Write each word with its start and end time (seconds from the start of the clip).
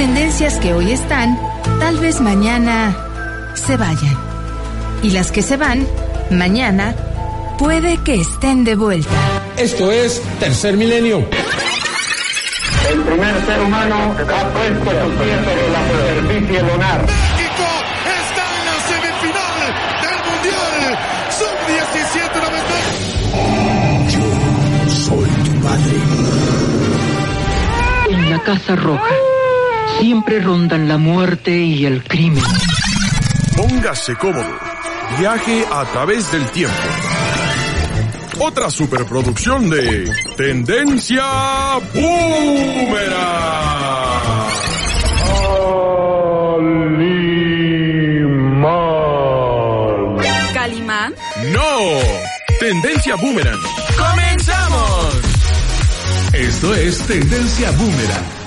tendencias 0.00 0.56
que 0.56 0.72
hoy 0.72 0.92
están, 0.92 1.38
tal 1.78 1.98
vez 1.98 2.22
mañana 2.22 2.96
se 3.52 3.76
vayan. 3.76 4.16
Y 5.02 5.10
las 5.10 5.30
que 5.30 5.42
se 5.42 5.58
van, 5.58 5.86
mañana, 6.30 6.94
puede 7.58 7.98
que 7.98 8.14
estén 8.14 8.64
de 8.64 8.76
vuelta. 8.76 9.10
Esto 9.58 9.92
es 9.92 10.22
Tercer 10.38 10.78
Milenio. 10.78 11.18
El 12.90 13.00
primer 13.02 13.44
ser 13.44 13.60
humano 13.60 14.14
ha 14.16 14.48
puesto 14.54 14.90
su 14.90 15.10
pie 15.18 15.36
sobre 15.44 15.68
la 15.68 15.82
superficie 15.90 16.62
lunar. 16.62 17.00
México 17.02 17.68
está 18.24 18.44
en 18.56 18.64
la 18.70 18.76
semifinal 18.88 19.58
del 20.00 20.18
Mundial 20.30 20.80
Sub-17 21.38 22.40
Soy 25.04 25.28
tu 25.44 25.52
padre. 25.60 25.98
En 28.08 28.30
la 28.30 28.38
Casa 28.42 28.76
Roja 28.76 29.29
siempre 30.00 30.40
rondan 30.40 30.88
la 30.88 30.96
muerte 30.96 31.58
y 31.58 31.84
el 31.84 32.02
crimen. 32.02 32.42
Póngase 33.56 34.16
cómodo. 34.16 34.58
Viaje 35.18 35.64
a 35.70 35.84
través 35.92 36.32
del 36.32 36.46
tiempo. 36.50 36.74
Otra 38.38 38.70
superproducción 38.70 39.68
de 39.68 40.10
Tendencia 40.36 41.22
Boomerang. 41.92 43.50
¿Calimán? 50.54 51.14
No, 51.52 51.78
Tendencia 52.58 53.16
Boomerang. 53.16 53.60
¡Comenzamos! 53.98 55.20
Esto 56.32 56.74
es 56.74 56.98
Tendencia 57.06 57.70
Boomerang. 57.72 58.39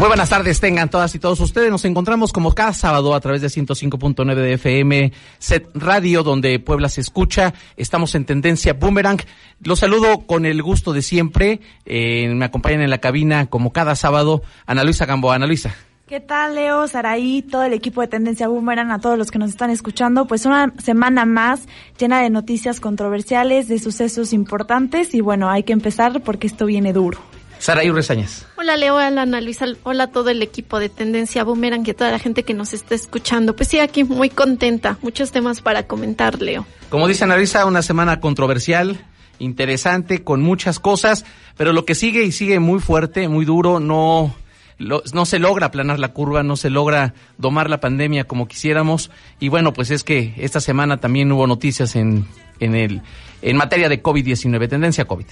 Muy 0.00 0.08
buenas 0.08 0.30
tardes, 0.30 0.60
tengan 0.60 0.88
todas 0.88 1.14
y 1.14 1.18
todos 1.18 1.40
ustedes. 1.40 1.70
Nos 1.70 1.84
encontramos 1.84 2.32
como 2.32 2.54
cada 2.54 2.72
sábado 2.72 3.14
a 3.14 3.20
través 3.20 3.42
de 3.42 3.48
105.9 3.48 4.34
de 4.34 4.54
FM, 4.54 5.12
Set 5.38 5.68
Radio, 5.74 6.22
donde 6.22 6.58
Puebla 6.58 6.88
se 6.88 7.02
escucha. 7.02 7.52
Estamos 7.76 8.14
en 8.14 8.24
tendencia 8.24 8.72
Boomerang. 8.72 9.20
Los 9.62 9.80
saludo 9.80 10.20
con 10.20 10.46
el 10.46 10.62
gusto 10.62 10.94
de 10.94 11.02
siempre. 11.02 11.60
Eh, 11.84 12.32
me 12.34 12.46
acompañan 12.46 12.80
en 12.80 12.88
la 12.88 12.96
cabina 12.96 13.50
como 13.50 13.74
cada 13.74 13.94
sábado 13.94 14.40
Ana 14.64 14.84
Luisa 14.84 15.04
Gamboa. 15.04 15.34
Ana 15.34 15.46
Luisa. 15.46 15.74
¿Qué 16.08 16.18
tal, 16.18 16.54
Leo, 16.54 16.88
Saraí, 16.88 17.42
todo 17.42 17.64
el 17.64 17.74
equipo 17.74 18.00
de 18.00 18.08
Tendencia 18.08 18.48
Boomerang, 18.48 18.92
a 18.92 19.00
todos 19.00 19.18
los 19.18 19.30
que 19.30 19.38
nos 19.38 19.50
están 19.50 19.68
escuchando? 19.68 20.24
Pues 20.26 20.46
una 20.46 20.72
semana 20.78 21.26
más 21.26 21.68
llena 21.98 22.22
de 22.22 22.30
noticias 22.30 22.80
controversiales, 22.80 23.68
de 23.68 23.78
sucesos 23.78 24.32
importantes 24.32 25.12
y 25.12 25.20
bueno, 25.20 25.50
hay 25.50 25.64
que 25.64 25.74
empezar 25.74 26.22
porque 26.22 26.46
esto 26.46 26.64
viene 26.64 26.94
duro. 26.94 27.18
Saraí 27.60 27.90
Resañas. 27.90 28.46
Hola 28.56 28.78
Leo, 28.78 28.96
hola 28.96 29.22
Ana 29.22 29.40
Luisa, 29.42 29.66
hola 29.82 30.04
a 30.04 30.06
todo 30.06 30.30
el 30.30 30.42
equipo 30.42 30.80
de 30.80 30.88
Tendencia 30.88 31.44
Boomerang 31.44 31.86
y 31.86 31.90
a 31.90 31.94
toda 31.94 32.10
la 32.10 32.18
gente 32.18 32.42
que 32.42 32.54
nos 32.54 32.72
está 32.72 32.94
escuchando. 32.94 33.54
Pues 33.54 33.68
sí, 33.68 33.78
aquí 33.78 34.02
muy 34.02 34.30
contenta, 34.30 34.96
muchos 35.02 35.30
temas 35.30 35.60
para 35.60 35.82
comentar, 35.82 36.40
Leo. 36.40 36.66
Como 36.88 37.06
dice 37.06 37.24
Ana 37.24 37.36
Luisa, 37.36 37.66
una 37.66 37.82
semana 37.82 38.18
controversial, 38.18 39.04
interesante, 39.38 40.24
con 40.24 40.40
muchas 40.40 40.80
cosas, 40.80 41.26
pero 41.58 41.74
lo 41.74 41.84
que 41.84 41.94
sigue 41.94 42.24
y 42.24 42.32
sigue 42.32 42.60
muy 42.60 42.80
fuerte, 42.80 43.28
muy 43.28 43.44
duro, 43.44 43.78
no, 43.78 44.34
lo, 44.78 45.02
no 45.12 45.26
se 45.26 45.38
logra 45.38 45.66
aplanar 45.66 45.98
la 45.98 46.14
curva, 46.14 46.42
no 46.42 46.56
se 46.56 46.70
logra 46.70 47.12
domar 47.36 47.68
la 47.68 47.78
pandemia 47.78 48.24
como 48.24 48.48
quisiéramos. 48.48 49.10
Y 49.38 49.50
bueno, 49.50 49.74
pues 49.74 49.90
es 49.90 50.02
que 50.02 50.32
esta 50.38 50.60
semana 50.60 50.96
también 50.96 51.30
hubo 51.30 51.46
noticias 51.46 51.94
en, 51.94 52.26
en, 52.58 52.74
el, 52.74 53.02
en 53.42 53.56
materia 53.58 53.90
de 53.90 54.02
COVID-19, 54.02 54.66
tendencia 54.66 55.04
COVID. 55.04 55.26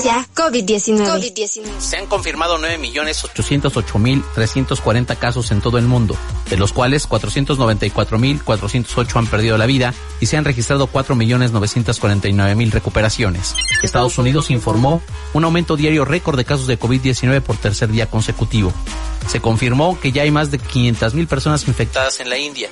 COVID-19. 0.00 1.06
COVID 1.06 1.32
Se 1.78 1.96
han 1.96 2.06
confirmado 2.06 2.58
9.808.340 2.58 5.18
casos 5.18 5.50
en 5.50 5.60
todo 5.60 5.76
el 5.78 5.86
mundo, 5.86 6.16
de 6.48 6.56
los 6.56 6.72
cuales 6.72 7.08
494.408 7.08 9.16
han 9.16 9.26
perdido 9.26 9.58
la 9.58 9.66
vida 9.66 9.92
y 10.20 10.26
se 10.26 10.36
han 10.36 10.44
registrado 10.44 10.88
4.949.000 10.90 12.70
recuperaciones. 12.70 13.56
Estados 13.82 14.18
Unidos 14.18 14.50
informó 14.50 15.02
un 15.34 15.44
aumento 15.44 15.76
diario 15.76 16.04
récord 16.04 16.36
de 16.36 16.44
casos 16.44 16.66
de 16.66 16.78
COVID-19 16.78 17.40
por 17.42 17.56
tercer 17.56 17.90
día 17.90 18.06
consecutivo. 18.06 18.72
Se 19.28 19.40
confirmó 19.40 19.98
que 20.00 20.12
ya 20.12 20.22
hay 20.22 20.30
más 20.30 20.50
de 20.50 20.58
500.000 20.58 21.26
personas 21.26 21.68
infectadas 21.68 22.20
en 22.20 22.30
la 22.30 22.38
India. 22.38 22.70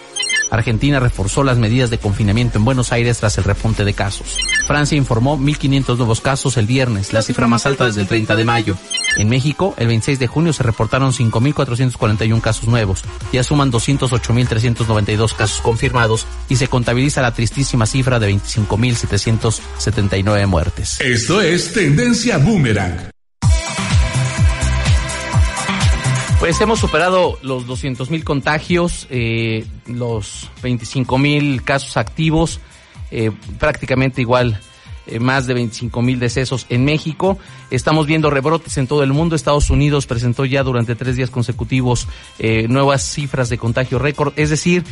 Argentina 0.50 1.00
reforzó 1.00 1.44
las 1.44 1.58
medidas 1.58 1.90
de 1.90 1.98
confinamiento 1.98 2.58
en 2.58 2.64
Buenos 2.64 2.92
Aires 2.92 3.18
tras 3.18 3.38
el 3.38 3.44
repunte 3.44 3.84
de 3.84 3.94
casos. 3.94 4.38
Francia 4.66 4.96
informó 4.96 5.38
1.500 5.38 5.96
nuevos 5.96 6.20
casos 6.20 6.56
el 6.56 6.66
viernes, 6.66 7.12
la 7.12 7.22
cifra 7.22 7.46
más 7.46 7.66
alta 7.66 7.86
desde 7.86 8.02
el 8.02 8.08
30 8.08 8.36
de 8.36 8.44
mayo. 8.44 8.76
En 9.16 9.28
México, 9.28 9.74
el 9.78 9.88
26 9.88 10.18
de 10.18 10.26
junio 10.26 10.52
se 10.52 10.62
reportaron 10.62 11.12
5.441 11.12 12.40
casos 12.40 12.68
nuevos, 12.68 13.02
ya 13.32 13.42
suman 13.42 13.72
208.392 13.72 15.34
casos 15.34 15.60
confirmados 15.60 16.26
y 16.48 16.56
se 16.56 16.68
contabiliza 16.68 17.22
la 17.22 17.34
tristísima 17.34 17.86
cifra 17.86 18.18
de 18.18 18.34
25.779 18.34 20.46
muertes. 20.46 21.00
Esto 21.00 21.40
es 21.40 21.72
Tendencia 21.72 22.38
Boomerang. 22.38 23.17
Pues 26.48 26.62
hemos 26.62 26.78
superado 26.78 27.38
los 27.42 27.66
200 27.66 28.08
mil 28.10 28.24
contagios, 28.24 29.06
eh, 29.10 29.66
los 29.86 30.48
25 30.62 31.18
mil 31.18 31.62
casos 31.62 31.98
activos, 31.98 32.58
eh, 33.10 33.32
prácticamente 33.58 34.22
igual 34.22 34.58
eh, 35.06 35.20
más 35.20 35.46
de 35.46 35.52
25 35.52 36.00
mil 36.00 36.18
decesos 36.18 36.64
en 36.70 36.86
México. 36.86 37.36
Estamos 37.70 38.06
viendo 38.06 38.30
rebrotes 38.30 38.78
en 38.78 38.86
todo 38.86 39.02
el 39.02 39.12
mundo. 39.12 39.36
Estados 39.36 39.68
Unidos 39.68 40.06
presentó 40.06 40.46
ya 40.46 40.62
durante 40.62 40.94
tres 40.94 41.16
días 41.16 41.28
consecutivos 41.28 42.08
nuevas 42.38 43.02
cifras 43.02 43.50
de 43.50 43.58
contagio 43.58 43.98
récord. 43.98 44.32
Es 44.36 44.48
decir, 44.48 44.84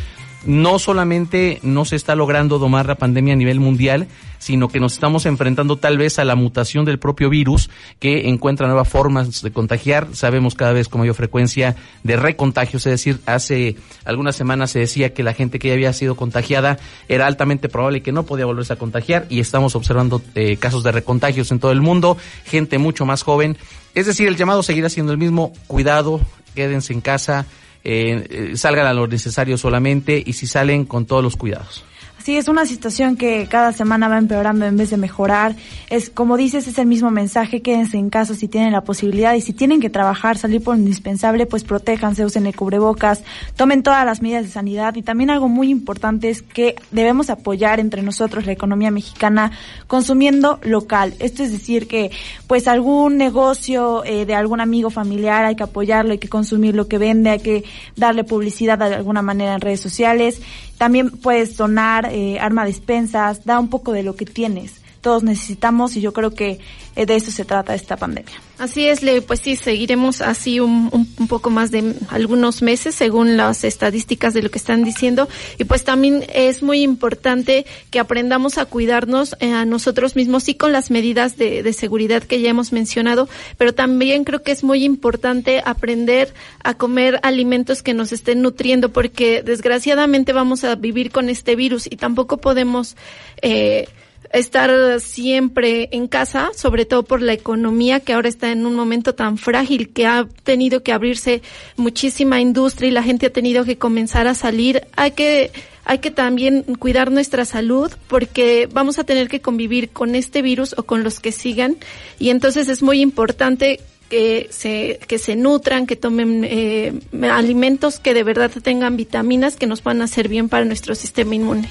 no 0.46 0.78
solamente 0.78 1.58
no 1.62 1.84
se 1.84 1.96
está 1.96 2.14
logrando 2.14 2.58
domar 2.58 2.86
la 2.86 2.94
pandemia 2.94 3.34
a 3.34 3.36
nivel 3.36 3.60
mundial, 3.60 4.08
sino 4.38 4.68
que 4.68 4.80
nos 4.80 4.94
estamos 4.94 5.26
enfrentando 5.26 5.76
tal 5.76 5.98
vez 5.98 6.18
a 6.18 6.24
la 6.24 6.36
mutación 6.36 6.84
del 6.84 6.98
propio 6.98 7.28
virus 7.28 7.68
que 7.98 8.28
encuentra 8.28 8.66
nuevas 8.66 8.88
formas 8.88 9.42
de 9.42 9.50
contagiar. 9.50 10.08
Sabemos 10.12 10.54
cada 10.54 10.72
vez 10.72 10.88
con 10.88 11.00
mayor 11.00 11.14
frecuencia 11.14 11.76
de 12.04 12.16
recontagios, 12.16 12.86
es 12.86 12.92
decir, 12.92 13.20
hace 13.26 13.76
algunas 14.04 14.36
semanas 14.36 14.70
se 14.70 14.78
decía 14.78 15.12
que 15.12 15.22
la 15.22 15.34
gente 15.34 15.58
que 15.58 15.68
ya 15.68 15.74
había 15.74 15.92
sido 15.92 16.14
contagiada 16.14 16.78
era 17.08 17.26
altamente 17.26 17.68
probable 17.68 18.02
que 18.02 18.12
no 18.12 18.24
podía 18.24 18.46
volverse 18.46 18.72
a 18.72 18.76
contagiar 18.76 19.26
y 19.28 19.40
estamos 19.40 19.74
observando 19.74 20.22
eh, 20.34 20.56
casos 20.56 20.82
de 20.82 20.92
recontagios 20.92 21.50
en 21.50 21.58
todo 21.58 21.72
el 21.72 21.80
mundo, 21.80 22.16
gente 22.44 22.78
mucho 22.78 23.04
más 23.04 23.22
joven. 23.22 23.56
Es 23.94 24.06
decir, 24.06 24.28
el 24.28 24.36
llamado 24.36 24.62
seguirá 24.62 24.88
siendo 24.88 25.12
el 25.12 25.18
mismo, 25.18 25.52
cuidado, 25.66 26.20
quédense 26.54 26.92
en 26.92 27.00
casa, 27.00 27.46
eh, 27.88 28.56
salgan 28.56 28.86
a 28.86 28.92
lo 28.92 29.06
necesario 29.06 29.56
solamente 29.56 30.20
y 30.24 30.32
si 30.32 30.46
salen 30.48 30.84
con 30.84 31.06
todos 31.06 31.22
los 31.22 31.36
cuidados. 31.36 31.84
Sí, 32.26 32.36
es 32.36 32.48
una 32.48 32.66
situación 32.66 33.14
que 33.14 33.46
cada 33.48 33.72
semana 33.72 34.08
va 34.08 34.18
empeorando 34.18 34.66
en 34.66 34.76
vez 34.76 34.90
de 34.90 34.96
mejorar. 34.96 35.54
Es 35.90 36.10
como 36.10 36.36
dices, 36.36 36.66
es 36.66 36.76
el 36.76 36.86
mismo 36.88 37.12
mensaje, 37.12 37.62
quédense 37.62 37.98
en 37.98 38.10
casa 38.10 38.34
si 38.34 38.48
tienen 38.48 38.72
la 38.72 38.80
posibilidad 38.80 39.34
y 39.34 39.40
si 39.40 39.52
tienen 39.52 39.80
que 39.80 39.90
trabajar, 39.90 40.36
salir 40.36 40.60
por 40.60 40.74
lo 40.74 40.80
indispensable, 40.80 41.46
pues 41.46 41.62
protéjanse, 41.62 42.24
usen 42.24 42.46
el 42.46 42.56
cubrebocas, 42.56 43.22
tomen 43.54 43.84
todas 43.84 44.04
las 44.04 44.22
medidas 44.22 44.42
de 44.42 44.50
sanidad 44.50 44.96
y 44.96 45.02
también 45.02 45.30
algo 45.30 45.48
muy 45.48 45.70
importante 45.70 46.28
es 46.28 46.42
que 46.42 46.74
debemos 46.90 47.30
apoyar 47.30 47.78
entre 47.78 48.02
nosotros 48.02 48.44
la 48.44 48.50
economía 48.50 48.90
mexicana 48.90 49.52
consumiendo 49.86 50.58
local. 50.64 51.14
Esto 51.20 51.44
es 51.44 51.52
decir 51.52 51.86
que 51.86 52.10
pues 52.48 52.66
algún 52.66 53.18
negocio 53.18 54.02
eh, 54.04 54.26
de 54.26 54.34
algún 54.34 54.60
amigo 54.60 54.90
familiar 54.90 55.44
hay 55.44 55.54
que 55.54 55.62
apoyarlo, 55.62 56.10
hay 56.10 56.18
que 56.18 56.28
consumir 56.28 56.74
lo 56.74 56.88
que 56.88 56.98
vende, 56.98 57.30
hay 57.30 57.38
que 57.38 57.62
darle 57.94 58.24
publicidad 58.24 58.78
de 58.78 58.96
alguna 58.96 59.22
manera 59.22 59.54
en 59.54 59.60
redes 59.60 59.78
sociales 59.78 60.40
también 60.78 61.10
puedes 61.10 61.56
donar 61.56 62.08
eh, 62.12 62.38
arma 62.38 62.64
despensas, 62.64 63.44
da 63.44 63.58
un 63.58 63.68
poco 63.68 63.92
de 63.92 64.02
lo 64.02 64.16
que 64.16 64.26
tienes. 64.26 64.80
Todos 65.06 65.22
necesitamos 65.22 65.96
y 65.96 66.00
yo 66.00 66.12
creo 66.12 66.32
que 66.32 66.58
eh, 66.96 67.06
de 67.06 67.14
eso 67.14 67.30
se 67.30 67.44
trata 67.44 67.76
esta 67.76 67.96
pandemia. 67.96 68.34
Así 68.58 68.88
es, 68.88 69.04
Le, 69.04 69.22
pues 69.22 69.38
sí, 69.38 69.54
seguiremos 69.54 70.20
así 70.20 70.58
un, 70.58 70.90
un, 70.90 71.28
poco 71.28 71.48
más 71.48 71.70
de 71.70 71.94
algunos 72.08 72.60
meses 72.60 72.96
según 72.96 73.36
las 73.36 73.62
estadísticas 73.62 74.34
de 74.34 74.42
lo 74.42 74.50
que 74.50 74.58
están 74.58 74.82
diciendo. 74.82 75.28
Y 75.58 75.64
pues 75.64 75.84
también 75.84 76.24
es 76.34 76.60
muy 76.60 76.82
importante 76.82 77.66
que 77.90 78.00
aprendamos 78.00 78.58
a 78.58 78.64
cuidarnos 78.64 79.36
eh, 79.38 79.52
a 79.52 79.64
nosotros 79.64 80.16
mismos 80.16 80.48
y 80.48 80.56
con 80.56 80.72
las 80.72 80.90
medidas 80.90 81.36
de, 81.36 81.62
de 81.62 81.72
seguridad 81.72 82.24
que 82.24 82.40
ya 82.40 82.50
hemos 82.50 82.72
mencionado, 82.72 83.28
pero 83.58 83.76
también 83.76 84.24
creo 84.24 84.42
que 84.42 84.50
es 84.50 84.64
muy 84.64 84.82
importante 84.82 85.62
aprender 85.64 86.34
a 86.64 86.74
comer 86.74 87.20
alimentos 87.22 87.84
que 87.84 87.94
nos 87.94 88.10
estén 88.10 88.42
nutriendo 88.42 88.88
porque 88.88 89.44
desgraciadamente 89.44 90.32
vamos 90.32 90.64
a 90.64 90.74
vivir 90.74 91.12
con 91.12 91.28
este 91.28 91.54
virus 91.54 91.86
y 91.86 91.94
tampoco 91.94 92.38
podemos... 92.38 92.96
Eh, 93.40 93.86
estar 94.32 95.00
siempre 95.00 95.88
en 95.92 96.08
casa, 96.08 96.50
sobre 96.54 96.84
todo 96.84 97.02
por 97.02 97.22
la 97.22 97.32
economía 97.32 98.00
que 98.00 98.12
ahora 98.12 98.28
está 98.28 98.50
en 98.52 98.66
un 98.66 98.74
momento 98.74 99.14
tan 99.14 99.38
frágil 99.38 99.90
que 99.90 100.06
ha 100.06 100.26
tenido 100.42 100.82
que 100.82 100.92
abrirse 100.92 101.42
muchísima 101.76 102.40
industria 102.40 102.88
y 102.88 102.92
la 102.92 103.02
gente 103.02 103.26
ha 103.26 103.32
tenido 103.32 103.64
que 103.64 103.78
comenzar 103.78 104.26
a 104.26 104.34
salir. 104.34 104.86
Hay 104.96 105.12
que 105.12 105.52
hay 105.88 105.98
que 105.98 106.10
también 106.10 106.64
cuidar 106.80 107.12
nuestra 107.12 107.44
salud 107.44 107.92
porque 108.08 108.68
vamos 108.72 108.98
a 108.98 109.04
tener 109.04 109.28
que 109.28 109.40
convivir 109.40 109.90
con 109.90 110.16
este 110.16 110.42
virus 110.42 110.74
o 110.76 110.82
con 110.82 111.04
los 111.04 111.20
que 111.20 111.30
sigan 111.30 111.76
y 112.18 112.30
entonces 112.30 112.68
es 112.68 112.82
muy 112.82 113.00
importante 113.00 113.78
que 114.10 114.48
se, 114.50 114.98
que 115.06 115.18
se 115.18 115.36
nutran, 115.36 115.86
que 115.86 115.96
tomen 115.96 116.44
eh, 116.44 116.92
alimentos 117.30 117.98
que 118.00 118.14
de 118.14 118.24
verdad 118.24 118.50
tengan 118.62 118.96
vitaminas 118.96 119.56
que 119.56 119.66
nos 119.66 119.82
van 119.82 120.00
a 120.00 120.04
hacer 120.04 120.28
bien 120.28 120.48
para 120.48 120.64
nuestro 120.64 120.94
sistema 120.94 121.34
inmune. 121.34 121.68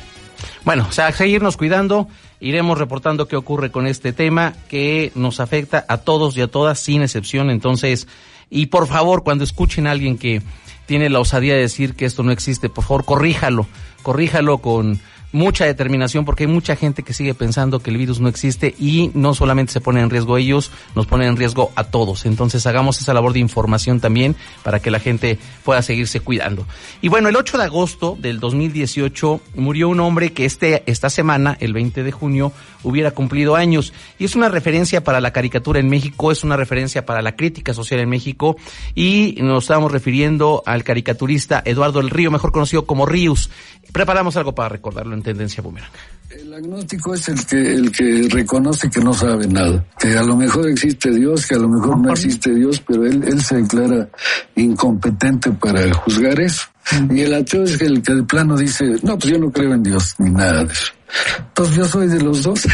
Bueno, 0.64 0.86
o 0.90 0.92
sea, 0.92 1.12
seguirnos 1.12 1.58
cuidando, 1.58 2.08
iremos 2.40 2.78
reportando 2.78 3.28
qué 3.28 3.36
ocurre 3.36 3.72
con 3.72 3.88
este 3.88 4.14
tema 4.14 4.54
que 4.68 5.12
nos 5.16 5.40
afecta 5.40 5.86
a 5.88 5.98
todos 5.98 6.36
y 6.38 6.42
a 6.42 6.48
todas 6.48 6.80
sin 6.80 7.02
excepción. 7.02 7.50
Entonces, 7.50 8.08
y 8.50 8.68
por 8.68 8.88
favor, 8.88 9.24
cuando 9.24 9.44
escuchen 9.44 9.88
a 9.88 9.92
alguien 9.92 10.18
que 10.18 10.42
tiene 10.86 11.10
la 11.10 11.20
osadía 11.20 11.56
de 11.56 11.62
decir 11.62 11.96
que 11.96 12.06
esto 12.06 12.24
no 12.24 12.32
existe, 12.32 12.70
por 12.70 12.84
favor, 12.84 13.06
corríjalo, 13.06 13.68
corríjalo 14.04 14.60
con 14.60 15.00
mucha 15.36 15.66
determinación 15.66 16.24
porque 16.24 16.46
hay 16.46 16.48
mucha 16.48 16.78
gente 16.78 17.04
que 17.04 17.14
sigue 17.14 17.34
pensando 17.34 17.80
que 17.80 17.90
el 17.92 17.98
virus 17.98 18.22
no 18.22 18.30
existe 18.30 18.74
y 18.80 19.12
no 19.14 19.36
solamente 19.36 19.74
se 19.74 19.82
pone 19.82 20.00
en 20.00 20.10
riesgo 20.10 20.38
ellos, 20.38 20.72
nos 20.96 21.08
pone 21.08 21.28
en 21.28 21.36
riesgo 21.36 21.72
a 21.76 21.84
todos. 21.84 22.26
Entonces 22.26 22.66
hagamos 22.66 23.02
esa 23.02 23.14
labor 23.14 23.34
de 23.34 23.40
información 23.40 24.00
también 24.00 24.38
para 24.64 24.80
que 24.80 24.92
la 24.92 25.00
gente 25.00 25.38
pueda 25.66 25.82
seguirse 25.82 26.22
cuidando. 26.22 26.66
Y 27.02 27.10
bueno, 27.10 27.28
el 27.28 27.36
8 27.36 27.58
de 27.58 27.64
agosto 27.66 28.18
del 28.18 28.40
2018 28.40 29.42
murió 29.56 29.90
un 29.90 30.00
hombre 30.00 30.32
que 30.32 30.46
este, 30.46 30.84
esta 30.86 31.10
semana, 31.10 31.58
el 31.60 31.74
20 31.74 32.04
de 32.04 32.12
junio, 32.14 32.54
hubiera 32.84 33.12
cumplido 33.12 33.58
años. 33.58 33.92
Y 34.18 34.26
es 34.26 34.36
una 34.36 34.48
referencia 34.48 35.04
para 35.04 35.20
la 35.20 35.32
caricatura 35.32 35.82
en 35.82 35.90
México, 35.90 36.32
es 36.32 36.46
una 36.46 36.56
referencia 36.56 37.06
para 37.06 37.22
la 37.22 37.36
crítica 37.36 37.74
social 37.74 38.00
en 38.00 38.08
México 38.08 38.56
y 38.94 39.38
nos 39.42 39.66
estamos 39.66 39.92
refiriendo 39.92 40.64
al 40.66 40.86
caricaturista 40.86 41.62
Eduardo 41.66 42.00
El 42.00 42.10
Río, 42.10 42.32
mejor 42.32 42.54
conocido 42.54 42.86
como 42.86 43.06
Ríos. 43.06 43.50
Preparamos 43.92 44.38
algo 44.38 44.56
para 44.56 44.70
recordarlo 44.70 45.14
en 45.30 45.38
tendencia 45.38 45.64
boomerang. 45.64 45.92
El 46.30 46.54
agnóstico 46.54 47.14
es 47.14 47.30
el 47.30 47.46
que, 47.46 47.76
el 47.76 47.92
que 47.92 48.28
reconoce 48.30 48.90
que 48.90 49.00
no 49.00 49.14
sabe 49.14 49.48
nada, 49.48 49.86
que 49.98 50.18
a 50.18 50.24
lo 50.24 50.36
mejor 50.36 50.68
existe 50.70 51.12
Dios, 51.12 51.46
que 51.46 51.56
a 51.56 51.60
lo 51.60 51.70
mejor 51.70 52.00
no 52.00 52.12
existe 52.12 52.54
Dios, 52.54 52.82
pero 52.86 53.06
él, 53.06 53.24
él 53.26 53.42
se 53.42 53.58
declara 53.58 54.10
incompetente 54.56 55.52
para 55.52 55.94
juzgar 55.94 56.40
eso. 56.40 56.66
Y 57.10 57.22
el 57.22 57.34
ateo 57.34 57.64
es 57.64 57.82
el 57.82 58.02
que 58.02 58.14
de 58.14 58.24
plano 58.24 58.58
dice, 58.58 58.86
no, 59.02 59.18
pues 59.18 59.34
yo 59.34 59.40
no 59.40 59.52
creo 59.52 59.74
en 59.74 59.84
Dios, 59.84 60.16
ni 60.20 60.30
nada 60.30 60.64
de 60.64 60.74
eso. 60.74 60.92
Entonces 61.40 61.76
yo 61.76 61.86
soy 61.86 62.08
de 62.08 62.22
los 62.22 62.44
dos. 62.44 62.68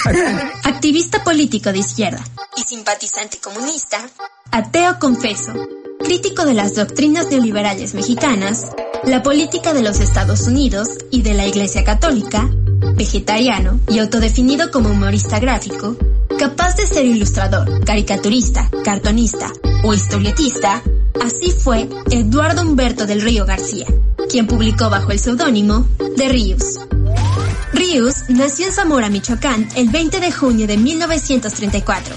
Activista 0.64 1.22
político 1.22 1.72
de 1.72 1.78
izquierda 1.78 2.22
y 2.56 2.62
simpatizante 2.62 3.38
comunista, 3.38 3.98
ateo 4.50 4.98
confeso, 4.98 5.54
crítico 5.98 6.44
de 6.44 6.54
las 6.54 6.74
doctrinas 6.74 7.30
neoliberales 7.30 7.94
mexicanas, 7.94 8.66
la 9.04 9.22
política 9.22 9.74
de 9.74 9.82
los 9.82 10.00
Estados 10.00 10.46
Unidos 10.46 10.88
y 11.10 11.22
de 11.22 11.34
la 11.34 11.46
Iglesia 11.46 11.84
Católica, 11.84 12.48
vegetariano 12.94 13.80
y 13.88 13.98
autodefinido 13.98 14.70
como 14.70 14.90
humorista 14.90 15.38
gráfico, 15.38 15.96
capaz 16.38 16.76
de 16.76 16.86
ser 16.86 17.06
ilustrador, 17.06 17.84
caricaturista, 17.84 18.70
cartonista 18.84 19.52
o 19.84 19.94
historietista, 19.94 20.82
así 21.24 21.50
fue 21.50 21.88
Eduardo 22.10 22.62
Humberto 22.62 23.06
del 23.06 23.22
Río 23.22 23.46
García, 23.46 23.86
quien 24.30 24.46
publicó 24.46 24.90
bajo 24.90 25.12
el 25.12 25.18
seudónimo 25.18 25.86
de 26.16 26.28
Ríos. 26.28 26.80
Ríos 27.72 28.24
nació 28.28 28.66
en 28.66 28.72
Zamora, 28.72 29.10
Michoacán, 29.10 29.68
el 29.76 29.88
20 29.88 30.20
de 30.20 30.32
junio 30.32 30.66
de 30.66 30.76
1934. 30.76 32.14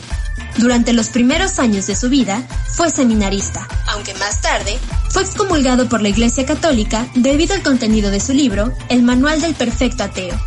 Durante 0.59 0.91
los 0.91 1.07
primeros 1.07 1.57
años 1.57 1.87
de 1.87 1.95
su 1.95 2.09
vida 2.09 2.45
fue 2.67 2.89
seminarista, 2.91 3.65
aunque 3.87 4.13
más 4.15 4.41
tarde 4.41 4.77
fue 5.09 5.21
excomulgado 5.21 5.87
por 5.87 6.01
la 6.01 6.09
Iglesia 6.09 6.45
Católica 6.45 7.07
debido 7.15 7.55
al 7.55 7.63
contenido 7.63 8.11
de 8.11 8.19
su 8.19 8.33
libro, 8.33 8.73
El 8.89 9.01
Manual 9.01 9.39
del 9.39 9.55
Perfecto 9.55 10.03
Ateo. 10.03 10.37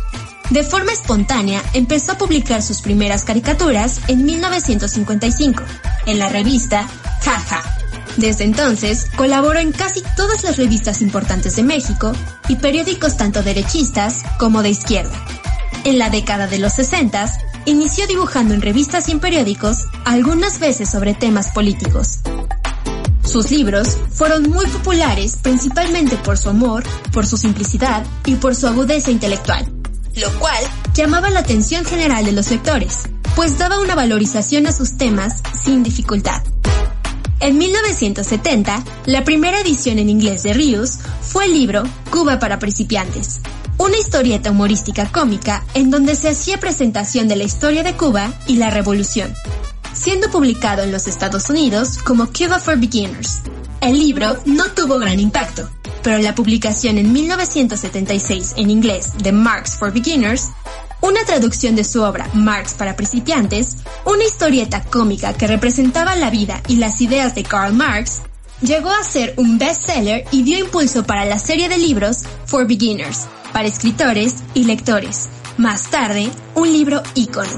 De 0.51 0.63
forma 0.63 0.91
espontánea 0.91 1.63
empezó 1.73 2.11
a 2.11 2.17
publicar 2.19 2.61
sus 2.61 2.81
primeras 2.81 3.23
caricaturas 3.23 4.01
en 4.07 4.23
1955, 4.23 5.63
en 6.05 6.19
la 6.19 6.29
revista 6.29 6.87
Jaja. 7.23 7.63
Desde 8.17 8.43
entonces 8.43 9.07
colaboró 9.15 9.57
en 9.57 9.71
casi 9.71 10.03
todas 10.15 10.43
las 10.43 10.57
revistas 10.57 11.01
importantes 11.01 11.55
de 11.55 11.63
México 11.63 12.13
y 12.47 12.57
periódicos 12.57 13.17
tanto 13.17 13.41
derechistas 13.41 14.21
como 14.37 14.61
de 14.61 14.69
izquierda. 14.69 15.25
En 15.85 15.97
la 15.97 16.11
década 16.11 16.45
de 16.45 16.59
los 16.59 16.73
60 16.73 17.31
inició 17.65 18.07
dibujando 18.07 18.53
en 18.53 18.61
revistas 18.61 19.07
y 19.07 19.11
en 19.11 19.19
periódicos, 19.19 19.85
algunas 20.05 20.59
veces 20.59 20.89
sobre 20.89 21.13
temas 21.13 21.51
políticos. 21.51 22.19
Sus 23.23 23.51
libros 23.51 23.97
fueron 24.11 24.49
muy 24.49 24.67
populares 24.67 25.37
principalmente 25.41 26.17
por 26.17 26.37
su 26.37 26.49
amor, 26.49 26.83
por 27.11 27.25
su 27.25 27.37
simplicidad 27.37 28.05
y 28.25 28.35
por 28.35 28.55
su 28.55 28.67
agudeza 28.67 29.11
intelectual, 29.11 29.65
lo 30.15 30.31
cual 30.39 30.63
llamaba 30.93 31.29
la 31.29 31.39
atención 31.39 31.85
general 31.85 32.25
de 32.25 32.33
los 32.33 32.51
lectores, 32.51 32.99
pues 33.35 33.57
daba 33.57 33.79
una 33.79 33.95
valorización 33.95 34.67
a 34.67 34.71
sus 34.71 34.97
temas 34.97 35.41
sin 35.63 35.83
dificultad. 35.83 36.43
En 37.39 37.57
1970, 37.57 38.83
la 39.05 39.23
primera 39.23 39.59
edición 39.59 39.99
en 39.99 40.09
inglés 40.09 40.43
de 40.43 40.53
Rius 40.53 40.99
fue 41.21 41.45
el 41.45 41.53
libro 41.53 41.83
Cuba 42.09 42.39
para 42.39 42.59
principiantes, 42.59 43.41
una 43.83 43.97
historieta 43.97 44.51
humorística 44.51 45.11
cómica 45.11 45.65
en 45.73 45.91
donde 45.91 46.15
se 46.15 46.29
hacía 46.29 46.57
presentación 46.57 47.27
de 47.27 47.35
la 47.35 47.43
historia 47.43 47.83
de 47.83 47.97
Cuba 47.97 48.31
y 48.47 48.55
la 48.55 48.69
revolución, 48.69 49.33
siendo 49.93 50.31
publicado 50.31 50.83
en 50.83 50.91
los 50.93 51.05
Estados 51.05 51.49
Unidos 51.49 51.97
como 51.97 52.27
Cuba 52.27 52.59
for 52.59 52.77
Beginners. 52.77 53.41
El 53.81 53.99
libro 53.99 54.37
no 54.45 54.67
tuvo 54.71 54.99
gran 54.99 55.19
impacto, 55.19 55.69
pero 56.01 56.17
la 56.19 56.33
publicación 56.33 56.97
en 56.97 57.11
1976 57.11 58.53
en 58.55 58.69
inglés 58.69 59.17
de 59.17 59.33
Marx 59.33 59.77
for 59.77 59.91
Beginners 59.91 60.51
una 61.01 61.25
traducción 61.25 61.75
de 61.75 61.83
su 61.83 62.01
obra 62.01 62.29
Marx 62.33 62.75
para 62.75 62.95
principiantes, 62.95 63.75
una 64.05 64.23
historieta 64.23 64.81
cómica 64.85 65.33
que 65.33 65.47
representaba 65.47 66.15
la 66.15 66.29
vida 66.29 66.61
y 66.69 66.77
las 66.77 67.01
ideas 67.01 67.35
de 67.35 67.43
Karl 67.43 67.73
Marx, 67.73 68.21
llegó 68.63 68.89
a 68.89 69.03
ser 69.03 69.33
un 69.37 69.57
bestseller 69.57 70.25
y 70.31 70.43
dio 70.43 70.57
impulso 70.57 71.03
para 71.03 71.25
la 71.25 71.37
serie 71.37 71.69
de 71.69 71.77
libros 71.77 72.23
For 72.45 72.65
Beginners, 72.65 73.27
para 73.51 73.67
escritores 73.67 74.35
y 74.53 74.63
lectores. 74.63 75.29
Más 75.57 75.89
tarde, 75.91 76.31
un 76.55 76.71
libro 76.71 77.03
ícono. 77.13 77.51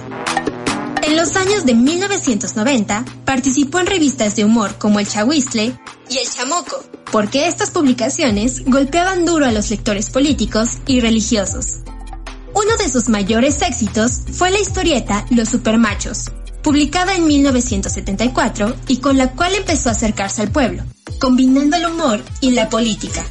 En 1.03 1.15
los 1.15 1.35
años 1.35 1.65
de 1.65 1.75
1990, 1.75 3.05
participó 3.23 3.79
en 3.79 3.85
revistas 3.85 4.35
de 4.35 4.43
humor 4.43 4.77
como 4.77 4.99
El 4.99 5.07
Chahuistle 5.07 5.77
y 6.09 6.17
El 6.17 6.29
Chamoco, 6.29 6.83
porque 7.11 7.47
estas 7.47 7.69
publicaciones 7.69 8.65
golpeaban 8.65 9.25
duro 9.25 9.45
a 9.45 9.51
los 9.51 9.69
lectores 9.69 10.09
políticos 10.09 10.79
y 10.87 10.99
religiosos. 10.99 11.77
Uno 12.53 12.75
de 12.77 12.89
sus 12.89 13.09
mayores 13.09 13.61
éxitos 13.61 14.21
fue 14.31 14.49
la 14.49 14.59
historieta 14.59 15.25
Los 15.29 15.49
Supermachos, 15.49 16.31
publicada 16.65 17.13
en 17.13 17.27
1974 17.27 18.75
y 18.87 18.97
con 18.97 19.19
la 19.19 19.33
cual 19.33 19.53
empezó 19.53 19.89
a 19.89 19.91
acercarse 19.91 20.41
al 20.41 20.49
pueblo, 20.49 20.81
combinando 21.19 21.77
el 21.77 21.85
humor 21.85 22.23
y 22.41 22.53
la 22.53 22.69
política. 22.69 23.23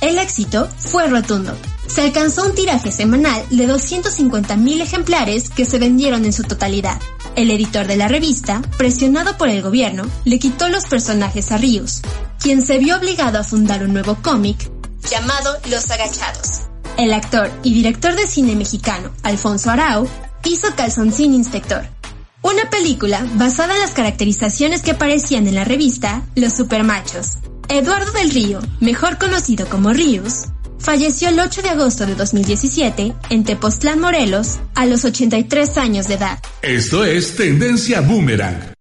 El 0.00 0.18
éxito 0.18 0.68
fue 0.78 1.06
rotundo. 1.06 1.56
Se 1.86 2.00
alcanzó 2.00 2.44
un 2.44 2.56
tiraje 2.56 2.90
semanal 2.90 3.40
de 3.50 3.68
250.000 3.68 4.80
ejemplares 4.80 5.48
que 5.48 5.64
se 5.64 5.78
vendieron 5.78 6.24
en 6.24 6.32
su 6.32 6.42
totalidad. 6.42 7.00
El 7.36 7.52
editor 7.52 7.86
de 7.86 7.96
la 7.96 8.08
revista, 8.08 8.60
presionado 8.76 9.38
por 9.38 9.48
el 9.48 9.62
gobierno, 9.62 10.04
le 10.24 10.40
quitó 10.40 10.68
los 10.68 10.86
personajes 10.86 11.52
a 11.52 11.58
Ríos, 11.58 12.02
quien 12.40 12.66
se 12.66 12.78
vio 12.78 12.96
obligado 12.96 13.38
a 13.38 13.44
fundar 13.44 13.84
un 13.84 13.92
nuevo 13.92 14.18
cómic 14.22 14.58
llamado 15.08 15.56
Los 15.70 15.88
Agachados, 15.88 16.62
el 16.98 17.12
actor 17.12 17.48
y 17.62 17.74
director 17.74 18.16
de 18.16 18.26
cine 18.26 18.56
mexicano 18.56 19.12
Alfonso 19.22 19.70
Arau 19.70 20.08
hizo 20.44 20.74
Calzoncín 20.74 21.32
Inspector, 21.34 21.86
una 22.42 22.68
película 22.70 23.26
basada 23.34 23.74
en 23.74 23.80
las 23.80 23.92
caracterizaciones 23.92 24.82
que 24.82 24.92
aparecían 24.92 25.46
en 25.46 25.54
la 25.54 25.64
revista 25.64 26.22
Los 26.34 26.54
Supermachos. 26.56 27.38
Eduardo 27.68 28.12
del 28.12 28.30
Río, 28.30 28.60
mejor 28.80 29.16
conocido 29.18 29.66
como 29.66 29.92
Ríos, 29.92 30.48
falleció 30.78 31.28
el 31.28 31.38
8 31.38 31.62
de 31.62 31.70
agosto 31.70 32.04
de 32.04 32.16
2017 32.16 33.14
en 33.30 33.44
Tepoztlán, 33.44 34.00
Morelos, 34.00 34.58
a 34.74 34.86
los 34.86 35.04
83 35.04 35.78
años 35.78 36.08
de 36.08 36.14
edad. 36.14 36.38
Esto 36.60 37.04
es 37.04 37.36
Tendencia 37.36 38.00
Boomerang. 38.00 38.72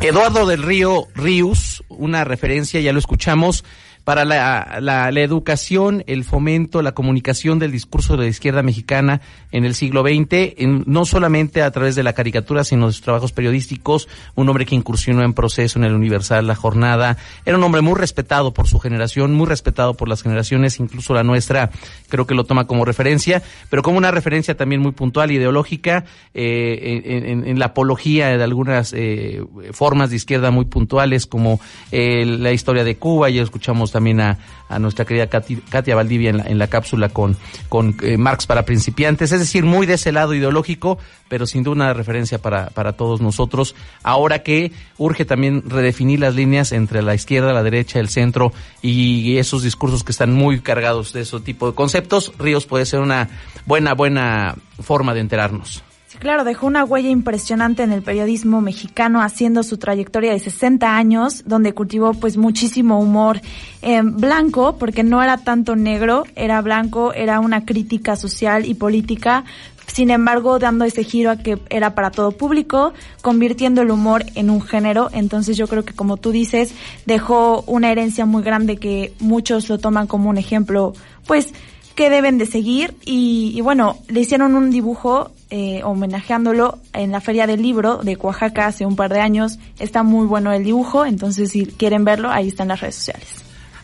Eduardo 0.00 0.46
del 0.46 0.62
Río 0.62 1.08
Ríos, 1.16 1.82
una 1.88 2.22
referencia, 2.22 2.80
ya 2.80 2.92
lo 2.92 3.00
escuchamos, 3.00 3.64
para 4.06 4.24
la, 4.24 4.78
la, 4.80 5.10
educación, 5.20 6.04
el 6.06 6.22
fomento, 6.22 6.80
la 6.80 6.92
comunicación 6.92 7.58
del 7.58 7.72
discurso 7.72 8.16
de 8.16 8.22
la 8.22 8.28
izquierda 8.28 8.62
mexicana 8.62 9.20
en 9.50 9.64
el 9.64 9.74
siglo 9.74 10.02
XX, 10.02 10.54
no 10.86 11.04
solamente 11.04 11.60
a 11.60 11.72
través 11.72 11.96
de 11.96 12.04
la 12.04 12.12
caricatura, 12.12 12.62
sino 12.62 12.86
de 12.86 12.92
sus 12.92 13.02
trabajos 13.02 13.32
periodísticos, 13.32 14.06
un 14.36 14.48
hombre 14.48 14.64
que 14.64 14.76
incursionó 14.76 15.24
en 15.24 15.32
proceso 15.32 15.80
en 15.80 15.86
el 15.86 15.92
Universal, 15.92 16.46
La 16.46 16.54
Jornada, 16.54 17.16
era 17.44 17.58
un 17.58 17.64
hombre 17.64 17.80
muy 17.80 17.96
respetado 17.96 18.54
por 18.54 18.68
su 18.68 18.78
generación, 18.78 19.34
muy 19.34 19.48
respetado 19.48 19.94
por 19.94 20.08
las 20.08 20.22
generaciones, 20.22 20.78
incluso 20.78 21.12
la 21.12 21.24
nuestra 21.24 21.70
creo 22.08 22.28
que 22.28 22.36
lo 22.36 22.44
toma 22.44 22.68
como 22.68 22.84
referencia, 22.84 23.42
pero 23.70 23.82
como 23.82 23.98
una 23.98 24.12
referencia 24.12 24.56
también 24.56 24.82
muy 24.82 24.92
puntual, 24.92 25.32
ideológica, 25.32 26.04
eh, 26.32 27.02
en, 27.04 27.58
la 27.58 27.66
apología 27.66 28.36
de 28.36 28.44
algunas 28.44 28.92
eh, 28.92 29.42
formas 29.72 30.10
de 30.10 30.16
izquierda 30.16 30.52
muy 30.52 30.66
puntuales, 30.66 31.26
como 31.26 31.58
eh, 31.90 32.24
la 32.24 32.52
historia 32.52 32.84
de 32.84 32.94
Cuba, 32.94 33.30
ya 33.30 33.42
escuchamos 33.42 33.95
también 33.96 34.20
a, 34.20 34.36
nuestra 34.78 35.06
querida 35.06 35.26
Katia 35.28 35.94
Valdivia 35.94 36.28
en 36.30 36.58
la, 36.58 36.66
cápsula 36.66 37.08
con, 37.08 37.34
con 37.70 37.96
eh, 38.02 38.18
Marx 38.18 38.46
para 38.46 38.64
principiantes, 38.64 39.32
es 39.32 39.40
decir, 39.40 39.64
muy 39.64 39.86
de 39.86 39.94
ese 39.94 40.12
lado 40.12 40.34
ideológico, 40.34 40.98
pero 41.28 41.46
sin 41.46 41.62
duda 41.62 41.76
una 41.76 41.94
referencia 41.94 42.38
para, 42.38 42.68
para 42.70 42.92
todos 42.92 43.22
nosotros, 43.22 43.74
ahora 44.02 44.40
que 44.42 44.72
urge 44.98 45.24
también 45.24 45.62
redefinir 45.66 46.20
las 46.20 46.34
líneas 46.34 46.72
entre 46.72 47.00
la 47.00 47.14
izquierda, 47.14 47.54
la 47.54 47.62
derecha, 47.62 47.98
el 47.98 48.10
centro 48.10 48.52
y 48.82 49.38
esos 49.38 49.62
discursos 49.62 50.04
que 50.04 50.12
están 50.12 50.34
muy 50.34 50.60
cargados 50.60 51.14
de 51.14 51.22
ese 51.22 51.40
tipo 51.40 51.68
de 51.70 51.74
conceptos, 51.74 52.32
Ríos 52.38 52.66
puede 52.66 52.84
ser 52.84 53.00
una 53.00 53.30
buena, 53.64 53.94
buena 53.94 54.56
forma 54.82 55.14
de 55.14 55.20
enterarnos. 55.20 55.85
Claro, 56.18 56.44
dejó 56.44 56.66
una 56.66 56.84
huella 56.84 57.10
impresionante 57.10 57.82
en 57.82 57.92
el 57.92 58.02
periodismo 58.02 58.60
mexicano 58.60 59.20
haciendo 59.20 59.62
su 59.62 59.76
trayectoria 59.76 60.32
de 60.32 60.38
60 60.38 60.96
años, 60.96 61.42
donde 61.46 61.74
cultivó 61.74 62.14
pues 62.14 62.36
muchísimo 62.36 62.98
humor 62.98 63.40
eh, 63.82 64.00
blanco, 64.02 64.76
porque 64.78 65.02
no 65.02 65.22
era 65.22 65.36
tanto 65.36 65.76
negro, 65.76 66.24
era 66.34 66.60
blanco, 66.62 67.12
era 67.12 67.38
una 67.40 67.66
crítica 67.66 68.16
social 68.16 68.64
y 68.64 68.74
política, 68.74 69.44
sin 69.86 70.10
embargo 70.10 70.58
dando 70.58 70.84
ese 70.86 71.04
giro 71.04 71.30
a 71.30 71.36
que 71.36 71.58
era 71.68 71.94
para 71.94 72.10
todo 72.10 72.32
público, 72.32 72.94
convirtiendo 73.20 73.82
el 73.82 73.90
humor 73.90 74.24
en 74.34 74.48
un 74.48 74.62
género, 74.62 75.10
entonces 75.12 75.56
yo 75.56 75.68
creo 75.68 75.84
que 75.84 75.94
como 75.94 76.16
tú 76.16 76.32
dices, 76.32 76.74
dejó 77.04 77.62
una 77.66 77.92
herencia 77.92 78.24
muy 78.24 78.42
grande 78.42 78.78
que 78.78 79.12
muchos 79.20 79.68
lo 79.68 79.78
toman 79.78 80.06
como 80.06 80.30
un 80.30 80.38
ejemplo, 80.38 80.94
pues 81.26 81.52
que 81.94 82.10
deben 82.10 82.38
de 82.38 82.46
seguir. 82.46 82.94
Y, 83.04 83.52
y 83.54 83.60
bueno, 83.62 83.96
le 84.08 84.20
hicieron 84.20 84.54
un 84.54 84.70
dibujo 84.70 85.32
eh, 85.50 85.82
homenajeándolo 85.84 86.78
en 86.92 87.12
la 87.12 87.20
Feria 87.20 87.46
del 87.46 87.62
Libro 87.62 87.98
de 87.98 88.16
Oaxaca 88.16 88.66
hace 88.66 88.84
un 88.84 88.96
par 88.96 89.12
de 89.12 89.20
años. 89.20 89.58
Está 89.78 90.02
muy 90.02 90.26
bueno 90.26 90.52
el 90.52 90.64
dibujo, 90.64 91.06
entonces 91.06 91.52
si 91.52 91.66
quieren 91.66 92.04
verlo, 92.04 92.30
ahí 92.30 92.48
está 92.48 92.64
en 92.64 92.70
las 92.70 92.80
redes 92.80 92.96
sociales. 92.96 93.28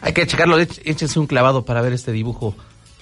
Hay 0.00 0.12
que 0.12 0.26
checarlo, 0.26 0.58
échense 0.58 1.18
un 1.20 1.26
clavado 1.26 1.64
para 1.64 1.80
ver 1.80 1.92
este 1.92 2.10
dibujo. 2.10 2.54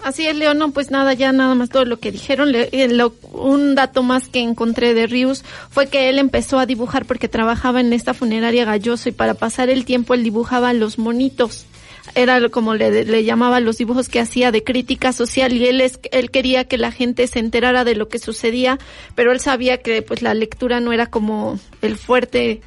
Así 0.02 0.26
es, 0.26 0.34
León, 0.34 0.56
no, 0.58 0.70
pues 0.70 0.90
nada, 0.90 1.12
ya 1.12 1.30
nada 1.32 1.54
más 1.54 1.68
todo 1.68 1.84
lo 1.84 1.98
que 1.98 2.10
dijeron. 2.10 2.52
Eh, 2.54 2.90
un 3.32 3.74
dato 3.74 4.02
más 4.02 4.28
que 4.28 4.40
encontré 4.40 4.94
de 4.94 5.06
Rius 5.06 5.44
fue 5.70 5.88
que 5.88 6.08
él 6.08 6.18
empezó 6.18 6.58
a 6.58 6.66
dibujar 6.66 7.04
porque 7.04 7.28
trabajaba 7.28 7.80
en 7.80 7.92
esta 7.92 8.14
funeraria 8.14 8.64
Galloso 8.64 9.10
y 9.10 9.12
para 9.12 9.34
pasar 9.34 9.68
el 9.68 9.84
tiempo 9.84 10.14
él 10.14 10.24
dibujaba 10.24 10.72
los 10.72 10.98
monitos 10.98 11.66
era 12.14 12.48
como 12.48 12.74
le, 12.74 13.04
le 13.04 13.24
llamaba 13.24 13.60
los 13.60 13.78
dibujos 13.78 14.08
que 14.08 14.20
hacía 14.20 14.52
de 14.52 14.64
crítica 14.64 15.12
social 15.12 15.52
y 15.52 15.66
él 15.66 15.80
es, 15.80 16.00
él 16.12 16.30
quería 16.30 16.64
que 16.64 16.78
la 16.78 16.92
gente 16.92 17.26
se 17.26 17.38
enterara 17.38 17.84
de 17.84 17.94
lo 17.94 18.08
que 18.08 18.18
sucedía, 18.18 18.78
pero 19.14 19.32
él 19.32 19.40
sabía 19.40 19.78
que 19.78 20.02
pues 20.02 20.22
la 20.22 20.34
lectura 20.34 20.80
no 20.80 20.92
era 20.92 21.06
como 21.06 21.58
el 21.82 21.96
fuerte 21.96 22.60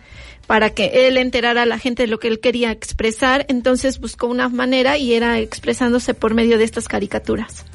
para 0.47 0.69
que 0.69 1.07
él 1.07 1.17
enterara 1.17 1.63
a 1.63 1.65
la 1.65 1.79
gente 1.79 2.03
de 2.03 2.07
lo 2.07 2.19
que 2.19 2.27
él 2.27 2.39
quería 2.39 2.71
expresar, 2.71 3.45
entonces 3.49 3.99
buscó 3.99 4.27
una 4.27 4.49
manera 4.49 4.97
y 4.97 5.13
era 5.13 5.39
expresándose 5.39 6.13
por 6.13 6.33
medio 6.33 6.57
de 6.57 6.65
estas 6.65 6.87
caricaturas. 6.87 7.65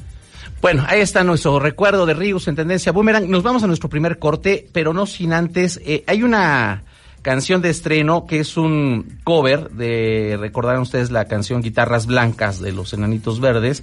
Bueno, 0.61 0.85
ahí 0.89 1.01
está 1.01 1.23
nuestro 1.23 1.61
recuerdo 1.61 2.05
de 2.05 2.15
Ríos 2.15 2.49
en 2.49 2.57
Tendencia 2.57 2.91
Boomerang. 2.91 3.31
Nos 3.31 3.45
vamos 3.45 3.63
a 3.63 3.69
nuestro 3.69 3.89
primer 3.89 4.19
corte, 4.19 4.67
pero 4.73 4.93
no 4.93 5.07
sin 5.07 5.33
antes. 5.33 5.81
Eh, 5.85 6.03
hay 6.07 6.25
una 6.25 6.83
canción 7.23 7.63
de 7.63 7.71
estreno 7.71 8.27
que 8.27 8.41
es 8.41 8.57
un 8.57 9.19
cover 9.25 9.71
de, 9.71 10.37
recordarán 10.39 10.83
ustedes 10.83 11.11
la 11.11 11.27
canción 11.27 11.63
Guitarras 11.63 12.07
Blancas 12.07 12.61
de 12.61 12.73
los 12.73 12.93
Enanitos 12.93 13.41
Verdes. 13.41 13.83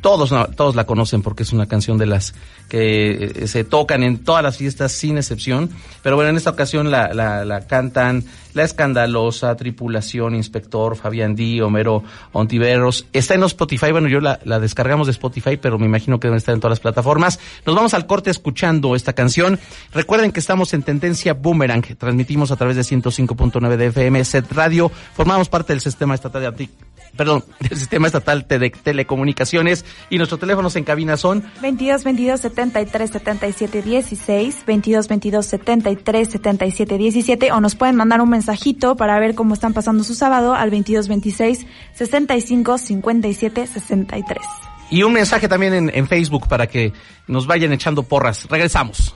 Todos, 0.00 0.32
todos 0.56 0.74
la 0.74 0.84
conocen 0.84 1.22
porque 1.22 1.42
es 1.42 1.52
una 1.52 1.66
canción 1.66 1.98
de 1.98 2.06
las 2.06 2.34
que 2.68 3.32
eh, 3.34 3.48
se 3.48 3.64
tocan 3.64 4.02
en 4.02 4.24
todas 4.24 4.42
las 4.42 4.56
fiestas 4.56 4.92
sin 4.92 5.18
excepción. 5.18 5.70
Pero 6.02 6.16
bueno, 6.16 6.30
en 6.30 6.36
esta 6.36 6.50
ocasión 6.50 6.90
la, 6.90 7.12
la, 7.12 7.44
la 7.44 7.66
cantan 7.66 8.24
La 8.54 8.64
Escandalosa, 8.64 9.54
Tripulación, 9.56 10.34
Inspector, 10.34 10.96
Fabián 10.96 11.34
Di, 11.34 11.60
Homero 11.60 12.02
Ontiveros. 12.32 13.06
Está 13.12 13.34
en 13.34 13.42
Spotify, 13.44 13.92
bueno, 13.92 14.08
yo 14.08 14.20
la, 14.20 14.40
la 14.44 14.60
descargamos 14.60 15.06
de 15.06 15.12
Spotify, 15.12 15.56
pero 15.56 15.78
me 15.78 15.86
imagino 15.86 16.18
que 16.18 16.28
debe 16.28 16.38
estar 16.38 16.54
en 16.54 16.60
todas 16.60 16.72
las 16.72 16.80
plataformas. 16.80 17.38
Nos 17.66 17.74
vamos 17.76 17.94
al 17.94 18.06
corte 18.06 18.30
escuchando 18.30 18.96
esta 18.96 19.12
canción. 19.12 19.58
Recuerden 19.92 20.32
que 20.32 20.40
estamos 20.40 20.72
en 20.74 20.82
Tendencia 20.82 21.34
Boomerang, 21.34 21.82
transmitimos 21.96 22.50
a 22.50 22.56
través 22.56 22.76
de 22.76 22.82
105.9 22.82 23.76
de 23.76 23.86
FM, 23.86 24.24
Set 24.24 24.50
Radio, 24.52 24.90
formamos 25.14 25.48
parte 25.48 25.72
del 25.72 25.80
sistema 25.80 26.14
estatal 26.14 26.42
de 26.42 26.68
perdón, 27.16 27.44
del 27.60 27.78
sistema 27.78 28.06
estatal 28.06 28.46
de 28.48 28.70
telecomunicaciones 28.70 29.84
y 30.10 30.18
nuestros 30.18 30.40
teléfonos 30.40 30.76
en 30.76 30.84
cabina 30.84 31.16
son 31.16 31.44
22 31.62 32.04
22 32.04 32.40
73 32.40 33.10
77 33.10 33.82
16, 33.82 34.64
22 34.66 35.08
22 35.08 35.46
73 35.46 36.28
77 36.28 36.98
17 36.98 37.52
o 37.52 37.60
nos 37.60 37.74
pueden 37.74 37.96
mandar 37.96 38.20
un 38.20 38.30
mensajito 38.44 38.94
para 38.94 39.18
ver 39.18 39.34
cómo 39.34 39.54
están 39.54 39.72
pasando 39.72 40.04
su 40.04 40.14
sábado 40.14 40.54
al 40.54 40.68
22 40.68 41.08
26 41.08 41.66
65 41.94 42.76
57 42.76 43.66
63. 43.66 44.44
Y 44.90 45.02
un 45.02 45.14
mensaje 45.14 45.48
también 45.48 45.72
en, 45.72 45.90
en 45.94 46.06
Facebook 46.06 46.46
para 46.46 46.66
que 46.66 46.92
nos 47.26 47.46
vayan 47.46 47.72
echando 47.72 48.02
porras. 48.02 48.46
Regresamos. 48.50 49.14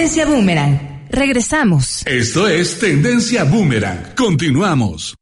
Tendencia 0.00 0.24
Boomerang. 0.24 0.80
Regresamos. 1.10 2.06
Esto 2.06 2.48
es 2.48 2.78
Tendencia 2.78 3.44
Boomerang. 3.44 4.14
Continuamos. 4.16 5.14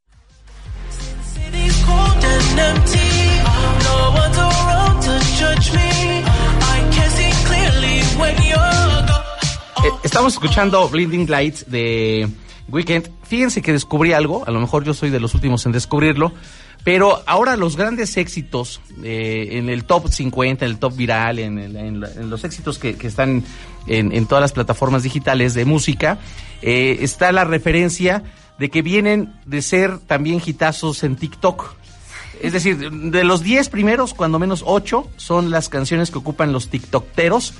Eh, 9.83 9.91
estamos 10.05 10.35
escuchando 10.35 10.89
Blinding 10.89 11.29
Lights 11.29 11.69
de 11.69 12.29
Weekend. 12.69 13.11
Fíjense 13.25 13.61
que 13.61 13.73
descubrí 13.73 14.13
algo, 14.13 14.47
a 14.47 14.53
lo 14.53 14.61
mejor 14.61 14.85
yo 14.85 14.95
soy 14.95 15.11
de 15.11 15.19
los 15.19 15.35
últimos 15.35 15.67
en 15.67 15.73
descubrirlo, 15.73 16.33
pero 16.85 17.23
ahora 17.27 17.57
los 17.57 17.77
grandes 17.77 18.17
éxitos 18.17 18.81
eh, 19.03 19.49
en 19.53 19.69
el 19.69 19.85
top 19.85 20.09
50, 20.09 20.65
en 20.65 20.71
el 20.71 20.79
top 20.79 20.97
viral, 20.97 21.39
en, 21.39 22.31
los 22.31 22.45
éxitos 22.45 22.79
que, 22.79 22.97
están 23.03 23.45
en, 23.89 24.27
todas 24.27 24.43
las 24.43 24.53
plataformas 24.53 25.03
digitales 25.03 25.55
de 25.55 25.65
música, 25.65 26.19
eh, 26.63 26.99
está 27.01 27.33
la 27.33 27.45
referencia 27.45 28.23
de 28.59 28.71
que 28.71 28.83
vienen 28.83 29.33
de 29.47 29.63
ser 29.63 29.99
también 29.99 30.41
hitazos 30.45 31.03
en 31.05 31.17
TikTok. 31.17 31.75
Es 32.41 32.53
decir, 32.53 32.91
de 32.91 33.25
los 33.25 33.43
10 33.43 33.69
primeros, 33.69 34.15
cuando 34.15 34.39
menos 34.39 34.63
8 34.65 35.09
son 35.17 35.51
las 35.51 35.69
canciones 35.69 36.11
que 36.11 36.19
ocupan 36.19 36.53
los 36.53 36.69
TikTokeros 36.69 37.55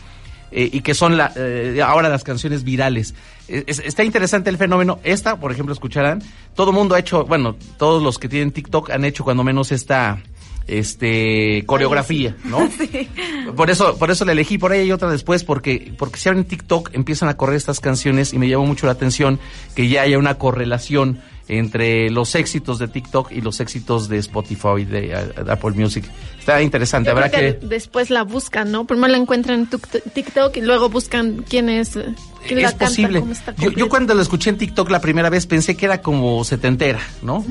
eh, 0.51 0.69
y 0.73 0.81
que 0.81 0.95
son 0.95 1.17
la, 1.17 1.33
eh, 1.35 1.81
ahora 1.85 2.09
las 2.09 2.25
canciones 2.25 2.65
virales. 2.65 3.15
está 3.49 4.05
interesante 4.05 4.51
el 4.51 4.57
fenómeno. 4.57 5.01
Esta, 5.03 5.41
por 5.41 5.53
ejemplo, 5.53 5.73
escucharán, 5.73 6.23
todo 6.55 6.73
mundo 6.73 6.95
ha 6.95 6.99
hecho, 7.01 7.25
bueno, 7.25 7.57
todos 7.77 8.03
los 8.03 8.19
que 8.19 8.29
tienen 8.29 8.53
TikTok 8.53 8.91
han 8.91 9.05
hecho 9.05 9.25
cuando 9.25 9.43
menos 9.43 9.73
esta 9.73 10.21
este 10.69 11.65
coreografía, 11.67 12.37
¿no? 12.45 12.69
Sí. 12.79 13.09
Por 13.57 13.71
eso, 13.71 13.97
por 13.99 14.11
eso 14.11 14.25
la 14.25 14.33
elegí 14.33 14.59
por 14.59 14.71
ahí 14.73 14.87
y 14.87 14.93
otra 14.93 15.11
después, 15.11 15.43
porque, 15.43 15.93
porque 15.99 16.19
si 16.19 16.29
en 16.29 16.45
TikTok 16.45 16.91
empiezan 16.93 17.29
a 17.29 17.37
correr 17.37 17.57
estas 17.57 17.81
canciones 17.81 18.33
y 18.33 18.39
me 18.39 18.49
llamó 18.49 18.67
mucho 18.67 18.87
la 18.87 18.93
atención 18.93 19.41
que 19.75 19.89
ya 19.89 20.03
haya 20.03 20.19
una 20.19 20.35
correlación 20.35 21.21
entre 21.49 22.11
los 22.11 22.35
éxitos 22.35 22.79
de 22.79 22.89
TikTok 22.89 23.33
y 23.33 23.41
los 23.41 23.61
éxitos 23.61 24.09
de 24.09 24.19
Spotify, 24.19 24.85
de, 24.85 25.33
uh, 25.47 25.51
Apple 25.51 25.73
Music. 25.73 26.05
Está 26.39 26.63
interesante, 26.63 27.11
habrá 27.11 27.31
que, 27.31 27.59
Después 27.63 28.11
la 28.11 28.23
buscan, 28.23 28.71
¿no? 28.71 28.87
Primero 28.87 29.09
la 29.09 29.19
encuentran 29.19 29.61
en 29.61 30.11
TikTok 30.13 30.57
y 30.59 30.61
luego 30.61 30.89
buscan 30.89 31.45
quién 31.49 31.69
es... 31.69 31.99
Quién 32.47 32.61
es 32.61 32.73
posible. 32.75 33.23
yo, 33.59 33.73
yo, 33.73 33.89
cuando 33.89 34.15
la 34.15 34.23
escuché 34.23 34.51
en 34.51 34.59
TikTok 34.59 34.89
la 34.91 35.01
primera 35.01 35.29
vez 35.29 35.47
pensé 35.47 35.77
que 35.77 35.87
era 35.87 36.01
como 36.01 36.45
setentera, 36.45 37.01
¿no? 37.23 37.45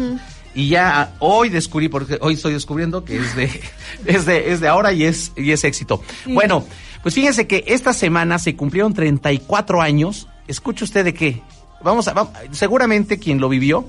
Y 0.57 0.69
ya 0.69 1.13
hoy 1.19 1.49
descubrí, 1.49 1.87
porque 1.87 2.17
hoy 2.21 2.33
estoy 2.33 2.53
descubriendo 2.53 3.05
que 3.05 3.17
es 3.17 3.35
de, 3.35 3.61
es 4.05 4.25
de, 4.25 4.51
es 4.51 4.59
de 4.59 4.67
ahora 4.67 4.91
y 4.91 5.03
es, 5.05 5.31
y 5.37 5.51
es 5.51 5.63
éxito. 5.63 6.01
Bueno, 6.25 6.65
pues 7.03 7.15
fíjense 7.15 7.47
que 7.47 7.63
esta 7.67 7.93
semana 7.93 8.39
se 8.39 8.55
cumplieron 8.55 8.93
34 8.93 9.81
años. 9.81 10.27
Escuche 10.47 10.83
usted 10.83 11.05
de 11.05 11.13
qué. 11.13 11.41
Vamos 11.83 12.07
a, 12.07 12.13
va- 12.13 12.31
seguramente 12.51 13.19
quien 13.19 13.39
lo 13.39 13.49
vivió, 13.49 13.85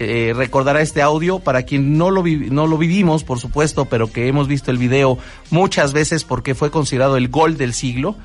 eh, 0.00 0.32
recordará 0.34 0.80
este 0.82 1.00
audio. 1.00 1.38
Para 1.38 1.62
quien 1.62 1.96
no 1.96 2.10
lo, 2.10 2.22
vi- 2.22 2.50
no 2.50 2.66
lo 2.66 2.76
vivimos, 2.76 3.22
por 3.22 3.38
supuesto, 3.38 3.84
pero 3.84 4.10
que 4.12 4.26
hemos 4.26 4.48
visto 4.48 4.70
el 4.72 4.78
video 4.78 5.16
muchas 5.50 5.92
veces 5.92 6.24
porque 6.24 6.54
fue 6.56 6.70
considerado 6.70 7.16
el 7.16 7.28
gol 7.28 7.56
del 7.56 7.72
siglo. 7.72 8.16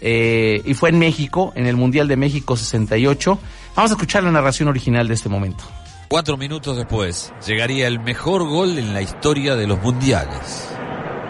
eh, 0.00 0.62
y 0.64 0.74
fue 0.74 0.90
en 0.90 0.98
México, 0.98 1.52
en 1.56 1.66
el 1.66 1.76
Mundial 1.76 2.08
de 2.08 2.16
México 2.16 2.56
68. 2.56 3.38
Vamos 3.76 3.90
a 3.90 3.94
escuchar 3.94 4.22
la 4.24 4.30
narración 4.32 4.68
original 4.68 5.06
de 5.08 5.14
este 5.14 5.28
momento. 5.28 5.64
Cuatro 6.08 6.36
minutos 6.38 6.76
después, 6.76 7.32
llegaría 7.46 7.86
el 7.86 8.00
mejor 8.00 8.48
gol 8.48 8.78
en 8.78 8.94
la 8.94 9.02
historia 9.02 9.56
de 9.56 9.66
los 9.66 9.78
mundiales. 9.82 10.68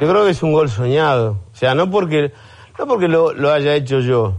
Yo 0.01 0.09
creo 0.09 0.25
que 0.25 0.31
es 0.31 0.43
un 0.43 0.53
gol 0.53 0.71
soñado. 0.71 1.41
O 1.53 1.57
sea, 1.57 1.75
no 1.75 1.91
porque, 1.91 2.33
no 2.79 2.87
porque 2.87 3.09
lo, 3.09 3.33
lo 3.33 3.53
haya 3.53 3.75
hecho 3.75 3.99
yo. 4.01 4.37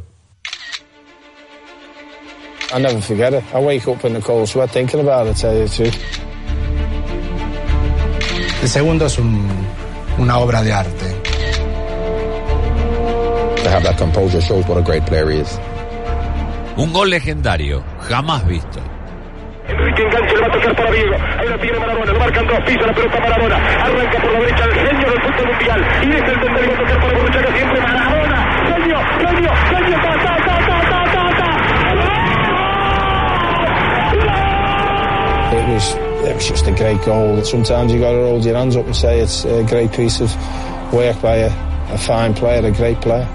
I 2.73 2.79
never 2.79 3.01
forget 3.01 3.33
it. 3.33 3.43
I 3.53 3.57
wake 3.59 3.87
up 3.89 4.05
in 4.05 4.13
the 4.13 4.21
cold 4.21 4.47
sweat 4.47 4.69
thinking 4.71 5.01
about 5.01 5.27
it, 5.27 5.35
tell 5.35 5.53
you 5.53 5.67
the 5.67 5.75
truth. 5.75 5.95
El 8.61 8.69
segundo 8.69 9.05
es 9.07 9.17
un- 9.17 9.49
una 10.19 10.37
obra 10.37 10.61
de 10.61 10.71
arte. 10.71 11.15
To 13.63 13.69
have 13.69 13.83
that 13.83 13.97
composure 13.97 14.39
shows 14.41 14.65
what 14.67 14.77
a 14.77 14.81
great 14.81 15.03
player 15.05 15.29
he 15.31 15.41
is. 15.41 15.59
Un 16.77 16.93
gol 16.93 17.09
legendario, 17.09 17.83
jamás 18.07 18.45
visto. 18.47 18.79
Enrique 19.69 20.01
enganche, 20.03 20.35
le 20.35 20.41
va 20.41 20.47
a 20.47 20.51
tocar 20.51 20.75
para 20.75 20.91
Diego. 20.91 21.15
Ahí 21.39 21.47
lo 21.47 21.59
tiene 21.59 21.79
Maradona, 21.79 22.11
lo 22.13 22.19
marcan 22.19 22.47
dos, 22.47 22.59
pisa 22.65 22.85
la 22.87 22.93
pelota 22.93 23.19
Maradona. 23.19 23.55
Arranca 23.55 24.19
por 24.19 24.31
la 24.33 24.39
derecha 24.39 24.63
el 24.65 24.73
genio 24.73 25.07
del 25.09 25.21
fútbol 25.21 25.47
mundial. 25.47 25.79
Y 26.03 26.09
es 26.09 26.29
el 26.29 26.39
donde 26.39 26.61
le 26.61 26.67
va 26.67 26.73
a 26.73 26.77
tocar 26.77 26.99
para 27.01 27.13
Borruchaga 27.13 27.55
siempre 27.55 27.81
Maradona. 27.81 28.39
Genio, 28.69 28.97
genio, 29.19 29.51
genio, 29.69 29.97
ta, 30.01 30.11
ta, 30.23 30.35
ta, 30.45 30.55
ta, 30.67 30.77
ta, 30.89 31.03
ta, 31.13 31.23
ta. 31.37 31.49
It 35.51 35.65
was, 35.73 35.95
it 36.27 36.35
was 36.35 36.47
just 36.47 36.67
a 36.67 36.71
great 36.71 37.01
goal. 37.05 37.43
Sometimes 37.43 37.93
you 37.93 37.99
got 37.99 38.11
to 38.11 38.21
hold 38.27 38.45
your 38.45 38.55
hands 38.55 38.75
up 38.75 38.85
and 38.85 38.95
say 38.95 39.19
it's 39.19 39.45
a 39.45 39.63
great 39.63 39.91
piece 39.91 40.19
of 40.19 40.35
work 40.93 41.21
by 41.21 41.37
a, 41.37 41.51
a 41.93 41.97
fine 41.97 42.33
player, 42.33 42.65
a 42.65 42.71
great 42.71 42.99
player. 43.01 43.27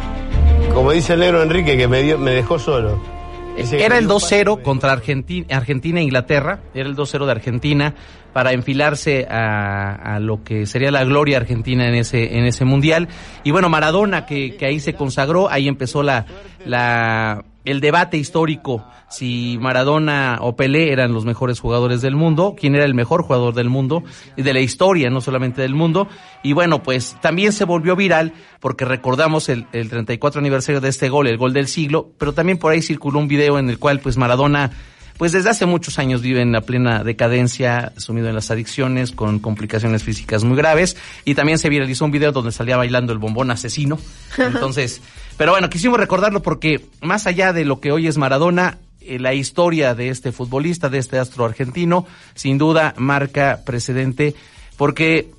Como 0.72 0.90
dice 0.90 1.12
el 1.14 1.20
negro 1.20 1.42
Enrique, 1.42 1.76
que 1.76 1.86
me, 1.86 2.02
dio, 2.02 2.18
me 2.18 2.32
dejó 2.32 2.58
solo. 2.58 3.13
Era 3.56 3.98
el 3.98 4.06
dio 4.06 4.16
2-0 4.16 4.62
contra 4.62 4.92
Argentina, 4.92 5.46
Argentina 5.50 6.00
e 6.00 6.04
Inglaterra. 6.04 6.60
Era 6.74 6.88
el 6.88 6.96
2-0 6.96 7.26
de 7.26 7.32
Argentina 7.32 7.94
para 8.32 8.52
enfilarse 8.52 9.26
a, 9.30 10.16
a 10.16 10.18
lo 10.18 10.42
que 10.42 10.66
sería 10.66 10.90
la 10.90 11.04
gloria 11.04 11.36
argentina 11.36 11.88
en 11.88 11.94
ese, 11.94 12.36
en 12.36 12.44
ese 12.44 12.64
mundial. 12.64 13.08
Y 13.44 13.52
bueno, 13.52 13.68
Maradona, 13.68 14.26
que, 14.26 14.56
que 14.56 14.66
ahí 14.66 14.80
se 14.80 14.94
consagró, 14.94 15.48
ahí 15.50 15.68
empezó 15.68 16.02
la, 16.02 16.26
la, 16.66 17.44
el 17.64 17.80
debate 17.80 18.16
histórico 18.16 18.84
si 19.08 19.58
Maradona 19.60 20.38
o 20.40 20.56
Pelé 20.56 20.92
eran 20.92 21.12
los 21.12 21.24
mejores 21.24 21.60
jugadores 21.60 22.02
del 22.02 22.16
mundo, 22.16 22.56
quién 22.58 22.74
era 22.74 22.84
el 22.84 22.94
mejor 22.94 23.22
jugador 23.22 23.54
del 23.54 23.70
mundo 23.70 24.02
y 24.36 24.42
de 24.42 24.52
la 24.52 24.60
historia, 24.60 25.08
no 25.10 25.20
solamente 25.20 25.62
del 25.62 25.74
mundo. 25.74 26.08
Y 26.42 26.52
bueno, 26.52 26.82
pues 26.82 27.16
también 27.20 27.52
se 27.52 27.64
volvió 27.64 27.96
viral 27.96 28.32
porque 28.60 28.84
recordamos 28.84 29.48
el, 29.48 29.66
el 29.72 29.88
34 29.88 30.40
aniversario 30.40 30.80
de 30.80 30.88
este 30.88 31.08
gol, 31.08 31.26
el 31.28 31.38
gol 31.38 31.52
del 31.52 31.68
siglo, 31.68 32.12
pero 32.18 32.32
también 32.32 32.58
por 32.58 32.72
ahí 32.72 32.82
circuló 32.82 33.20
un 33.20 33.28
video 33.28 33.58
en 33.58 33.70
el 33.70 33.78
cual 33.78 34.00
pues 34.00 34.16
Maradona 34.16 34.70
pues 35.16 35.32
desde 35.32 35.50
hace 35.50 35.66
muchos 35.66 35.98
años 35.98 36.22
vive 36.22 36.40
en 36.40 36.52
la 36.52 36.62
plena 36.62 37.04
decadencia, 37.04 37.92
sumido 37.96 38.28
en 38.28 38.34
las 38.34 38.50
adicciones, 38.50 39.12
con 39.12 39.38
complicaciones 39.38 40.02
físicas 40.02 40.44
muy 40.44 40.56
graves, 40.56 40.96
y 41.24 41.34
también 41.34 41.58
se 41.58 41.68
viralizó 41.68 42.04
un 42.04 42.10
video 42.10 42.32
donde 42.32 42.52
salía 42.52 42.76
bailando 42.76 43.12
el 43.12 43.18
bombón 43.18 43.50
asesino. 43.50 43.98
Entonces, 44.38 45.00
pero 45.36 45.52
bueno, 45.52 45.70
quisimos 45.70 45.98
recordarlo 45.98 46.42
porque 46.42 46.84
más 47.00 47.26
allá 47.26 47.52
de 47.52 47.64
lo 47.64 47.80
que 47.80 47.92
hoy 47.92 48.08
es 48.08 48.18
Maradona, 48.18 48.78
eh, 49.00 49.18
la 49.18 49.34
historia 49.34 49.94
de 49.94 50.08
este 50.08 50.32
futbolista, 50.32 50.88
de 50.88 50.98
este 50.98 51.18
astro 51.18 51.44
argentino, 51.44 52.06
sin 52.34 52.58
duda 52.58 52.94
marca 52.96 53.60
precedente 53.64 54.34
porque 54.76 55.30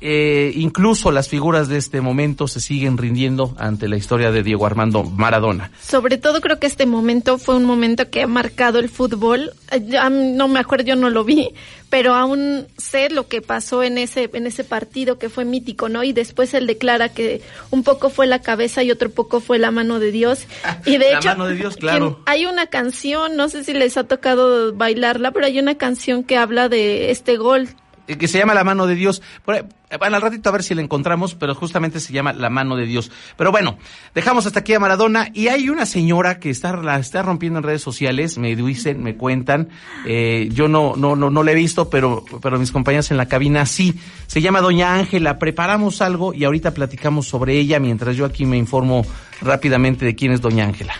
eh, 0.00 0.52
incluso 0.56 1.10
las 1.10 1.28
figuras 1.28 1.68
de 1.68 1.76
este 1.76 2.00
momento 2.00 2.48
se 2.48 2.60
siguen 2.60 2.96
rindiendo 2.96 3.54
ante 3.58 3.88
la 3.88 3.96
historia 3.96 4.30
de 4.30 4.42
Diego 4.42 4.66
Armando 4.66 5.04
Maradona. 5.04 5.70
Sobre 5.82 6.16
todo 6.18 6.40
creo 6.40 6.58
que 6.58 6.66
este 6.66 6.86
momento 6.86 7.36
fue 7.38 7.56
un 7.56 7.64
momento 7.64 8.08
que 8.10 8.22
ha 8.22 8.26
marcado 8.26 8.78
el 8.78 8.88
fútbol. 8.88 9.52
Eh, 9.70 9.82
ya 9.86 10.08
no 10.10 10.48
me 10.48 10.58
acuerdo, 10.60 10.84
yo 10.86 10.96
no 10.96 11.10
lo 11.10 11.24
vi, 11.24 11.50
pero 11.90 12.14
aún 12.14 12.66
sé 12.78 13.10
lo 13.10 13.28
que 13.28 13.42
pasó 13.42 13.82
en 13.82 13.98
ese 13.98 14.30
en 14.32 14.46
ese 14.46 14.64
partido 14.64 15.18
que 15.18 15.28
fue 15.28 15.44
mítico, 15.44 15.88
¿no? 15.88 16.02
Y 16.02 16.12
después 16.12 16.54
él 16.54 16.66
declara 16.66 17.10
que 17.10 17.42
un 17.70 17.82
poco 17.82 18.08
fue 18.10 18.26
la 18.26 18.40
cabeza 18.40 18.82
y 18.82 18.90
otro 18.90 19.10
poco 19.10 19.40
fue 19.40 19.58
la 19.58 19.70
mano 19.70 19.98
de 19.98 20.12
Dios. 20.12 20.46
Y 20.86 20.96
de 20.96 21.10
La 21.12 21.18
hecho, 21.18 21.28
mano 21.28 21.46
de 21.46 21.56
Dios, 21.56 21.76
claro. 21.76 22.20
hay 22.26 22.46
una 22.46 22.66
canción, 22.66 23.36
no 23.36 23.48
sé 23.48 23.64
si 23.64 23.72
les 23.74 23.96
ha 23.96 24.04
tocado 24.04 24.72
bailarla, 24.72 25.30
pero 25.30 25.46
hay 25.46 25.58
una 25.58 25.76
canción 25.76 26.24
que 26.24 26.36
habla 26.36 26.68
de 26.68 27.10
este 27.10 27.36
gol. 27.36 27.68
Eh, 28.10 28.18
que 28.18 28.28
se 28.28 28.38
llama 28.38 28.54
La 28.54 28.64
mano 28.64 28.86
de 28.86 28.94
Dios. 28.94 29.22
Por 29.44 29.64
bueno, 29.98 30.16
al 30.16 30.22
ratito 30.22 30.48
a 30.48 30.52
ver 30.52 30.62
si 30.62 30.74
la 30.74 30.82
encontramos, 30.82 31.34
pero 31.34 31.54
justamente 31.54 31.98
se 32.00 32.12
llama 32.12 32.32
La 32.32 32.50
mano 32.50 32.76
de 32.76 32.86
Dios. 32.86 33.10
Pero 33.36 33.50
bueno, 33.50 33.76
dejamos 34.14 34.46
hasta 34.46 34.60
aquí 34.60 34.72
a 34.74 34.80
Maradona 34.80 35.28
y 35.34 35.48
hay 35.48 35.68
una 35.68 35.86
señora 35.86 36.38
que 36.38 36.50
está 36.50 36.76
la 36.76 36.98
está 36.98 37.22
rompiendo 37.22 37.58
en 37.58 37.64
redes 37.64 37.82
sociales, 37.82 38.38
me 38.38 38.54
dicen, 38.54 39.02
me 39.02 39.16
cuentan, 39.16 39.68
eh, 40.06 40.48
yo 40.52 40.68
no 40.68 40.94
no 40.96 41.16
no 41.16 41.30
no 41.30 41.42
la 41.42 41.52
he 41.52 41.56
visto, 41.56 41.90
pero 41.90 42.24
pero 42.40 42.58
mis 42.58 42.72
compañeras 42.72 43.10
en 43.10 43.16
la 43.16 43.26
cabina 43.26 43.66
sí. 43.66 43.94
Se 44.26 44.40
llama 44.40 44.60
Doña 44.60 44.94
Ángela. 44.94 45.38
Preparamos 45.38 46.02
algo 46.02 46.34
y 46.34 46.44
ahorita 46.44 46.72
platicamos 46.72 47.26
sobre 47.26 47.58
ella 47.58 47.80
mientras 47.80 48.16
yo 48.16 48.24
aquí 48.24 48.46
me 48.46 48.56
informo 48.56 49.04
rápidamente 49.40 50.04
de 50.04 50.14
quién 50.14 50.32
es 50.32 50.40
Doña 50.40 50.64
Ángela. 50.64 50.94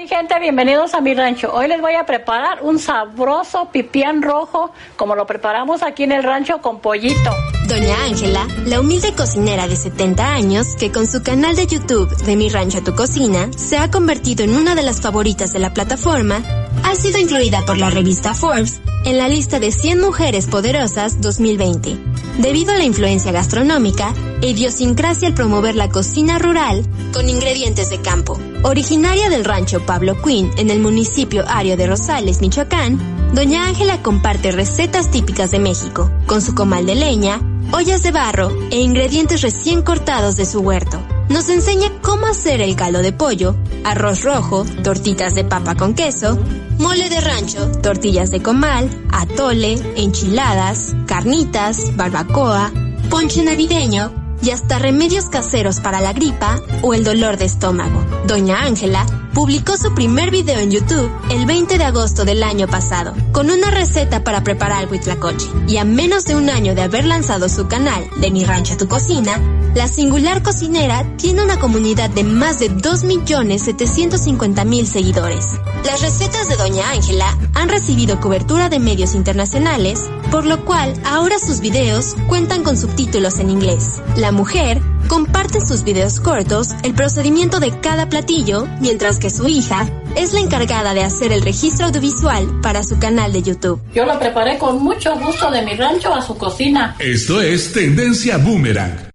Mi 0.00 0.08
gente, 0.08 0.40
bienvenidos 0.40 0.94
a 0.94 1.02
mi 1.02 1.12
rancho. 1.12 1.52
Hoy 1.52 1.68
les 1.68 1.78
voy 1.78 1.92
a 1.92 2.06
preparar 2.06 2.62
un 2.62 2.78
sabroso 2.78 3.68
pipián 3.70 4.22
rojo 4.22 4.72
como 4.96 5.14
lo 5.14 5.26
preparamos 5.26 5.82
aquí 5.82 6.04
en 6.04 6.12
el 6.12 6.22
rancho 6.22 6.62
con 6.62 6.80
pollito. 6.80 7.30
Doña 7.68 8.04
Ángela, 8.04 8.48
la 8.64 8.80
humilde 8.80 9.12
cocinera 9.12 9.68
de 9.68 9.76
70 9.76 10.26
años 10.26 10.68
que 10.76 10.90
con 10.90 11.06
su 11.06 11.22
canal 11.22 11.54
de 11.54 11.66
YouTube 11.66 12.08
de 12.16 12.34
Mi 12.34 12.48
Rancho 12.48 12.78
a 12.78 12.80
Tu 12.82 12.94
Cocina 12.94 13.50
se 13.54 13.76
ha 13.76 13.90
convertido 13.90 14.42
en 14.42 14.56
una 14.56 14.74
de 14.74 14.80
las 14.80 15.02
favoritas 15.02 15.52
de 15.52 15.58
la 15.58 15.74
plataforma, 15.74 16.40
ha 16.82 16.94
sido 16.94 17.18
incluida 17.18 17.60
por 17.66 17.76
la 17.76 17.90
revista 17.90 18.32
Forbes 18.32 18.80
en 19.04 19.18
la 19.18 19.28
lista 19.28 19.60
de 19.60 19.70
100 19.70 20.00
mujeres 20.00 20.46
poderosas 20.46 21.20
2020, 21.20 21.98
debido 22.38 22.72
a 22.72 22.78
la 22.78 22.84
influencia 22.84 23.32
gastronómica 23.32 24.14
e 24.40 24.48
idiosincrasia 24.48 25.28
al 25.28 25.34
promover 25.34 25.74
la 25.74 25.90
cocina 25.90 26.38
rural 26.38 26.86
con 27.12 27.28
ingredientes 27.28 27.90
de 27.90 28.00
campo. 28.00 28.40
Originaria 28.62 29.30
del 29.30 29.46
rancho 29.46 29.80
Pablo 29.86 30.20
Quinn 30.20 30.50
en 30.58 30.68
el 30.68 30.80
municipio 30.80 31.44
Ario 31.48 31.78
de 31.78 31.86
Rosales, 31.86 32.42
Michoacán, 32.42 33.32
Doña 33.34 33.66
Ángela 33.66 34.02
comparte 34.02 34.52
recetas 34.52 35.10
típicas 35.10 35.50
de 35.50 35.58
México, 35.58 36.10
con 36.26 36.42
su 36.42 36.54
comal 36.54 36.84
de 36.84 36.94
leña, 36.94 37.40
ollas 37.72 38.02
de 38.02 38.10
barro 38.10 38.50
e 38.70 38.80
ingredientes 38.80 39.40
recién 39.40 39.80
cortados 39.80 40.36
de 40.36 40.44
su 40.44 40.60
huerto. 40.60 41.00
Nos 41.30 41.48
enseña 41.48 41.90
cómo 42.02 42.26
hacer 42.26 42.60
el 42.60 42.76
caldo 42.76 43.00
de 43.00 43.12
pollo, 43.12 43.56
arroz 43.82 44.24
rojo, 44.24 44.66
tortitas 44.82 45.34
de 45.34 45.44
papa 45.44 45.74
con 45.74 45.94
queso, 45.94 46.38
mole 46.78 47.08
de 47.08 47.20
rancho, 47.20 47.72
tortillas 47.80 48.30
de 48.30 48.42
comal, 48.42 48.90
atole, 49.10 49.80
enchiladas, 49.96 50.94
carnitas, 51.06 51.96
barbacoa, 51.96 52.70
ponche 53.08 53.42
navideño 53.42 54.19
y 54.42 54.50
hasta 54.50 54.78
remedios 54.78 55.26
caseros 55.26 55.80
para 55.80 56.00
la 56.00 56.12
gripa 56.12 56.60
o 56.82 56.94
el 56.94 57.04
dolor 57.04 57.36
de 57.36 57.44
estómago. 57.44 58.04
Doña 58.26 58.62
Ángela 58.62 59.06
publicó 59.34 59.76
su 59.76 59.94
primer 59.94 60.30
video 60.30 60.58
en 60.58 60.70
YouTube 60.70 61.10
el 61.30 61.46
20 61.46 61.78
de 61.78 61.84
agosto 61.84 62.24
del 62.24 62.42
año 62.42 62.66
pasado, 62.66 63.14
con 63.32 63.50
una 63.50 63.70
receta 63.70 64.24
para 64.24 64.42
preparar 64.42 64.90
huitlacoche. 64.90 65.46
Y 65.68 65.76
a 65.76 65.84
menos 65.84 66.24
de 66.24 66.36
un 66.36 66.50
año 66.50 66.74
de 66.74 66.82
haber 66.82 67.04
lanzado 67.04 67.48
su 67.48 67.68
canal 67.68 68.04
de 68.20 68.30
Mi 68.30 68.44
Rancho 68.44 68.74
a 68.74 68.76
Tu 68.76 68.88
Cocina, 68.88 69.40
la 69.74 69.86
singular 69.86 70.42
cocinera 70.42 71.06
tiene 71.16 71.44
una 71.44 71.60
comunidad 71.60 72.10
de 72.10 72.24
más 72.24 72.58
de 72.58 72.72
2.750.000 72.72 74.84
seguidores. 74.84 75.46
Las 75.84 76.02
recetas 76.02 76.48
de 76.48 76.56
Doña 76.56 76.90
Ángela 76.90 77.38
han 77.54 77.68
recibido 77.68 78.20
cobertura 78.20 78.68
de 78.68 78.80
medios 78.80 79.14
internacionales, 79.14 80.10
por 80.30 80.44
lo 80.44 80.64
cual 80.64 80.92
ahora 81.04 81.38
sus 81.38 81.60
videos 81.60 82.16
cuentan 82.26 82.64
con 82.64 82.76
subtítulos 82.76 83.38
en 83.38 83.50
inglés. 83.50 84.02
La 84.16 84.32
mujer 84.32 84.82
comparte 85.10 85.58
en 85.58 85.66
sus 85.66 85.82
videos 85.82 86.20
cortos 86.20 86.68
el 86.84 86.94
procedimiento 86.94 87.58
de 87.58 87.80
cada 87.80 88.08
platillo, 88.08 88.68
mientras 88.80 89.18
que 89.18 89.28
su 89.28 89.48
hija 89.48 89.90
es 90.14 90.32
la 90.32 90.38
encargada 90.38 90.94
de 90.94 91.02
hacer 91.02 91.32
el 91.32 91.42
registro 91.42 91.86
audiovisual 91.86 92.60
para 92.62 92.84
su 92.84 92.96
canal 93.00 93.32
de 93.32 93.42
YouTube. 93.42 93.82
Yo 93.92 94.06
lo 94.06 94.16
preparé 94.20 94.56
con 94.56 94.80
mucho 94.80 95.18
gusto 95.18 95.50
de 95.50 95.62
mi 95.62 95.74
rancho 95.74 96.14
a 96.14 96.22
su 96.22 96.38
cocina. 96.38 96.94
Esto 97.00 97.42
es 97.42 97.72
Tendencia 97.72 98.38
Boomerang. 98.38 99.10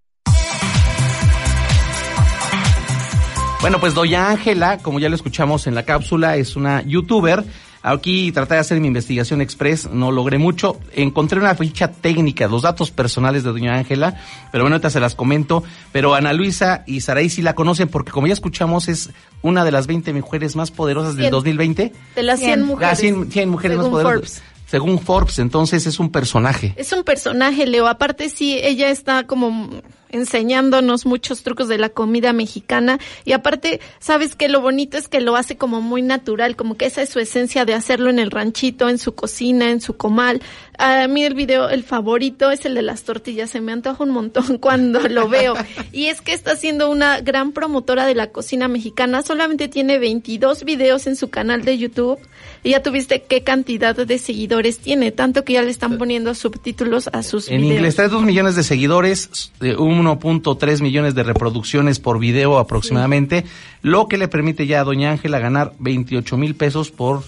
Bueno, 3.61 3.79
pues 3.79 3.93
Doña 3.93 4.29
Ángela, 4.29 4.79
como 4.79 4.99
ya 4.99 5.07
lo 5.07 5.15
escuchamos 5.15 5.65
en 5.65 5.75
la 5.75 5.83
cápsula, 5.83 6.35
es 6.35 6.57
una 6.57 6.81
youtuber 6.81 7.45
Aquí 7.87 8.31
traté 8.31 8.55
de 8.55 8.61
hacer 8.61 8.79
mi 8.81 8.87
investigación 8.87 9.41
express, 9.41 9.87
no 9.91 10.11
logré 10.11 10.39
mucho. 10.39 10.79
Encontré 10.93 11.39
una 11.39 11.53
ficha 11.53 11.91
técnica, 11.91 12.47
los 12.47 12.63
datos 12.63 12.89
personales 12.89 13.43
de 13.43 13.51
doña 13.51 13.75
Ángela, 13.75 14.19
pero 14.51 14.63
bueno, 14.63 14.77
ahorita 14.77 14.89
se 14.89 14.99
las 14.99 15.13
comento. 15.13 15.63
Pero 15.91 16.15
Ana 16.15 16.33
Luisa 16.33 16.83
y 16.87 17.01
Saraí 17.01 17.29
sí 17.29 17.43
la 17.43 17.53
conocen 17.53 17.87
porque 17.87 18.11
como 18.11 18.25
ya 18.25 18.33
escuchamos 18.33 18.87
es 18.87 19.11
una 19.43 19.63
de 19.63 19.71
las 19.71 19.85
20 19.85 20.13
mujeres 20.13 20.55
más 20.55 20.71
poderosas 20.71 21.15
del 21.15 21.29
2020. 21.29 21.93
De 22.15 22.23
las 22.23 22.39
100 22.39 22.63
mujeres. 22.63 22.91
Ah, 22.91 22.95
100, 22.95 23.31
100 23.31 23.49
mujeres 23.49 23.77
más 23.77 23.89
poderosas. 23.89 24.41
Según 24.65 24.97
Forbes, 24.97 25.37
entonces 25.37 25.85
es 25.85 25.99
un 25.99 26.11
personaje. 26.11 26.73
Es 26.77 26.91
un 26.91 27.03
personaje, 27.03 27.67
Leo. 27.67 27.85
Aparte, 27.85 28.29
sí, 28.29 28.59
ella 28.63 28.89
está 28.89 29.27
como 29.27 29.69
enseñándonos 30.15 31.05
muchos 31.05 31.43
trucos 31.43 31.67
de 31.67 31.77
la 31.77 31.89
comida 31.89 32.33
mexicana 32.33 32.99
y 33.23 33.33
aparte, 33.33 33.79
sabes 33.99 34.35
que 34.35 34.49
lo 34.49 34.61
bonito 34.61 34.97
es 34.97 35.07
que 35.07 35.21
lo 35.21 35.35
hace 35.35 35.57
como 35.57 35.81
muy 35.81 36.01
natural, 36.01 36.55
como 36.55 36.75
que 36.75 36.85
esa 36.85 37.01
es 37.01 37.09
su 37.09 37.19
esencia 37.19 37.65
de 37.65 37.73
hacerlo 37.73 38.09
en 38.09 38.19
el 38.19 38.31
ranchito, 38.31 38.89
en 38.89 38.97
su 38.97 39.13
cocina, 39.15 39.69
en 39.69 39.81
su 39.81 39.95
comal. 39.97 40.41
A 40.77 41.07
mí 41.07 41.23
el 41.23 41.35
video, 41.35 41.69
el 41.69 41.83
favorito 41.83 42.51
es 42.51 42.65
el 42.65 42.75
de 42.75 42.81
las 42.81 43.03
tortillas, 43.03 43.49
se 43.49 43.61
me 43.61 43.71
antoja 43.71 44.03
un 44.03 44.09
montón 44.09 44.57
cuando 44.59 44.99
lo 45.07 45.29
veo. 45.29 45.55
Y 45.91 46.07
es 46.07 46.21
que 46.21 46.33
está 46.33 46.55
siendo 46.55 46.89
una 46.89 47.21
gran 47.21 47.51
promotora 47.51 48.05
de 48.05 48.15
la 48.15 48.27
cocina 48.27 48.67
mexicana, 48.67 49.21
solamente 49.21 49.67
tiene 49.67 49.99
22 49.99 50.63
videos 50.63 51.07
en 51.07 51.15
su 51.15 51.29
canal 51.29 51.63
de 51.63 51.77
YouTube 51.77 52.19
y 52.63 52.71
ya 52.71 52.81
tuviste 52.81 53.23
qué 53.23 53.43
cantidad 53.43 53.95
de 53.95 54.17
seguidores 54.17 54.79
tiene, 54.79 55.11
tanto 55.11 55.43
que 55.43 55.53
ya 55.53 55.61
le 55.61 55.69
están 55.69 55.97
poniendo 55.97 56.33
subtítulos 56.33 57.09
a 57.13 57.23
sus 57.23 57.47
en 57.47 57.57
videos. 57.57 57.71
En 57.71 57.77
inglés 57.77 57.95
trae 57.95 58.09
dos 58.09 58.23
millones 58.23 58.55
de 58.55 58.63
seguidores, 58.63 59.51
un 59.77 60.04
1.3 60.05 60.81
millones 60.81 61.15
de 61.15 61.23
reproducciones 61.23 61.99
por 61.99 62.19
video 62.19 62.59
aproximadamente, 62.59 63.41
sí. 63.41 63.47
lo 63.81 64.07
que 64.07 64.17
le 64.17 64.27
permite 64.27 64.67
ya 64.67 64.81
a 64.81 64.83
Doña 64.83 65.11
Ángela 65.11 65.39
ganar 65.39 65.73
28 65.79 66.37
mil 66.37 66.55
pesos 66.55 66.91
por 66.91 67.23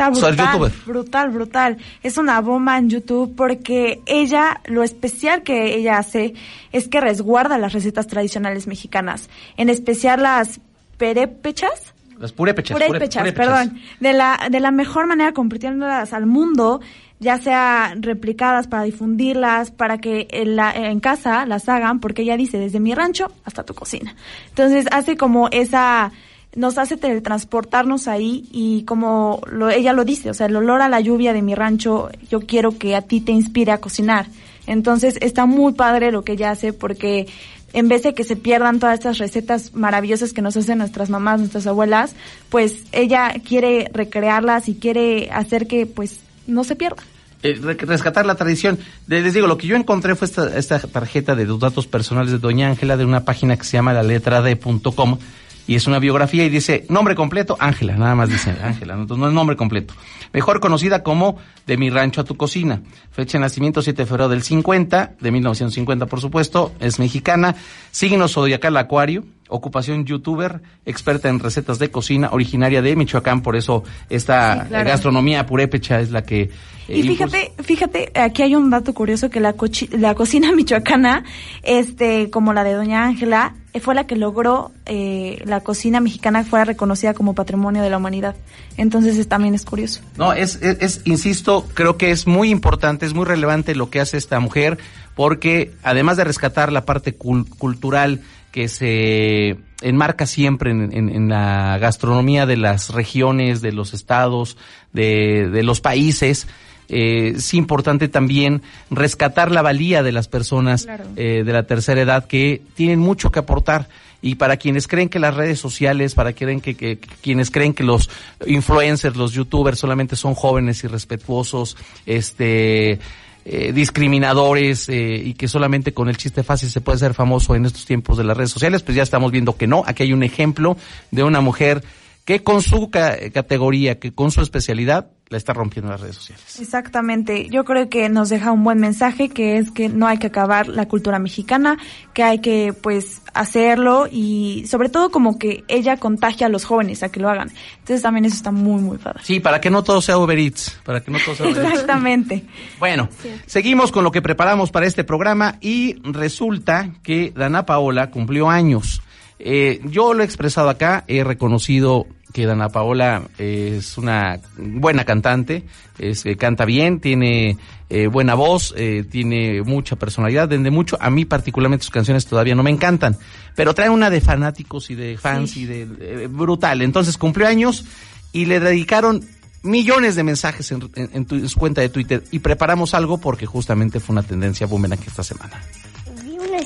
Está 0.00 0.08
brutal, 0.08 0.72
brutal, 0.86 1.30
brutal. 1.30 1.76
Es 2.02 2.16
una 2.16 2.40
bomba 2.40 2.78
en 2.78 2.88
YouTube 2.88 3.34
porque 3.36 4.00
ella, 4.06 4.62
lo 4.64 4.82
especial 4.82 5.42
que 5.42 5.74
ella 5.74 5.98
hace 5.98 6.32
es 6.72 6.88
que 6.88 7.02
resguarda 7.02 7.58
las 7.58 7.74
recetas 7.74 8.06
tradicionales 8.06 8.66
mexicanas, 8.66 9.28
en 9.58 9.68
especial 9.68 10.22
las 10.22 10.60
perépechas. 10.96 11.92
Las 12.18 12.32
purépechas. 12.32 12.78
Purépechas, 12.78 13.22
purépechas, 13.22 13.32
perdón. 13.34 13.80
De 14.00 14.14
la, 14.14 14.48
de 14.50 14.60
la 14.60 14.70
mejor 14.70 15.06
manera, 15.06 15.32
compartiéndolas 15.32 16.14
al 16.14 16.24
mundo 16.24 16.80
ya 17.20 17.36
sea 17.38 17.94
replicadas 17.98 18.66
para 18.66 18.84
difundirlas, 18.84 19.70
para 19.70 19.98
que 19.98 20.26
en, 20.30 20.56
la, 20.56 20.72
en 20.72 21.00
casa 21.00 21.44
las 21.44 21.68
hagan, 21.68 22.00
porque 22.00 22.22
ella 22.22 22.36
dice 22.38 22.58
desde 22.58 22.80
mi 22.80 22.94
rancho 22.94 23.30
hasta 23.44 23.62
tu 23.62 23.74
cocina. 23.74 24.16
Entonces 24.48 24.86
hace 24.90 25.18
como 25.18 25.48
esa, 25.50 26.12
nos 26.56 26.78
hace 26.78 26.96
teletransportarnos 26.96 28.08
ahí 28.08 28.48
y 28.50 28.84
como 28.84 29.42
lo, 29.52 29.68
ella 29.68 29.92
lo 29.92 30.06
dice, 30.06 30.30
o 30.30 30.34
sea, 30.34 30.46
el 30.46 30.56
olor 30.56 30.80
a 30.80 30.88
la 30.88 31.00
lluvia 31.00 31.34
de 31.34 31.42
mi 31.42 31.54
rancho, 31.54 32.08
yo 32.30 32.40
quiero 32.40 32.78
que 32.78 32.96
a 32.96 33.02
ti 33.02 33.20
te 33.20 33.32
inspire 33.32 33.72
a 33.72 33.78
cocinar. 33.78 34.26
Entonces 34.66 35.18
está 35.20 35.44
muy 35.44 35.74
padre 35.74 36.12
lo 36.12 36.22
que 36.22 36.32
ella 36.32 36.52
hace 36.52 36.72
porque 36.72 37.26
en 37.72 37.88
vez 37.88 38.02
de 38.02 38.14
que 38.14 38.24
se 38.24 38.36
pierdan 38.36 38.80
todas 38.80 38.94
estas 38.94 39.18
recetas 39.18 39.74
maravillosas 39.74 40.32
que 40.32 40.42
nos 40.42 40.56
hacen 40.56 40.78
nuestras 40.78 41.10
mamás, 41.10 41.38
nuestras 41.38 41.66
abuelas, 41.66 42.14
pues 42.48 42.84
ella 42.92 43.34
quiere 43.46 43.90
recrearlas 43.92 44.68
y 44.68 44.74
quiere 44.74 45.30
hacer 45.30 45.66
que 45.66 45.86
pues 45.86 46.18
no 46.50 46.64
se 46.64 46.76
pierda. 46.76 47.02
Eh, 47.42 47.58
rescatar 47.62 48.26
la 48.26 48.34
tradición. 48.34 48.78
Les 49.06 49.32
digo, 49.32 49.46
lo 49.46 49.56
que 49.56 49.66
yo 49.66 49.76
encontré 49.76 50.14
fue 50.14 50.26
esta, 50.26 50.58
esta 50.58 50.78
tarjeta 50.80 51.34
de 51.34 51.46
los 51.46 51.58
datos 51.58 51.86
personales 51.86 52.32
de 52.32 52.38
Doña 52.38 52.68
Ángela 52.68 52.98
de 52.98 53.04
una 53.06 53.24
página 53.24 53.56
que 53.56 53.64
se 53.64 53.78
llama 53.78 53.94
la 53.94 54.02
letra 54.02 54.42
D.com 54.42 55.18
y 55.66 55.76
es 55.76 55.86
una 55.86 55.98
biografía 55.98 56.44
y 56.44 56.48
dice 56.48 56.84
nombre 56.88 57.14
completo 57.14 57.56
Ángela, 57.60 57.96
nada 57.96 58.14
más 58.14 58.28
dice 58.28 58.50
Ángela, 58.62 58.96
no, 58.96 59.16
no 59.16 59.28
es 59.28 59.32
nombre 59.32 59.56
completo. 59.56 59.94
Mejor 60.32 60.60
conocida 60.60 61.02
como 61.02 61.36
De 61.66 61.76
mi 61.76 61.90
rancho 61.90 62.20
a 62.20 62.24
tu 62.24 62.36
cocina. 62.36 62.80
Fecha 63.10 63.38
de 63.38 63.42
nacimiento 63.42 63.82
7 63.82 64.02
de 64.02 64.06
febrero 64.06 64.28
del 64.28 64.42
50, 64.42 65.14
de 65.20 65.30
1950 65.30 66.06
por 66.06 66.20
supuesto, 66.20 66.72
es 66.80 66.98
mexicana. 66.98 67.54
Signo 67.90 68.28
zodiacal 68.28 68.76
Acuario, 68.76 69.24
ocupación 69.48 70.04
youtuber, 70.04 70.60
experta 70.86 71.28
en 71.28 71.38
recetas 71.40 71.78
de 71.78 71.90
cocina, 71.90 72.30
originaria 72.32 72.82
de 72.82 72.94
Michoacán, 72.96 73.42
por 73.42 73.56
eso 73.56 73.82
esta 74.08 74.62
Sí, 74.62 74.68
claro. 74.68 74.88
gastronomía 74.88 75.46
purépecha 75.46 76.00
es 76.00 76.10
la 76.10 76.22
que... 76.22 76.42
eh, 76.42 76.50
Y 76.88 77.02
fíjate, 77.02 77.52
fíjate, 77.62 78.12
aquí 78.14 78.42
hay 78.42 78.54
un 78.54 78.70
dato 78.70 78.94
curioso 78.94 79.28
que 79.30 79.40
la, 79.40 79.54
la 79.92 80.14
cocina 80.14 80.52
michoacana, 80.56 81.24
este, 81.62 82.30
como 82.30 82.52
la 82.52 82.64
de 82.64 82.74
Doña 82.74 83.04
Ángela, 83.04 83.54
eh, 83.56 83.59
fue 83.78 83.94
la 83.94 84.06
que 84.08 84.16
logró 84.16 84.72
eh, 84.86 85.40
la 85.44 85.60
cocina 85.60 86.00
mexicana 86.00 86.42
fuera 86.42 86.64
reconocida 86.64 87.14
como 87.14 87.34
patrimonio 87.34 87.82
de 87.82 87.90
la 87.90 87.98
humanidad. 87.98 88.34
Entonces 88.76 89.16
es- 89.16 89.28
también 89.28 89.54
es 89.54 89.64
curioso. 89.64 90.00
No, 90.16 90.32
es, 90.32 90.56
es, 90.62 90.78
es, 90.80 91.00
insisto, 91.04 91.64
creo 91.74 91.96
que 91.96 92.10
es 92.10 92.26
muy 92.26 92.50
importante, 92.50 93.06
es 93.06 93.14
muy 93.14 93.24
relevante 93.26 93.76
lo 93.76 93.88
que 93.90 94.00
hace 94.00 94.16
esta 94.16 94.40
mujer, 94.40 94.78
porque 95.14 95.72
además 95.84 96.16
de 96.16 96.24
rescatar 96.24 96.72
la 96.72 96.84
parte 96.84 97.16
cul- 97.16 97.48
cultural 97.58 98.22
que 98.50 98.66
se 98.66 99.58
enmarca 99.82 100.26
siempre 100.26 100.72
en, 100.72 100.92
en- 100.92 101.28
la 101.28 101.78
gastronomía 101.78 102.46
de 102.46 102.56
las 102.56 102.88
regiones, 102.90 103.60
de 103.60 103.70
los 103.70 103.94
estados, 103.94 104.56
de 104.92 105.62
los 105.62 105.80
países, 105.80 106.48
eh, 106.90 107.32
es 107.36 107.54
importante 107.54 108.08
también 108.08 108.60
rescatar 108.90 109.50
la 109.50 109.62
valía 109.62 110.02
de 110.02 110.12
las 110.12 110.28
personas 110.28 110.84
Claro. 110.84 111.04
eh, 111.16 111.42
de 111.46 111.52
la 111.52 111.62
tercera 111.62 112.00
edad 112.02 112.26
que 112.26 112.60
tienen 112.74 112.98
mucho 112.98 113.30
que 113.30 113.38
aportar. 113.38 113.88
Y 114.22 114.34
para 114.34 114.58
quienes 114.58 114.86
creen 114.86 115.08
que 115.08 115.18
las 115.18 115.34
redes 115.34 115.58
sociales, 115.58 116.14
para 116.14 116.34
que, 116.34 116.60
que- 116.60 116.74
que- 116.74 116.98
quienes 117.22 117.50
creen 117.50 117.72
que 117.72 117.84
los 117.84 118.10
influencers, 118.46 119.16
los 119.16 119.32
youtubers 119.32 119.78
solamente 119.78 120.14
son 120.14 120.34
jóvenes 120.34 120.84
irrespetuosos, 120.84 121.76
este, 122.04 122.98
eh, 123.46 123.72
discriminadores 123.72 124.88
eh, 124.90 125.22
y 125.24 125.32
que 125.34 125.48
solamente 125.48 125.94
con 125.94 126.08
el 126.10 126.16
chiste 126.18 126.42
fácil 126.42 126.70
se 126.70 126.82
puede 126.82 126.98
ser 126.98 127.14
famoso 127.14 127.54
en 127.54 127.64
estos 127.64 127.86
tiempos 127.86 128.18
de 128.18 128.24
las 128.24 128.36
redes 128.36 128.50
sociales, 128.50 128.82
pues 128.82 128.94
ya 128.96 129.02
estamos 129.02 129.32
viendo 129.32 129.56
que 129.56 129.66
no. 129.66 129.82
Aquí 129.86 130.02
hay 130.02 130.12
un 130.12 130.22
ejemplo 130.22 130.76
de 131.10 131.22
una 131.22 131.40
mujer 131.40 131.82
que 132.26 132.42
con 132.42 132.60
su 132.60 132.90
ca- 132.90 133.16
categoría, 133.32 133.98
que 133.98 134.12
con 134.12 134.30
su 134.30 134.42
especialidad, 134.42 135.06
la 135.30 135.38
está 135.38 135.52
rompiendo 135.52 135.88
en 135.88 135.92
las 135.92 136.00
redes 136.00 136.16
sociales. 136.16 136.60
Exactamente. 136.60 137.48
Yo 137.50 137.64
creo 137.64 137.88
que 137.88 138.08
nos 138.08 138.28
deja 138.30 138.50
un 138.50 138.64
buen 138.64 138.78
mensaje 138.78 139.28
que 139.28 139.58
es 139.58 139.70
que 139.70 139.88
no 139.88 140.08
hay 140.08 140.18
que 140.18 140.26
acabar 140.26 140.66
la 140.66 140.88
cultura 140.88 141.20
mexicana, 141.20 141.78
que 142.12 142.24
hay 142.24 142.40
que 142.40 142.72
pues 142.72 143.22
hacerlo 143.32 144.08
y 144.10 144.64
sobre 144.66 144.88
todo 144.88 145.12
como 145.12 145.38
que 145.38 145.62
ella 145.68 145.98
contagia 145.98 146.48
a 146.48 146.50
los 146.50 146.64
jóvenes 146.64 147.04
a 147.04 147.10
que 147.10 147.20
lo 147.20 147.30
hagan. 147.30 147.52
Entonces 147.78 148.02
también 148.02 148.24
eso 148.24 148.34
está 148.34 148.50
muy 148.50 148.82
muy 148.82 148.98
padre. 148.98 149.20
Sí, 149.22 149.38
para 149.38 149.60
que 149.60 149.70
no 149.70 149.84
todo 149.84 150.02
sea 150.02 150.18
Uber 150.18 150.36
Eats, 150.36 150.76
para 150.84 151.00
que 151.00 151.12
no 151.12 151.18
todo 151.24 151.36
sea 151.36 151.46
Uber 151.46 151.58
Eats. 151.58 151.72
Exactamente. 151.74 152.44
Bueno, 152.80 153.08
seguimos 153.46 153.92
con 153.92 154.02
lo 154.02 154.10
que 154.10 154.22
preparamos 154.22 154.72
para 154.72 154.86
este 154.86 155.04
programa 155.04 155.58
y 155.60 156.02
resulta 156.02 156.90
que 157.04 157.32
Dana 157.36 157.64
Paola 157.64 158.10
cumplió 158.10 158.50
años. 158.50 159.00
Eh, 159.38 159.80
yo 159.84 160.12
lo 160.12 160.22
he 160.22 160.26
expresado 160.26 160.68
acá, 160.68 161.04
he 161.06 161.22
reconocido 161.22 162.06
que 162.32 162.46
Dana 162.46 162.68
Paola 162.68 163.22
eh, 163.38 163.76
es 163.78 163.98
una 163.98 164.38
buena 164.56 165.04
cantante, 165.04 165.64
es, 165.98 166.24
eh, 166.26 166.36
canta 166.36 166.64
bien, 166.64 167.00
tiene 167.00 167.56
eh, 167.88 168.06
buena 168.06 168.34
voz, 168.34 168.72
eh, 168.76 169.04
tiene 169.10 169.62
mucha 169.62 169.96
personalidad, 169.96 170.48
vende 170.48 170.70
mucho. 170.70 170.96
A 171.00 171.10
mí 171.10 171.24
particularmente 171.24 171.84
sus 171.84 171.92
canciones 171.92 172.26
todavía 172.26 172.54
no 172.54 172.62
me 172.62 172.70
encantan, 172.70 173.16
pero 173.56 173.74
trae 173.74 173.90
una 173.90 174.10
de 174.10 174.20
fanáticos 174.20 174.90
y 174.90 174.94
de 174.94 175.18
fans 175.18 175.56
y 175.56 175.64
de, 175.66 175.86
de- 175.86 176.26
brutal. 176.28 176.82
Entonces 176.82 177.16
cumplió 177.18 177.46
años 177.48 177.84
y 178.32 178.44
le 178.46 178.60
dedicaron 178.60 179.24
millones 179.62 180.14
de 180.14 180.22
mensajes 180.22 180.70
en, 180.72 180.88
en- 180.94 181.10
en 181.12 181.26
tu- 181.26 181.34
en 181.34 181.48
su 181.48 181.58
cuenta 181.58 181.80
de 181.80 181.88
Twitter 181.88 182.22
y 182.30 182.38
preparamos 182.38 182.94
algo 182.94 183.18
porque 183.18 183.44
justamente 183.46 184.00
fue 184.00 184.12
una 184.14 184.22
tendencia 184.22 184.66
boomerang 184.66 185.00
esta 185.06 185.22
semana. 185.22 185.60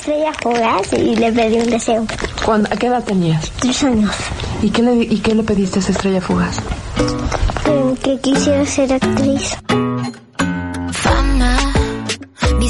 Estrella 0.05 0.35
fugaz 0.35 0.93
y 0.93 1.17
le 1.17 1.33
pedí 1.33 1.57
un 1.61 1.71
deseo. 1.71 2.07
¿Cuándo, 2.45 2.69
¿A 2.71 2.77
qué 2.77 2.89
edad 2.89 3.03
tenías? 3.03 3.51
Tres 3.59 3.85
años. 3.85 4.15
¿Y 4.61 4.69
qué, 4.69 4.83
le, 4.83 4.97
¿Y 4.97 5.19
qué 5.21 5.35
le 5.35 5.43
pediste 5.43 5.79
a 5.79 5.81
esa 5.81 5.93
estrella 5.93 6.21
fugaz? 6.21 6.59
Eh, 7.65 7.95
Que 8.03 8.21
quisiera 8.21 8.67
ser 8.67 8.93
actriz. 8.93 9.57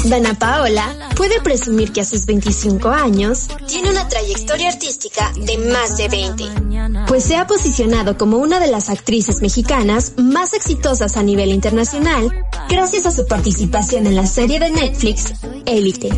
Dana 0.09 0.35
Paola 0.35 1.11
puede 1.15 1.41
presumir 1.41 1.91
que 1.91 2.01
a 2.01 2.05
sus 2.05 2.27
25 2.27 2.89
años 2.89 3.47
tiene 3.67 3.89
una 3.89 4.07
trayectoria 4.07 4.69
artística 4.69 5.31
de 5.35 5.57
más 5.57 5.97
de 5.97 6.07
20, 6.07 6.43
pues 7.07 7.23
se 7.23 7.37
ha 7.37 7.47
posicionado 7.47 8.15
como 8.15 8.37
una 8.37 8.59
de 8.59 8.67
las 8.67 8.89
actrices 8.89 9.41
mexicanas 9.41 10.13
más 10.17 10.53
exitosas 10.53 11.17
a 11.17 11.23
nivel 11.23 11.49
internacional 11.49 12.31
gracias 12.69 13.07
a 13.07 13.11
su 13.11 13.25
participación 13.25 14.05
en 14.05 14.15
la 14.15 14.27
serie 14.27 14.59
de 14.59 14.69
Netflix 14.69 15.33
Élite. 15.65 16.09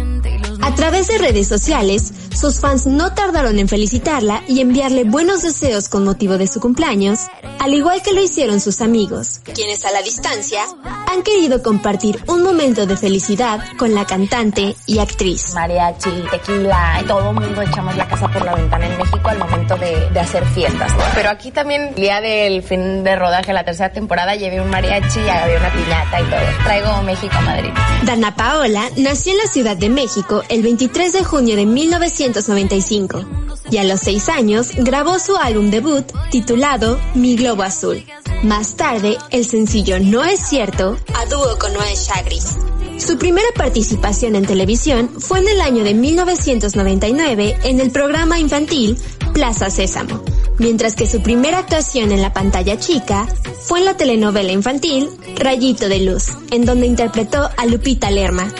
A 0.67 0.75
través 0.75 1.07
de 1.07 1.17
redes 1.17 1.47
sociales, 1.47 2.11
sus 2.35 2.59
fans 2.59 2.85
no 2.85 3.13
tardaron 3.13 3.57
en 3.57 3.69
felicitarla 3.69 4.43
y 4.49 4.59
enviarle 4.59 5.05
buenos 5.05 5.41
deseos 5.41 5.87
con 5.87 6.03
motivo 6.03 6.37
de 6.37 6.45
su 6.45 6.59
cumpleaños, 6.59 7.21
al 7.59 7.73
igual 7.73 8.01
que 8.03 8.11
lo 8.11 8.21
hicieron 8.21 8.59
sus 8.59 8.81
amigos, 8.81 9.39
quienes 9.55 9.85
a 9.85 9.91
la 9.91 10.01
distancia 10.01 10.61
han 11.07 11.23
querido 11.23 11.63
compartir 11.63 12.21
un 12.27 12.43
momento 12.43 12.85
de 12.85 12.97
felicidad 12.97 13.61
con 13.77 13.95
la 13.95 14.05
cantante 14.05 14.75
y 14.85 14.99
actriz. 14.99 15.55
Mariachi, 15.55 16.11
tequila, 16.29 17.01
todo 17.07 17.29
el 17.29 17.35
mundo 17.35 17.61
echamos 17.61 17.95
la 17.95 18.05
casa 18.05 18.27
por 18.27 18.43
la 18.43 18.53
ventana 18.53 18.87
en 18.87 18.97
México 18.97 19.29
al 19.29 19.39
momento 19.39 19.77
de, 19.77 20.09
de 20.09 20.19
hacer 20.19 20.45
fiestas. 20.47 20.91
Pero 21.15 21.29
aquí 21.29 21.51
también, 21.51 21.83
el 21.83 21.95
día 21.95 22.19
del 22.19 22.61
fin 22.61 23.05
de 23.05 23.15
rodaje, 23.15 23.53
la 23.53 23.63
tercera 23.63 23.93
temporada, 23.93 24.35
llevé 24.35 24.59
un 24.59 24.69
mariachi, 24.69 25.21
había 25.21 25.57
una 25.57 25.71
piñata 25.71 26.21
y 26.21 26.23
todo. 26.25 26.63
Traigo 26.65 27.01
México 27.03 27.33
a 27.37 27.41
Madrid. 27.41 27.69
Dana 28.03 28.35
Paola 28.35 28.89
nació 28.97 29.31
en 29.31 29.37
la 29.39 29.47
Ciudad 29.47 29.77
de 29.77 29.89
México 29.89 30.43
el 30.49 30.56
23 30.61 31.13
de 31.13 31.23
junio 31.23 31.55
de 31.55 31.65
1995 31.65 33.25
y 33.69 33.77
a 33.77 33.83
los 33.83 33.99
seis 33.99 34.29
años 34.29 34.71
grabó 34.75 35.19
su 35.19 35.35
álbum 35.35 35.69
debut 35.69 36.05
titulado 36.31 36.99
Mi 37.13 37.35
Globo 37.35 37.63
Azul. 37.63 38.05
Más 38.43 38.75
tarde, 38.75 39.17
el 39.31 39.45
sencillo 39.45 39.99
No 39.99 40.23
es 40.23 40.39
cierto 40.39 40.97
a 41.15 41.25
dúo 41.25 41.57
con 41.59 41.73
Noé 41.73 41.93
Chagris. 41.95 42.57
Su 42.97 43.17
primera 43.17 43.47
participación 43.55 44.35
en 44.35 44.45
televisión 44.45 45.09
fue 45.19 45.39
en 45.39 45.49
el 45.49 45.61
año 45.61 45.83
de 45.83 45.93
1999 45.93 47.59
en 47.63 47.79
el 47.79 47.91
programa 47.91 48.39
infantil 48.39 48.97
Plaza 49.33 49.69
Sésamo, 49.69 50.23
mientras 50.57 50.95
que 50.95 51.07
su 51.07 51.21
primera 51.21 51.59
actuación 51.59 52.11
en 52.11 52.21
la 52.21 52.33
pantalla 52.33 52.79
chica 52.79 53.27
fue 53.61 53.79
en 53.79 53.85
la 53.85 53.97
telenovela 53.97 54.51
infantil 54.51 55.09
Rayito 55.35 55.89
de 55.89 55.99
Luz, 55.99 56.29
en 56.51 56.65
donde 56.65 56.87
interpretó 56.87 57.49
a 57.55 57.65
Lupita 57.65 58.09
Lerma. 58.09 58.51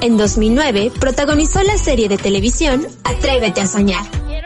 En 0.00 0.16
2009 0.16 0.92
protagonizó 0.98 1.62
la 1.62 1.78
serie 1.78 2.08
de 2.08 2.18
televisión 2.18 2.86
Atrévete 3.04 3.60
a 3.60 3.66
soñar, 3.66 4.04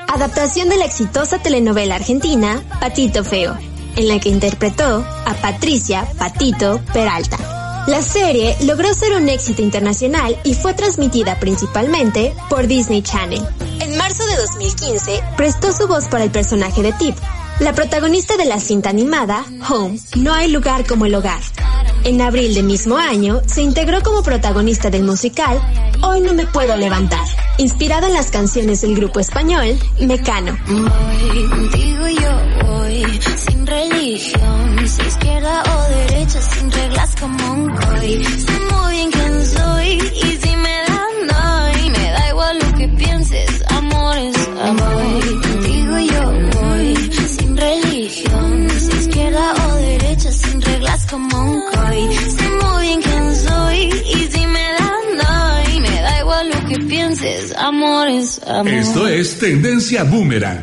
adaptación 0.09 0.69
de 0.69 0.77
la 0.77 0.85
exitosa 0.85 1.39
telenovela 1.39 1.97
argentina 1.97 2.63
Patito 2.81 3.25
Feo, 3.25 3.57
en 3.97 4.09
la 4.09 4.21
que 4.21 4.29
interpretó 4.29 5.05
a 5.27 5.35
Patricia 5.35 6.07
Patito 6.19 6.81
Peralta. 6.93 7.85
La 7.87 8.03
serie 8.03 8.57
logró 8.65 8.93
ser 8.95 9.13
un 9.15 9.29
éxito 9.29 9.63
internacional 9.63 10.39
y 10.45 10.55
fue 10.55 10.75
transmitida 10.75 11.39
principalmente 11.41 12.35
por 12.49 12.67
Disney 12.67 13.03
Channel. 13.03 13.43
En 13.81 13.97
marzo 13.97 14.25
de 14.27 14.37
2015 14.37 15.21
prestó 15.37 15.73
su 15.73 15.89
voz 15.89 16.07
para 16.07 16.25
el 16.25 16.31
personaje 16.31 16.83
de 16.83 16.93
Tip, 16.93 17.17
la 17.59 17.73
protagonista 17.73 18.37
de 18.37 18.45
la 18.45 18.61
cinta 18.61 18.91
animada 18.91 19.45
Home, 19.69 19.99
No 20.17 20.33
hay 20.33 20.51
lugar 20.51 20.87
como 20.87 21.07
el 21.07 21.15
hogar. 21.15 21.41
En 22.05 22.21
abril 22.21 22.55
del 22.55 22.65
mismo 22.65 22.97
año 22.97 23.43
se 23.47 23.63
integró 23.63 24.03
como 24.03 24.23
protagonista 24.23 24.91
del 24.91 25.05
musical 25.05 25.61
Hoy 26.03 26.23
no 26.23 26.33
me 26.33 26.47
puedo 26.47 26.77
levantar, 26.77 27.25
inspirada 27.59 28.07
en 28.07 28.15
las 28.15 28.31
canciones 28.31 28.81
del 28.81 28.97
grupo 28.97 29.21
español 29.21 29.79
Mecano. 30.01 30.57
Voy 32.67 33.21
sin 33.37 33.67
religión, 33.67 34.79
izquierda 34.85 35.63
o 35.63 35.83
derecha, 35.91 36.41
sin 36.41 36.71
reglas 36.71 37.15
como 37.21 37.53
un 37.53 37.67
muy 37.67 38.19
bien 38.91 39.47
soy 39.47 39.99
como 51.11 51.43
un 51.53 51.61
coy. 51.63 52.15
Sé 52.15 52.49
muy 52.63 52.83
bien 52.83 53.03
quién 53.03 53.35
soy 53.37 53.77
y 53.77 54.29
si 54.31 54.47
me 54.47 54.63
dan 54.79 55.17
no, 55.17 55.81
me 55.81 56.01
da 56.03 56.21
igual 56.21 56.49
lo 56.51 56.69
que 56.69 56.79
pienses, 56.87 57.55
amor 57.57 58.09
es 58.09 58.41
amor. 58.47 58.69
Esto 58.69 59.09
es 59.09 59.39
Tendencia 59.39 60.05
Boomerang. 60.05 60.61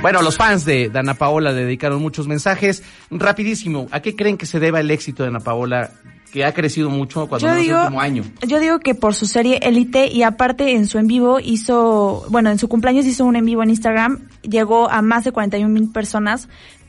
Bueno, 0.00 0.20
los 0.22 0.36
fans 0.36 0.64
de 0.64 0.88
Dana 0.88 1.14
Paola 1.14 1.52
le 1.52 1.64
dedicaron 1.64 2.02
muchos 2.02 2.26
mensajes. 2.26 2.82
Rapidísimo, 3.10 3.86
¿a 3.92 4.00
qué 4.00 4.16
creen 4.16 4.36
que 4.36 4.46
se 4.46 4.58
deba 4.58 4.80
el 4.80 4.90
éxito 4.90 5.22
de 5.22 5.28
Dana 5.30 5.40
Paola? 5.40 5.90
Que 6.32 6.46
ha 6.46 6.54
crecido 6.54 6.88
mucho 6.88 7.28
cuando 7.28 7.46
Yo 7.46 7.52
no 7.52 7.54
es 7.54 7.60
el 7.60 7.66
digo- 7.68 7.80
último 7.82 8.00
año. 8.00 8.24
Yo 8.48 8.58
digo 8.58 8.78
que 8.80 8.94
por 8.94 9.14
su 9.14 9.26
serie 9.26 9.58
Elite 9.62 10.06
y 10.10 10.22
aparte 10.22 10.72
en 10.72 10.86
su 10.86 10.96
en 10.98 11.06
vivo 11.06 11.38
hizo, 11.38 12.24
bueno, 12.30 12.50
en 12.50 12.58
su 12.58 12.68
cumpleaños 12.68 13.04
hizo 13.04 13.26
un 13.26 13.36
en 13.36 13.44
vivo 13.44 13.62
en 13.62 13.68
Instagram, 13.68 14.28
llegó 14.40 14.90
a 14.90 15.02
más 15.02 15.24
de 15.24 15.32
41 15.32 15.68
mil 15.72 15.92
personas, 15.92 16.48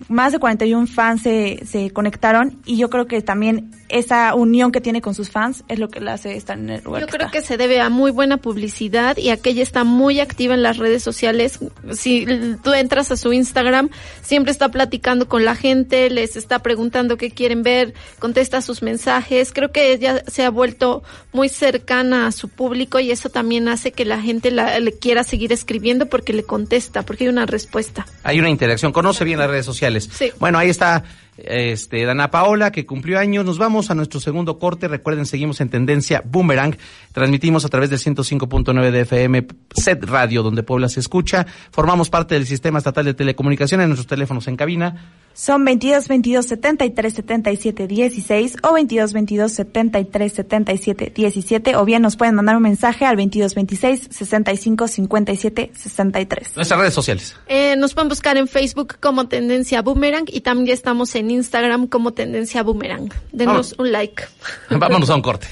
más 0.10 0.32
de 0.32 0.40
41 0.40 0.88
fans 0.88 1.22
se, 1.22 1.60
se 1.66 1.92
conectaron 1.92 2.60
y 2.66 2.78
yo 2.78 2.90
creo 2.90 3.08
que 3.08 3.22
también 3.22 3.72
esa 3.90 4.34
unión 4.34 4.72
que 4.72 4.82
tiene 4.82 5.02
con 5.02 5.14
sus 5.14 5.30
fans 5.30 5.64
es 5.68 5.78
lo 5.78 5.88
que 5.90 6.00
la 6.00 6.14
hace 6.14 6.36
estar 6.36 6.58
en 6.58 6.70
el 6.70 6.84
lugar 6.84 7.02
Yo 7.02 7.08
que 7.08 7.14
creo 7.14 7.28
está. 7.28 7.40
que 7.40 7.46
se 7.46 7.58
debe 7.58 7.80
a 7.80 7.90
muy 7.90 8.12
buena 8.12 8.38
publicidad 8.38 9.18
y 9.18 9.30
a 9.30 9.38
que 9.38 9.52
ella 9.52 9.62
está 9.62 9.84
muy 9.84 10.20
activa 10.20 10.56
en 10.56 10.64
las 10.64 10.78
redes 10.78 11.04
sociales. 11.04 11.60
Si 11.92 12.26
tú 12.64 12.74
entras 12.74 13.12
a 13.12 13.18
su 13.18 13.32
Instagram, 13.34 13.90
siempre 14.22 14.52
está 14.52 14.70
platicando 14.70 15.28
con 15.28 15.46
la 15.46 15.56
gente, 15.56 16.10
les 16.10 16.36
está 16.36 16.60
preguntando 16.60 17.18
qué 17.18 17.30
quieren 17.30 17.62
ver, 17.62 17.94
contesta 18.18 18.62
sus 18.62 18.82
mensajes. 18.82 19.52
Creo 19.54 19.72
que 19.72 19.94
ella 19.94 20.24
se 20.28 20.44
ha 20.44 20.50
vuelto 20.50 21.04
muy 21.32 21.50
cercana 21.50 22.26
a 22.28 22.32
su 22.32 22.50
público 22.50 23.00
y 23.00 23.12
eso 23.12 23.30
también 23.30 23.68
hace 23.68 23.92
que 23.92 24.06
la 24.06 24.20
gente 24.22 24.50
la, 24.50 24.80
le 24.80 24.94
quiera 24.94 25.24
seguir 25.24 25.54
escribiendo 25.54 26.08
porque 26.08 26.34
le 26.34 26.44
contesta, 26.44 27.04
porque 27.04 27.26
hay 27.26 27.30
una 27.30 27.46
respuesta. 27.46 28.08
Hay 28.24 28.40
una 28.40 28.50
interacción, 28.50 28.92
conoce 28.92 29.24
bien 29.24 29.38
las 29.38 29.50
redes 29.50 29.66
sociales. 29.66 29.93
Bueno, 30.40 30.58
ahí 30.58 30.70
está 30.70 31.04
este 31.38 32.06
Dana 32.06 32.32
Paola 32.32 32.72
que 32.72 32.86
cumplió 32.86 33.20
años. 33.20 33.46
Nos 33.46 33.58
vamos 33.58 33.90
a 33.90 33.96
nuestro 33.96 34.20
segundo 34.20 34.60
corte. 34.60 34.88
Recuerden, 34.88 35.26
seguimos 35.26 35.62
en 35.62 35.70
tendencia 35.70 36.24
Boomerang. 36.26 36.78
Transmitimos 37.12 37.66
a 37.66 37.70
través 37.70 37.90
del 37.90 38.00
105.9 38.00 38.92
de 38.92 39.02
FM 39.02 39.48
Set 39.76 40.04
Radio, 40.06 40.44
donde 40.44 40.64
Puebla 40.64 40.90
se 40.90 41.00
escucha. 41.00 41.46
Formamos 41.72 42.10
parte 42.10 42.36
del 42.36 42.46
sistema 42.46 42.78
estatal 42.78 43.06
de 43.06 43.14
telecomunicaciones. 43.14 43.88
Nuestros 43.88 44.08
teléfonos 44.08 44.48
en 44.48 44.56
cabina. 44.56 45.24
Son 45.34 45.66
22 45.66 46.08
22 46.08 46.46
73 46.46 47.14
77 47.14 47.88
16 47.88 48.58
o 48.62 48.74
22 48.74 49.14
22 49.14 49.52
73 49.52 50.32
77 50.32 51.12
17 51.16 51.76
o 51.76 51.86
bien 51.86 52.04
nos 52.04 52.16
pueden 52.18 52.36
mandar 52.36 52.56
un 52.56 52.62
mensaje 52.62 53.06
al 53.06 53.16
22 53.16 53.56
26 53.56 54.10
65 54.12 54.88
57 54.88 55.72
63. 55.74 56.56
Nuestras 56.56 56.80
redes 56.80 56.94
sociales. 56.94 57.36
Eh, 57.48 57.76
nos 57.78 57.96
pueden 57.96 58.10
buscar 58.10 58.38
en 58.38 58.48
Facebook 58.48 58.98
como 59.00 59.28
Tendencia 59.28 59.82
Boomerang 59.82 60.26
y 60.28 60.42
también 60.42 60.68
ya 60.68 60.74
estamos 60.74 61.16
en 61.16 61.23
Instagram 61.32 61.88
como 61.88 62.14
Tendencia 62.14 62.64
Boomerang. 62.64 63.12
Denos 63.32 63.76
un 63.78 63.92
like. 63.92 64.24
Vámonos 64.70 65.10
a 65.10 65.16
un 65.16 65.22
corte. 65.22 65.48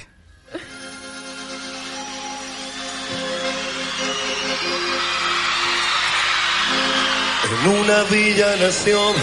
En 7.52 7.70
una 7.70 8.04
villa 8.04 8.56
nación 8.58 9.14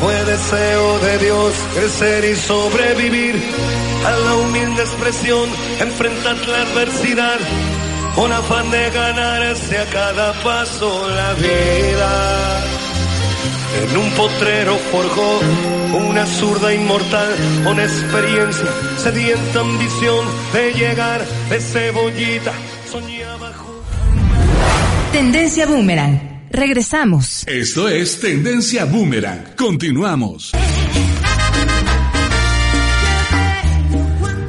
fue 0.00 0.24
deseo 0.24 0.98
de 1.00 1.18
Dios 1.18 1.54
crecer 1.74 2.24
y 2.24 2.36
sobrevivir 2.36 3.34
a 4.06 4.10
la 4.10 4.36
humilde 4.36 4.82
expresión, 4.82 5.48
enfrentar 5.80 6.36
la 6.46 6.62
adversidad 6.62 7.38
con 8.14 8.32
afán 8.32 8.70
de 8.70 8.90
ganarse 8.90 9.78
a 9.78 9.86
cada 9.86 10.32
paso 10.42 11.08
la 11.08 11.32
vida. 11.34 12.64
En 13.74 13.96
un 13.96 14.10
potrero 14.12 14.76
forjó 14.90 15.40
una 16.08 16.26
zurda 16.26 16.74
inmortal 16.74 17.34
con 17.64 17.78
experiencia, 17.78 18.66
sedienta 18.96 19.60
ambición 19.60 20.26
de 20.52 20.72
llegar 20.72 21.24
de 21.50 21.60
cebollita. 21.60 22.52
Soñaba 22.90 23.52
Tendencia 25.12 25.66
Boomerang. 25.66 26.28
Regresamos. 26.50 27.46
Esto 27.46 27.88
es 27.88 28.20
Tendencia 28.20 28.84
Boomerang. 28.84 29.54
Continuamos. 29.56 30.52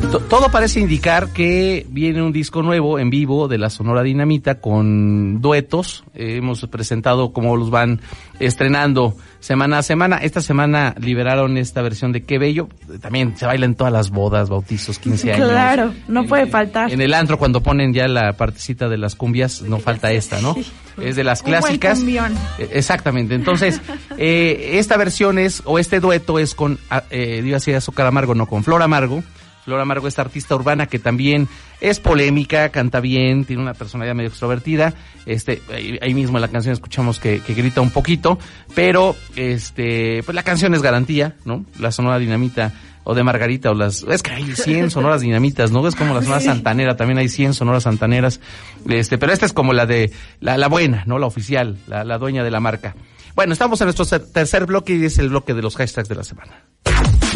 Todo 0.09 0.49
parece 0.49 0.79
indicar 0.79 1.29
que 1.29 1.85
viene 1.89 2.23
un 2.23 2.31
disco 2.31 2.63
nuevo 2.63 2.97
en 2.97 3.11
vivo 3.11 3.47
de 3.47 3.59
la 3.59 3.69
Sonora 3.69 4.01
Dinamita 4.01 4.59
con 4.59 5.39
duetos. 5.39 6.03
Eh, 6.15 6.37
hemos 6.37 6.65
presentado 6.65 7.31
cómo 7.31 7.55
los 7.55 7.69
van 7.69 8.01
estrenando 8.39 9.15
semana 9.39 9.77
a 9.77 9.83
semana. 9.83 10.17
Esta 10.17 10.41
semana 10.41 10.95
liberaron 10.99 11.57
esta 11.57 11.83
versión 11.83 12.11
de 12.11 12.23
Qué 12.23 12.39
Bello. 12.39 12.69
También 13.01 13.37
se 13.37 13.45
baila 13.45 13.65
en 13.65 13.75
todas 13.75 13.93
las 13.93 14.09
bodas, 14.09 14.49
bautizos, 14.49 14.97
15 14.97 15.33
años. 15.33 15.47
Claro, 15.47 15.93
no 16.07 16.25
puede 16.25 16.47
faltar. 16.47 16.91
En 16.91 17.01
el 17.01 17.13
antro 17.13 17.37
cuando 17.37 17.61
ponen 17.61 17.93
ya 17.93 18.07
la 18.07 18.33
partecita 18.33 18.89
de 18.89 18.97
las 18.97 19.15
cumbias, 19.15 19.61
no 19.61 19.77
falta 19.77 20.11
esta, 20.11 20.41
¿no? 20.41 20.55
Es 20.99 21.15
de 21.15 21.23
las 21.23 21.43
clásicas. 21.43 22.01
Eh, 22.01 22.69
Exactamente. 22.71 23.35
Entonces, 23.35 23.79
eh, 24.17 24.71
esta 24.73 24.97
versión 24.97 25.37
es, 25.37 25.61
o 25.65 25.77
este 25.77 25.99
dueto 25.99 26.39
es 26.39 26.55
con, 26.55 26.79
ah, 26.89 27.03
eh, 27.11 27.41
iba 27.43 27.57
a 27.57 27.59
decir 27.59 27.75
Azúcar 27.75 28.07
Amargo, 28.07 28.33
no, 28.33 28.47
con 28.47 28.63
Flor 28.63 28.81
Amargo. 28.81 29.23
Flor 29.69 29.81
Amargo, 29.81 30.07
esta 30.07 30.23
artista 30.23 30.55
urbana 30.55 30.87
que 30.87 30.97
también 30.97 31.47
es 31.79 31.99
polémica, 31.99 32.69
canta 32.69 32.99
bien, 32.99 33.45
tiene 33.45 33.61
una 33.61 33.75
personalidad 33.75 34.15
medio 34.15 34.29
extrovertida. 34.29 34.95
Este, 35.27 35.61
ahí, 36.01 36.13
mismo 36.15 36.39
en 36.39 36.41
la 36.41 36.47
canción 36.47 36.73
escuchamos 36.73 37.19
que, 37.19 37.39
que 37.39 37.53
grita 37.53 37.81
un 37.81 37.91
poquito, 37.91 38.39
pero 38.73 39.15
este, 39.35 40.23
pues 40.23 40.33
la 40.33 40.41
canción 40.41 40.73
es 40.73 40.81
garantía, 40.81 41.35
¿no? 41.45 41.65
La 41.77 41.91
Sonora 41.91 42.17
Dinamita 42.17 42.73
o 43.03 43.13
de 43.13 43.23
Margarita 43.23 43.69
o 43.69 43.75
las 43.75 44.01
es 44.09 44.23
que 44.23 44.31
hay 44.31 44.55
100 44.55 44.89
sonoras 44.89 45.21
dinamitas, 45.21 45.69
¿no? 45.69 45.87
Es 45.87 45.95
como 45.95 46.15
la 46.15 46.23
zona 46.23 46.39
santanera, 46.39 46.97
también 46.97 47.19
hay 47.19 47.29
100 47.29 47.53
sonoras 47.53 47.83
santaneras. 47.83 48.39
Este, 48.87 49.19
pero 49.19 49.31
esta 49.31 49.45
es 49.45 49.53
como 49.53 49.73
la 49.73 49.85
de 49.85 50.11
la, 50.39 50.57
la 50.57 50.67
buena, 50.67 51.03
¿no? 51.05 51.19
La 51.19 51.27
oficial, 51.27 51.77
la, 51.85 52.03
la 52.03 52.17
dueña 52.17 52.43
de 52.43 52.49
la 52.49 52.59
marca. 52.59 52.95
Bueno, 53.35 53.53
estamos 53.53 53.79
en 53.81 53.85
nuestro 53.85 54.05
tercer 54.05 54.65
bloque 54.65 54.95
y 54.95 55.05
es 55.05 55.19
el 55.19 55.29
bloque 55.29 55.53
de 55.53 55.61
los 55.61 55.75
hashtags 55.75 56.09
de 56.09 56.15
la 56.15 56.23
semana. 56.23 56.65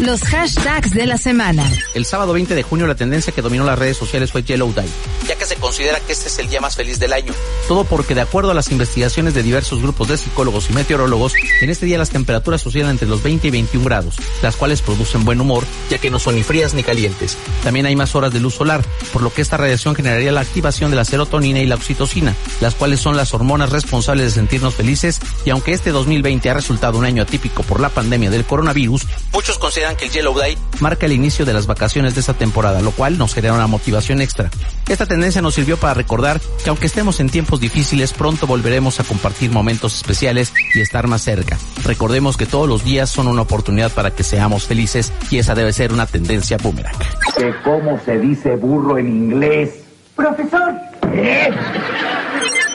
Los 0.00 0.22
hashtags 0.22 0.90
de 0.90 1.06
la 1.06 1.16
semana. 1.16 1.70
El 1.94 2.04
sábado 2.04 2.32
20 2.32 2.56
de 2.56 2.64
junio 2.64 2.88
la 2.88 2.96
tendencia 2.96 3.32
que 3.32 3.42
dominó 3.42 3.64
las 3.64 3.78
redes 3.78 3.96
sociales 3.96 4.32
fue 4.32 4.42
Yellow 4.42 4.72
Day, 4.72 4.88
ya 5.28 5.36
que 5.36 5.44
se 5.44 5.54
considera 5.54 6.00
que 6.00 6.12
este 6.12 6.26
es 6.26 6.36
el 6.40 6.48
día 6.48 6.60
más 6.60 6.74
feliz 6.74 6.98
del 6.98 7.12
año. 7.12 7.32
Todo 7.68 7.84
porque 7.84 8.16
de 8.16 8.20
acuerdo 8.20 8.50
a 8.50 8.54
las 8.54 8.72
investigaciones 8.72 9.34
de 9.34 9.44
diversos 9.44 9.80
grupos 9.80 10.08
de 10.08 10.18
psicólogos 10.18 10.68
y 10.68 10.72
meteorólogos, 10.72 11.34
en 11.60 11.70
este 11.70 11.86
día 11.86 11.96
las 11.96 12.10
temperaturas 12.10 12.66
oscilan 12.66 12.90
entre 12.90 13.06
los 13.06 13.22
20 13.22 13.46
y 13.46 13.50
21 13.52 13.84
grados, 13.84 14.16
las 14.42 14.56
cuales 14.56 14.82
producen 14.82 15.24
buen 15.24 15.40
humor, 15.40 15.64
ya 15.88 15.98
que 15.98 16.10
no 16.10 16.18
son 16.18 16.34
ni 16.34 16.42
frías 16.42 16.74
ni 16.74 16.82
calientes. 16.82 17.38
También 17.62 17.86
hay 17.86 17.94
más 17.94 18.16
horas 18.16 18.32
de 18.32 18.40
luz 18.40 18.54
solar, 18.54 18.84
por 19.12 19.22
lo 19.22 19.32
que 19.32 19.42
esta 19.42 19.58
radiación 19.58 19.94
generaría 19.94 20.32
la 20.32 20.40
activación 20.40 20.90
de 20.90 20.96
la 20.96 21.04
serotonina 21.04 21.60
y 21.60 21.66
la 21.66 21.76
oxitocina, 21.76 22.34
las 22.60 22.74
cuales 22.74 22.98
son 22.98 23.16
las 23.16 23.32
hormonas 23.32 23.70
responsables 23.70 24.26
de 24.26 24.32
sentirnos 24.32 24.74
felices, 24.74 25.20
y 25.44 25.50
aunque 25.50 25.72
este 25.72 25.92
2020 25.92 26.50
ha 26.50 26.54
resultado 26.54 26.98
un 26.98 27.04
año 27.04 27.22
atípico 27.22 27.62
por 27.62 27.78
la 27.78 27.90
pandemia 27.90 28.30
del 28.30 28.44
coronavirus, 28.44 29.06
muchos 29.32 29.56
consideran 29.56 29.83
que 29.92 30.06
el 30.06 30.10
Yellow 30.10 30.34
Day 30.34 30.56
marca 30.80 31.06
el 31.06 31.12
inicio 31.12 31.44
de 31.44 31.52
las 31.52 31.66
vacaciones 31.66 32.14
de 32.14 32.20
esta 32.20 32.32
temporada, 32.32 32.80
lo 32.80 32.90
cual 32.90 33.18
nos 33.18 33.34
genera 33.34 33.52
una 33.54 33.66
motivación 33.66 34.22
extra. 34.22 34.50
Esta 34.88 35.06
tendencia 35.06 35.42
nos 35.42 35.54
sirvió 35.54 35.76
para 35.76 35.94
recordar 35.94 36.40
que 36.62 36.70
aunque 36.70 36.86
estemos 36.86 37.20
en 37.20 37.28
tiempos 37.28 37.60
difíciles, 37.60 38.12
pronto 38.12 38.46
volveremos 38.46 38.98
a 39.00 39.04
compartir 39.04 39.50
momentos 39.50 39.94
especiales 39.94 40.52
y 40.74 40.80
estar 40.80 41.06
más 41.06 41.22
cerca. 41.22 41.58
Recordemos 41.84 42.36
que 42.36 42.46
todos 42.46 42.68
los 42.68 42.84
días 42.84 43.10
son 43.10 43.28
una 43.28 43.42
oportunidad 43.42 43.92
para 43.92 44.10
que 44.10 44.22
seamos 44.22 44.64
felices 44.64 45.12
y 45.30 45.38
esa 45.38 45.54
debe 45.54 45.72
ser 45.72 45.92
una 45.92 46.06
tendencia 46.06 46.56
boomerang. 46.56 46.96
¿Cómo 47.62 48.00
se 48.04 48.18
dice 48.18 48.56
burro 48.56 48.98
en 48.98 49.08
inglés? 49.08 49.84
Profesor. 50.16 50.74
¿Eh? 51.12 51.50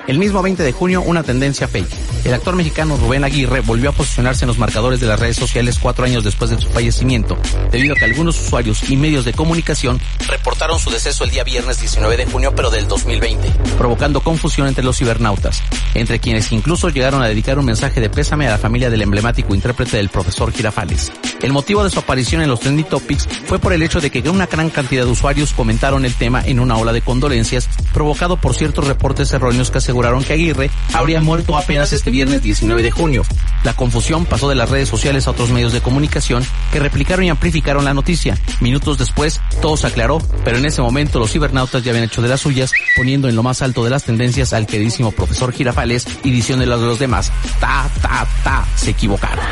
El 0.07 0.17
mismo 0.17 0.41
20 0.41 0.63
de 0.63 0.71
junio, 0.71 1.01
una 1.01 1.23
tendencia 1.23 1.67
fake. 1.67 2.18
El 2.29 2.35
actor 2.35 2.55
mexicano 2.55 2.95
Rubén 2.95 3.23
Aguirre 3.23 3.61
volvió 3.61 3.89
a 3.89 3.91
posicionarse 3.91 4.45
en 4.45 4.49
los 4.49 4.59
marcadores 4.59 4.99
de 4.99 5.07
las 5.07 5.19
redes 5.19 5.35
sociales 5.35 5.79
cuatro 5.81 6.05
años 6.05 6.23
después 6.23 6.51
de 6.51 6.61
su 6.61 6.69
fallecimiento, 6.69 7.39
debido 7.71 7.95
a 7.95 7.97
que 7.97 8.05
algunos 8.05 8.39
usuarios 8.39 8.87
y 8.87 8.97
medios 8.97 9.25
de 9.25 9.33
comunicación 9.33 9.99
reportaron 10.27 10.77
su 10.77 10.91
deceso 10.91 11.23
el 11.23 11.31
día 11.31 11.43
viernes 11.43 11.79
19 11.79 12.17
de 12.17 12.27
junio, 12.27 12.53
pero 12.55 12.69
del 12.69 12.87
2020, 12.87 13.49
provocando 13.79 14.21
confusión 14.21 14.67
entre 14.67 14.83
los 14.83 14.99
cibernautas, 14.99 15.63
entre 15.95 16.19
quienes 16.19 16.51
incluso 16.51 16.89
llegaron 16.89 17.23
a 17.23 17.27
dedicar 17.27 17.57
un 17.57 17.65
mensaje 17.65 17.99
de 17.99 18.11
pésame 18.11 18.45
a 18.45 18.51
la 18.51 18.57
familia 18.59 18.91
del 18.91 19.01
emblemático 19.01 19.55
intérprete 19.55 19.97
del 19.97 20.09
profesor 20.09 20.51
Girafales. 20.51 21.11
El 21.41 21.51
motivo 21.51 21.83
de 21.83 21.89
su 21.89 21.97
aparición 21.97 22.43
en 22.43 22.49
los 22.49 22.59
trending 22.59 22.85
topics 22.85 23.27
fue 23.47 23.57
por 23.57 23.73
el 23.73 23.81
hecho 23.81 24.01
de 24.01 24.11
que 24.11 24.29
una 24.29 24.45
gran 24.45 24.69
cantidad 24.69 25.05
de 25.05 25.11
usuarios 25.11 25.53
comentaron 25.53 26.05
el 26.05 26.13
tema 26.13 26.43
en 26.45 26.59
una 26.59 26.77
ola 26.77 26.93
de 26.93 27.01
condolencias, 27.01 27.67
provocado 27.91 28.37
por 28.37 28.53
ciertos 28.53 28.85
reportes 28.85 29.31
erróneos 29.33 29.71
que 29.71 29.79
aseguraron 29.79 30.23
que 30.23 30.33
Aguirre 30.33 30.69
habría 30.93 31.21
muerto 31.21 31.57
apenas 31.57 31.91
este 31.91 32.11
viernes 32.11 32.18
19 32.25 32.83
de 32.83 32.91
junio. 32.91 33.23
La 33.63 33.73
confusión 33.73 34.25
pasó 34.25 34.49
de 34.49 34.55
las 34.55 34.69
redes 34.69 34.89
sociales 34.89 35.27
a 35.27 35.31
otros 35.31 35.51
medios 35.51 35.71
de 35.71 35.81
comunicación 35.81 36.45
que 36.71 36.79
replicaron 36.79 37.23
y 37.23 37.29
amplificaron 37.29 37.85
la 37.85 37.93
noticia. 37.93 38.37
Minutos 38.59 38.97
después, 38.97 39.39
todo 39.61 39.77
se 39.77 39.87
aclaró, 39.87 40.19
pero 40.43 40.57
en 40.57 40.65
ese 40.65 40.81
momento 40.81 41.19
los 41.19 41.31
cibernautas 41.31 41.83
ya 41.83 41.91
habían 41.91 42.05
hecho 42.05 42.21
de 42.21 42.29
las 42.29 42.41
suyas, 42.41 42.71
poniendo 42.97 43.29
en 43.29 43.35
lo 43.35 43.43
más 43.43 43.61
alto 43.61 43.83
de 43.83 43.89
las 43.89 44.03
tendencias 44.03 44.53
al 44.53 44.67
queridísimo 44.67 45.11
profesor 45.11 45.53
Girafales 45.53 46.05
y 46.23 46.31
diciéndole 46.31 46.73
a 46.73 46.77
los 46.77 46.99
demás, 46.99 47.31
ta, 47.59 47.89
ta, 48.01 48.27
ta, 48.43 48.67
se 48.75 48.91
equivocaron. 48.91 49.45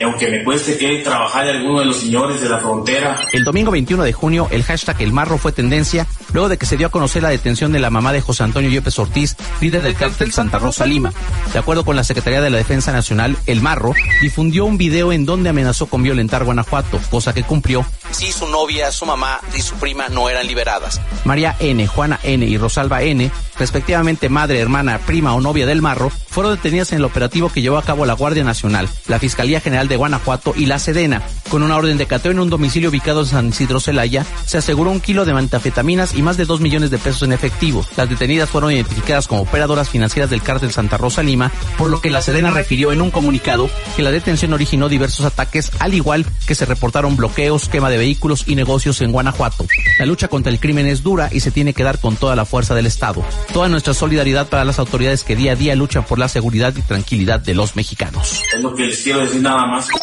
Aunque 0.00 0.28
me 0.28 0.44
cueste 0.44 0.78
que 0.78 0.98
trabajar 0.98 1.44
de 1.44 1.52
alguno 1.52 1.80
de 1.80 1.86
los 1.86 2.00
señores 2.00 2.40
de 2.40 2.48
la 2.48 2.58
frontera. 2.58 3.20
El 3.32 3.44
domingo 3.44 3.70
21 3.70 4.02
de 4.04 4.12
junio, 4.12 4.48
el 4.50 4.62
hashtag 4.62 5.02
El 5.02 5.12
Marro 5.12 5.38
fue 5.38 5.52
tendencia 5.52 6.06
luego 6.32 6.48
de 6.48 6.58
que 6.58 6.66
se 6.66 6.76
dio 6.76 6.86
a 6.86 6.90
conocer 6.90 7.22
la 7.22 7.30
detención 7.30 7.72
de 7.72 7.80
la 7.80 7.90
mamá 7.90 8.12
de 8.12 8.20
José 8.20 8.44
Antonio 8.44 8.70
Yepes 8.70 8.98
Ortiz, 8.98 9.36
líder 9.60 9.82
del 9.82 9.94
cártel 9.94 10.32
Santa 10.32 10.58
Rosa 10.58 10.86
Lima. 10.86 11.12
De 11.52 11.58
acuerdo 11.58 11.84
con 11.84 11.96
la 11.96 12.04
Secretaría 12.04 12.40
de 12.40 12.50
la 12.50 12.58
Defensa 12.58 12.92
Nacional, 12.92 13.36
El 13.46 13.60
Marro 13.60 13.94
difundió 14.20 14.64
un 14.64 14.78
video 14.78 15.12
en 15.12 15.24
donde 15.24 15.50
amenazó 15.50 15.86
con 15.86 16.02
violentar 16.02 16.44
Guanajuato, 16.44 17.00
cosa 17.10 17.32
que 17.32 17.42
cumplió 17.42 17.84
si 18.10 18.32
su 18.32 18.46
novia, 18.48 18.90
su 18.90 19.06
mamá 19.06 19.40
y 19.56 19.60
su 19.60 19.74
prima 19.76 20.08
no 20.08 20.28
eran 20.28 20.46
liberadas. 20.46 21.00
María 21.24 21.56
N., 21.60 21.86
Juana 21.86 22.18
N. 22.22 22.44
y 22.44 22.56
Rosalba 22.56 23.02
N., 23.02 23.30
respectivamente 23.58 24.28
madre, 24.28 24.60
hermana, 24.60 24.98
prima 24.98 25.34
o 25.34 25.40
novia 25.40 25.66
del 25.66 25.82
Marro, 25.82 26.10
fueron 26.10 26.54
detenidas 26.54 26.92
en 26.92 26.98
el 26.98 27.04
operativo 27.04 27.50
que 27.50 27.62
llevó 27.62 27.78
a 27.78 27.84
cabo 27.84 28.06
la 28.06 28.14
Guardia 28.14 28.44
Nacional, 28.44 28.88
la 29.06 29.18
Fiscalía 29.18 29.60
General 29.60 29.87
de 29.88 29.96
Guanajuato 29.96 30.54
y 30.56 30.66
la 30.66 30.78
Sedena. 30.78 31.22
Con 31.50 31.62
una 31.62 31.76
orden 31.76 31.98
de 31.98 32.06
cateo 32.06 32.32
en 32.32 32.40
un 32.40 32.50
domicilio 32.50 32.90
ubicado 32.90 33.20
en 33.20 33.26
San 33.26 33.48
Isidro 33.48 33.80
Celaya, 33.80 34.24
se 34.44 34.58
aseguró 34.58 34.90
un 34.90 35.00
kilo 35.00 35.24
de 35.24 35.32
mantafetaminas 35.32 36.14
y 36.14 36.22
más 36.22 36.36
de 36.36 36.44
dos 36.44 36.60
millones 36.60 36.90
de 36.90 36.98
pesos 36.98 37.22
en 37.22 37.32
efectivo. 37.32 37.84
Las 37.96 38.08
detenidas 38.08 38.50
fueron 38.50 38.72
identificadas 38.72 39.26
como 39.26 39.42
operadoras 39.42 39.88
financieras 39.88 40.30
del 40.30 40.42
cártel 40.42 40.72
Santa 40.72 40.98
Rosa 40.98 41.22
Lima, 41.22 41.50
por 41.76 41.90
lo 41.90 42.00
que 42.00 42.10
la 42.10 42.22
Sedena 42.22 42.50
refirió 42.50 42.92
en 42.92 43.00
un 43.00 43.10
comunicado 43.10 43.70
que 43.96 44.02
la 44.02 44.10
detención 44.10 44.52
originó 44.52 44.88
diversos 44.88 45.24
ataques, 45.24 45.72
al 45.78 45.94
igual 45.94 46.26
que 46.46 46.54
se 46.54 46.66
reportaron 46.66 47.16
bloqueos, 47.16 47.68
quema 47.68 47.90
de 47.90 47.98
vehículos 47.98 48.44
y 48.46 48.54
negocios 48.54 49.00
en 49.00 49.12
Guanajuato. 49.12 49.66
La 49.98 50.06
lucha 50.06 50.28
contra 50.28 50.52
el 50.52 50.60
crimen 50.60 50.86
es 50.86 51.02
dura 51.02 51.28
y 51.32 51.40
se 51.40 51.50
tiene 51.50 51.72
que 51.72 51.84
dar 51.84 51.98
con 51.98 52.16
toda 52.16 52.36
la 52.36 52.44
fuerza 52.44 52.74
del 52.74 52.86
Estado. 52.86 53.24
Toda 53.52 53.68
nuestra 53.68 53.94
solidaridad 53.94 54.48
para 54.48 54.64
las 54.64 54.78
autoridades 54.78 55.24
que 55.24 55.36
día 55.36 55.52
a 55.52 55.56
día 55.56 55.74
luchan 55.74 56.04
por 56.04 56.18
la 56.18 56.28
seguridad 56.28 56.74
y 56.76 56.82
tranquilidad 56.82 57.40
de 57.40 57.54
los 57.54 57.76
mexicanos. 57.76 58.42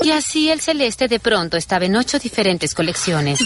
Y 0.01 0.11
así 0.11 0.49
el 0.49 0.61
celeste 0.61 1.07
de 1.07 1.19
pronto 1.19 1.57
estaba 1.57 1.85
en 1.85 1.95
ocho 1.95 2.19
diferentes 2.19 2.73
colecciones. 2.73 3.39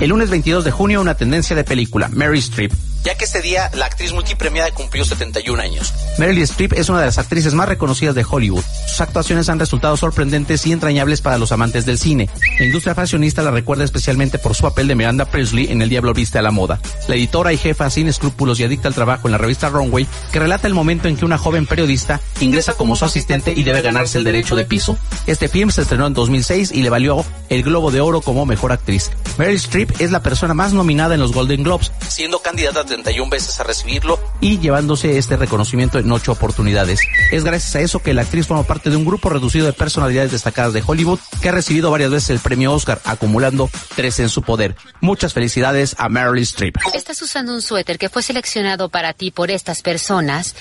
El 0.00 0.10
lunes 0.10 0.30
22 0.30 0.64
de 0.64 0.70
junio 0.70 1.00
una 1.00 1.16
tendencia 1.16 1.54
de 1.56 1.64
película, 1.64 2.08
Mary 2.08 2.38
Streep 2.38 2.72
ya 3.06 3.14
que 3.14 3.24
este 3.24 3.40
día 3.40 3.70
la 3.74 3.86
actriz 3.86 4.12
multipremiada 4.12 4.72
cumplió 4.72 5.04
71 5.04 5.62
años. 5.62 5.94
Meryl 6.18 6.42
Streep 6.42 6.72
es 6.72 6.88
una 6.88 6.98
de 6.98 7.06
las 7.06 7.18
actrices 7.18 7.54
más 7.54 7.68
reconocidas 7.68 8.16
de 8.16 8.26
Hollywood. 8.28 8.64
Sus 8.88 9.00
actuaciones 9.00 9.48
han 9.48 9.60
resultado 9.60 9.96
sorprendentes 9.96 10.66
y 10.66 10.72
entrañables 10.72 11.20
para 11.20 11.38
los 11.38 11.52
amantes 11.52 11.86
del 11.86 11.98
cine. 11.98 12.28
La 12.58 12.64
industria 12.64 12.96
fashionista 12.96 13.42
la 13.42 13.52
recuerda 13.52 13.84
especialmente 13.84 14.40
por 14.40 14.56
su 14.56 14.62
papel 14.62 14.88
de 14.88 14.96
Miranda 14.96 15.24
Presley 15.24 15.70
en 15.70 15.82
El 15.82 15.88
Diablo 15.88 16.14
Viste 16.14 16.38
a 16.38 16.42
la 16.42 16.50
Moda. 16.50 16.80
La 17.06 17.14
editora 17.14 17.52
y 17.52 17.58
jefa 17.58 17.88
sin 17.90 18.08
escrúpulos 18.08 18.58
y 18.58 18.64
adicta 18.64 18.88
al 18.88 18.94
trabajo 18.94 19.28
en 19.28 19.32
la 19.32 19.38
revista 19.38 19.68
Runway, 19.68 20.08
que 20.32 20.40
relata 20.40 20.66
el 20.66 20.74
momento 20.74 21.06
en 21.06 21.16
que 21.16 21.24
una 21.24 21.38
joven 21.38 21.66
periodista 21.66 22.20
ingresa 22.40 22.74
como 22.74 22.96
su 22.96 23.04
asistente 23.04 23.52
y 23.56 23.62
debe 23.62 23.82
ganarse 23.82 24.18
el 24.18 24.24
derecho 24.24 24.56
de 24.56 24.64
piso. 24.64 24.98
Este 25.28 25.46
film 25.48 25.70
se 25.70 25.82
estrenó 25.82 26.08
en 26.08 26.14
2006 26.14 26.72
y 26.72 26.82
le 26.82 26.90
valió 26.90 27.24
el 27.50 27.62
Globo 27.62 27.92
de 27.92 28.00
Oro 28.00 28.20
como 28.20 28.46
mejor 28.46 28.72
actriz. 28.72 29.12
Meryl 29.38 29.56
Streep 29.56 30.00
es 30.00 30.10
la 30.10 30.22
persona 30.22 30.54
más 30.54 30.72
nominada 30.72 31.14
en 31.14 31.20
los 31.20 31.32
Golden 31.32 31.62
Globes, 31.62 31.92
siendo 32.08 32.40
candidata 32.40 32.80
a 32.80 32.84
31 32.96 33.30
veces 33.30 33.60
a 33.60 33.64
recibirlo 33.64 34.18
y 34.40 34.58
llevándose 34.58 35.18
este 35.18 35.36
reconocimiento 35.36 35.98
en 35.98 36.10
ocho 36.10 36.32
oportunidades. 36.32 37.00
Es 37.30 37.44
gracias 37.44 37.76
a 37.76 37.80
eso 37.80 37.98
que 38.00 38.14
la 38.14 38.22
actriz 38.22 38.46
forma 38.46 38.62
parte 38.62 38.88
de 38.88 38.96
un 38.96 39.04
grupo 39.04 39.28
reducido 39.28 39.66
de 39.66 39.74
personalidades 39.74 40.32
destacadas 40.32 40.72
de 40.72 40.82
Hollywood 40.86 41.18
que 41.42 41.50
ha 41.50 41.52
recibido 41.52 41.90
varias 41.90 42.10
veces 42.10 42.30
el 42.30 42.38
premio 42.38 42.72
Oscar, 42.72 43.00
acumulando 43.04 43.68
tres 43.94 44.18
en 44.20 44.30
su 44.30 44.42
poder. 44.42 44.76
Muchas 45.00 45.34
felicidades 45.34 45.94
a 45.98 46.08
Meryl 46.08 46.42
Streep. 46.42 46.76
Estás 46.94 47.20
usando 47.20 47.52
un 47.52 47.60
suéter 47.60 47.98
que 47.98 48.08
fue 48.08 48.22
seleccionado 48.22 48.88
para 48.88 49.12
ti 49.12 49.30
por 49.30 49.50
estas 49.50 49.82
personas 49.82 50.54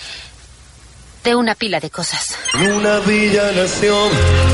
de 1.23 1.35
una 1.35 1.55
pila 1.55 1.79
de 1.79 1.89
cosas. 1.89 2.37
Una 2.53 2.99
villa 2.99 3.51
nación 3.53 4.09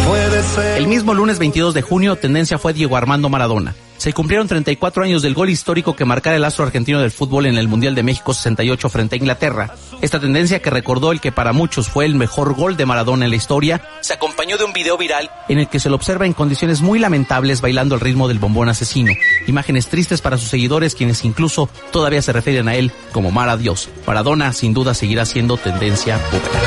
puede 0.08 0.44
ser. 0.44 0.78
El 0.78 0.88
mismo 0.88 1.14
lunes 1.14 1.40
22 1.40 1.74
de 1.74 1.82
junio, 1.82 2.16
tendencia 2.16 2.60
fue 2.60 2.74
Diego 2.74 2.96
Armando 2.96 3.28
Maradona 3.28 3.76
se 4.02 4.14
cumplieron 4.14 4.48
34 4.48 5.04
años 5.04 5.22
del 5.22 5.36
gol 5.36 5.52
histórico 5.52 5.96
que 5.96 6.06
marcara 6.06 6.36
el 6.36 6.44
astro 6.44 6.66
argentino 6.66 7.00
del 7.00 7.12
fútbol 7.12 7.46
en 7.46 7.56
el 7.56 7.68
Mundial 7.68 7.94
de 7.94 8.02
México 8.02 8.34
68 8.34 8.90
frente 8.90 9.14
a 9.16 9.20
Inglaterra. 9.20 9.76
Esta 10.02 10.20
tendencia 10.20 10.60
que 10.60 10.72
recordó 10.72 11.12
el 11.12 11.22
que 11.22 11.32
para 11.32 11.54
muchos 11.54 11.88
fue 11.88 12.06
el 12.06 12.16
mejor 12.16 12.56
gol 12.56 12.76
de 12.78 12.88
Maradona 12.88 13.26
en 13.26 13.30
la 13.30 13.38
historia, 13.38 13.80
se 14.00 14.14
acompañó 14.14 14.58
de 14.58 14.64
un 14.64 14.74
video 14.74 14.98
viral 14.98 15.30
en 15.50 15.60
el 15.60 15.68
que 15.68 15.80
se 15.80 15.88
lo 15.92 15.98
observa 15.98 16.26
en 16.26 16.34
condiciones 16.34 16.82
muy 16.82 16.98
lamentables 16.98 17.62
bailando 17.62 17.94
al 17.94 18.02
ritmo 18.02 18.28
del 18.28 18.40
bombón 18.40 18.70
asesino. 18.70 19.14
Imágenes 19.46 19.86
tristes 19.86 20.20
para 20.20 20.40
sus 20.40 20.50
seguidores 20.50 20.96
quienes 20.96 21.24
incluso 21.24 21.70
todavía 21.92 22.24
se 22.24 22.34
refieren 22.34 22.70
a 22.70 22.74
él 22.74 22.92
como 23.12 23.30
Mar 23.30 23.56
Dios. 23.60 23.88
Maradona 24.08 24.52
sin 24.52 24.74
duda 24.74 24.96
seguirá 24.96 25.28
siendo 25.28 25.58
tendencia 25.58 26.18
popular. 26.32 26.64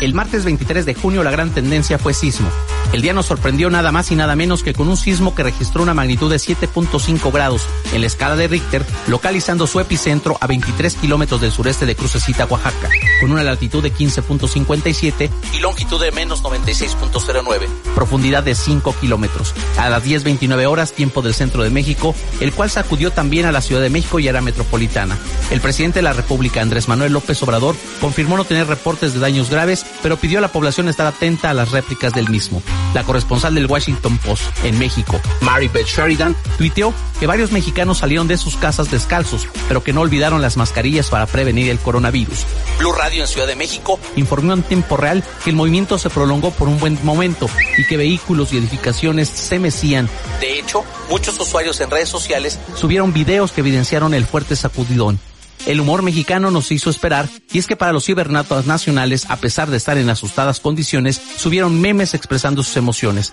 El 0.00 0.14
martes 0.14 0.46
23 0.46 0.86
de 0.86 0.94
junio 0.94 1.22
la 1.22 1.30
gran 1.30 1.50
tendencia 1.50 1.98
fue 1.98 2.14
sismo. 2.14 2.48
El 2.92 3.00
día 3.00 3.14
nos 3.14 3.26
sorprendió 3.26 3.70
nada 3.70 3.90
más 3.90 4.10
y 4.10 4.16
nada 4.16 4.36
menos 4.36 4.62
que 4.62 4.74
con 4.74 4.88
un 4.88 4.96
sismo 4.96 5.34
que 5.34 5.42
registró 5.42 5.82
una 5.82 5.94
magnitud 5.94 6.30
de 6.30 6.36
7.5 6.36 7.32
grados 7.32 7.62
en 7.92 8.02
la 8.02 8.06
escala 8.06 8.36
de 8.36 8.48
Richter, 8.48 8.84
localizando 9.06 9.66
su 9.66 9.80
epicentro 9.80 10.36
a 10.40 10.46
23 10.46 10.94
kilómetros 10.96 11.40
del 11.40 11.52
sureste 11.52 11.86
de 11.86 11.96
Crucecita, 11.96 12.44
Oaxaca, 12.44 12.90
con 13.20 13.32
una 13.32 13.44
latitud 13.44 13.82
de 13.82 13.92
15.57 13.92 15.30
y 15.54 15.58
longitud 15.60 16.00
de 16.02 16.12
menos 16.12 16.42
96.09, 16.42 17.66
profundidad 17.94 18.42
de 18.42 18.54
5 18.54 18.94
kilómetros, 19.00 19.54
a 19.78 19.88
las 19.88 20.04
10.29 20.04 20.66
horas, 20.66 20.92
tiempo 20.92 21.22
del 21.22 21.34
centro 21.34 21.62
de 21.62 21.70
México, 21.70 22.14
el 22.40 22.52
cual 22.52 22.70
sacudió 22.70 23.10
también 23.10 23.46
a 23.46 23.52
la 23.52 23.62
Ciudad 23.62 23.80
de 23.80 23.90
México 23.90 24.18
y 24.18 24.28
a 24.28 24.32
la 24.32 24.42
metropolitana. 24.42 25.18
El 25.50 25.60
presidente 25.60 26.00
de 26.00 26.02
la 26.02 26.12
República, 26.12 26.60
Andrés 26.60 26.88
Manuel 26.88 27.12
López 27.12 27.42
Obrador, 27.42 27.74
confirmó 28.00 28.36
no 28.36 28.44
tener 28.44 28.66
reportes 28.66 29.14
de 29.14 29.20
daños 29.20 29.50
graves, 29.50 29.86
pero 30.02 30.18
pidió 30.18 30.38
a 30.38 30.42
la 30.42 30.52
población 30.52 30.88
estar 30.88 31.06
atenta 31.06 31.50
a 31.50 31.54
las 31.54 31.70
réplicas 31.70 32.12
del 32.12 32.28
mismo. 32.28 32.62
La 32.94 33.04
corresponsal 33.04 33.54
del 33.54 33.66
Washington 33.66 34.18
Post 34.18 34.42
en 34.64 34.78
México, 34.78 35.20
Mary 35.40 35.68
Beth 35.68 35.86
Sheridan, 35.86 36.36
tuiteó 36.58 36.92
que 37.18 37.26
varios 37.26 37.52
mexicanos 37.52 37.98
salieron 37.98 38.28
de 38.28 38.36
sus 38.36 38.56
casas 38.56 38.90
descalzos, 38.90 39.48
pero 39.68 39.82
que 39.82 39.92
no 39.92 40.02
olvidaron 40.02 40.42
las 40.42 40.56
mascarillas 40.56 41.08
para 41.08 41.26
prevenir 41.26 41.70
el 41.70 41.78
coronavirus. 41.78 42.44
Blue 42.78 42.92
Radio 42.92 43.22
en 43.22 43.28
Ciudad 43.28 43.46
de 43.46 43.56
México 43.56 43.98
informó 44.16 44.52
en 44.52 44.62
tiempo 44.62 44.96
real 44.96 45.24
que 45.42 45.50
el 45.50 45.56
movimiento 45.56 45.98
se 45.98 46.10
prolongó 46.10 46.50
por 46.50 46.68
un 46.68 46.78
buen 46.78 46.98
momento 47.02 47.48
y 47.78 47.86
que 47.86 47.96
vehículos 47.96 48.52
y 48.52 48.58
edificaciones 48.58 49.28
se 49.28 49.58
mecían. 49.58 50.08
De 50.40 50.58
hecho, 50.58 50.84
muchos 51.08 51.38
usuarios 51.40 51.80
en 51.80 51.90
redes 51.90 52.08
sociales 52.08 52.58
subieron 52.74 53.12
videos 53.12 53.52
que 53.52 53.60
evidenciaron 53.60 54.14
el 54.14 54.26
fuerte 54.26 54.56
sacudidón. 54.56 55.18
El 55.66 55.80
humor 55.80 56.02
mexicano 56.02 56.50
nos 56.50 56.72
hizo 56.72 56.90
esperar 56.90 57.28
y 57.52 57.58
es 57.58 57.66
que 57.66 57.76
para 57.76 57.92
los 57.92 58.04
cibernatos 58.04 58.66
nacionales, 58.66 59.26
a 59.28 59.36
pesar 59.36 59.70
de 59.70 59.76
estar 59.76 59.96
en 59.96 60.10
asustadas 60.10 60.60
condiciones, 60.60 61.20
subieron 61.36 61.80
memes 61.80 62.14
expresando 62.14 62.62
sus 62.62 62.76
emociones. 62.76 63.32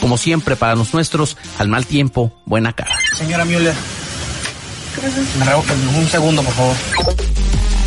Como 0.00 0.18
siempre 0.18 0.56
para 0.56 0.74
los 0.74 0.92
nuestros, 0.92 1.36
al 1.58 1.68
mal 1.68 1.86
tiempo, 1.86 2.42
buena 2.44 2.74
cara. 2.74 2.96
Señora 3.16 3.44
Müller. 3.44 3.74
Me 5.38 5.44
rebo 5.44 5.64
un 5.98 6.06
segundo, 6.06 6.42
por 6.42 6.54
favor. 6.54 6.76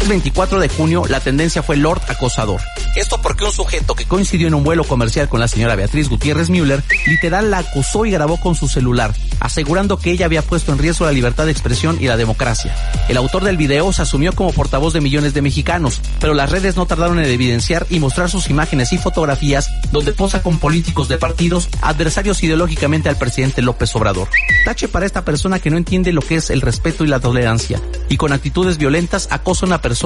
El 0.08 0.12
24 0.12 0.62
de 0.62 0.70
junio, 0.70 1.04
la 1.10 1.20
tendencia 1.20 1.62
fue 1.62 1.76
Lord 1.76 2.00
Acosador. 2.08 2.62
Esto 2.96 3.22
porque 3.22 3.44
un 3.44 3.52
sujeto 3.52 3.94
que 3.94 4.06
coincidió 4.06 4.48
en 4.48 4.54
un 4.54 4.64
vuelo 4.64 4.86
comercial 4.86 5.28
con 5.28 5.42
la 5.42 5.50
señora 5.50 5.76
Beatriz 5.76 6.08
Gutiérrez 6.08 6.50
Müller, 6.50 6.82
literal 7.08 7.52
la 7.52 7.58
acusó 7.58 8.06
y 8.06 8.12
grabó 8.12 8.40
con 8.40 8.56
su 8.56 8.70
celular, 8.70 9.14
asegurando 9.42 9.98
que 9.98 10.12
ella 10.12 10.26
había 10.26 10.44
puesto 10.44 10.72
en 10.72 10.78
riesgo 10.78 11.06
la 11.06 11.12
libertad 11.12 11.44
de 11.44 11.52
expresión 11.52 11.98
y 12.00 12.08
la 12.08 12.16
democracia. 12.16 12.74
El 13.10 13.18
autor 13.18 13.44
del 13.44 13.58
video 13.58 13.92
se 13.92 14.02
asumió 14.02 14.32
como 14.32 14.54
portavoz 14.54 14.94
de 14.94 15.02
millones 15.02 15.34
de 15.34 15.42
mexicanos, 15.42 16.00
pero 16.22 16.34
las 16.34 16.52
redes 16.52 16.78
no 16.78 16.86
tardaron 16.86 17.20
en 17.20 17.26
evidenciar 17.26 17.86
y 17.90 18.00
mostrar 18.00 18.30
sus 18.30 18.50
imágenes 18.50 18.94
y 18.94 18.98
fotografías 18.98 19.70
donde 19.92 20.14
posa 20.14 20.42
con 20.42 20.58
políticos 20.58 21.10
de 21.10 21.18
partidos 21.18 21.68
adversarios 21.82 22.42
ideológicamente 22.44 23.10
al 23.10 23.18
presidente 23.18 23.62
López 23.62 23.94
Obrador. 23.98 24.30
Tache 24.64 24.88
para 24.88 25.06
esta 25.06 25.26
persona 25.26 25.60
que 25.60 25.70
no 25.70 25.76
entiende 25.76 26.14
lo 26.14 26.22
que 26.22 26.38
es 26.38 26.50
el 26.50 26.62
respeto 26.62 27.04
y 27.04 27.08
la 27.08 27.20
tolerancia, 27.20 27.82
y 28.08 28.16
con 28.16 28.32
actitudes 28.32 28.78
violentas 28.78 29.28
acosa 29.32 29.66
a 29.66 29.68
una 29.68 29.82
persona 29.82 29.97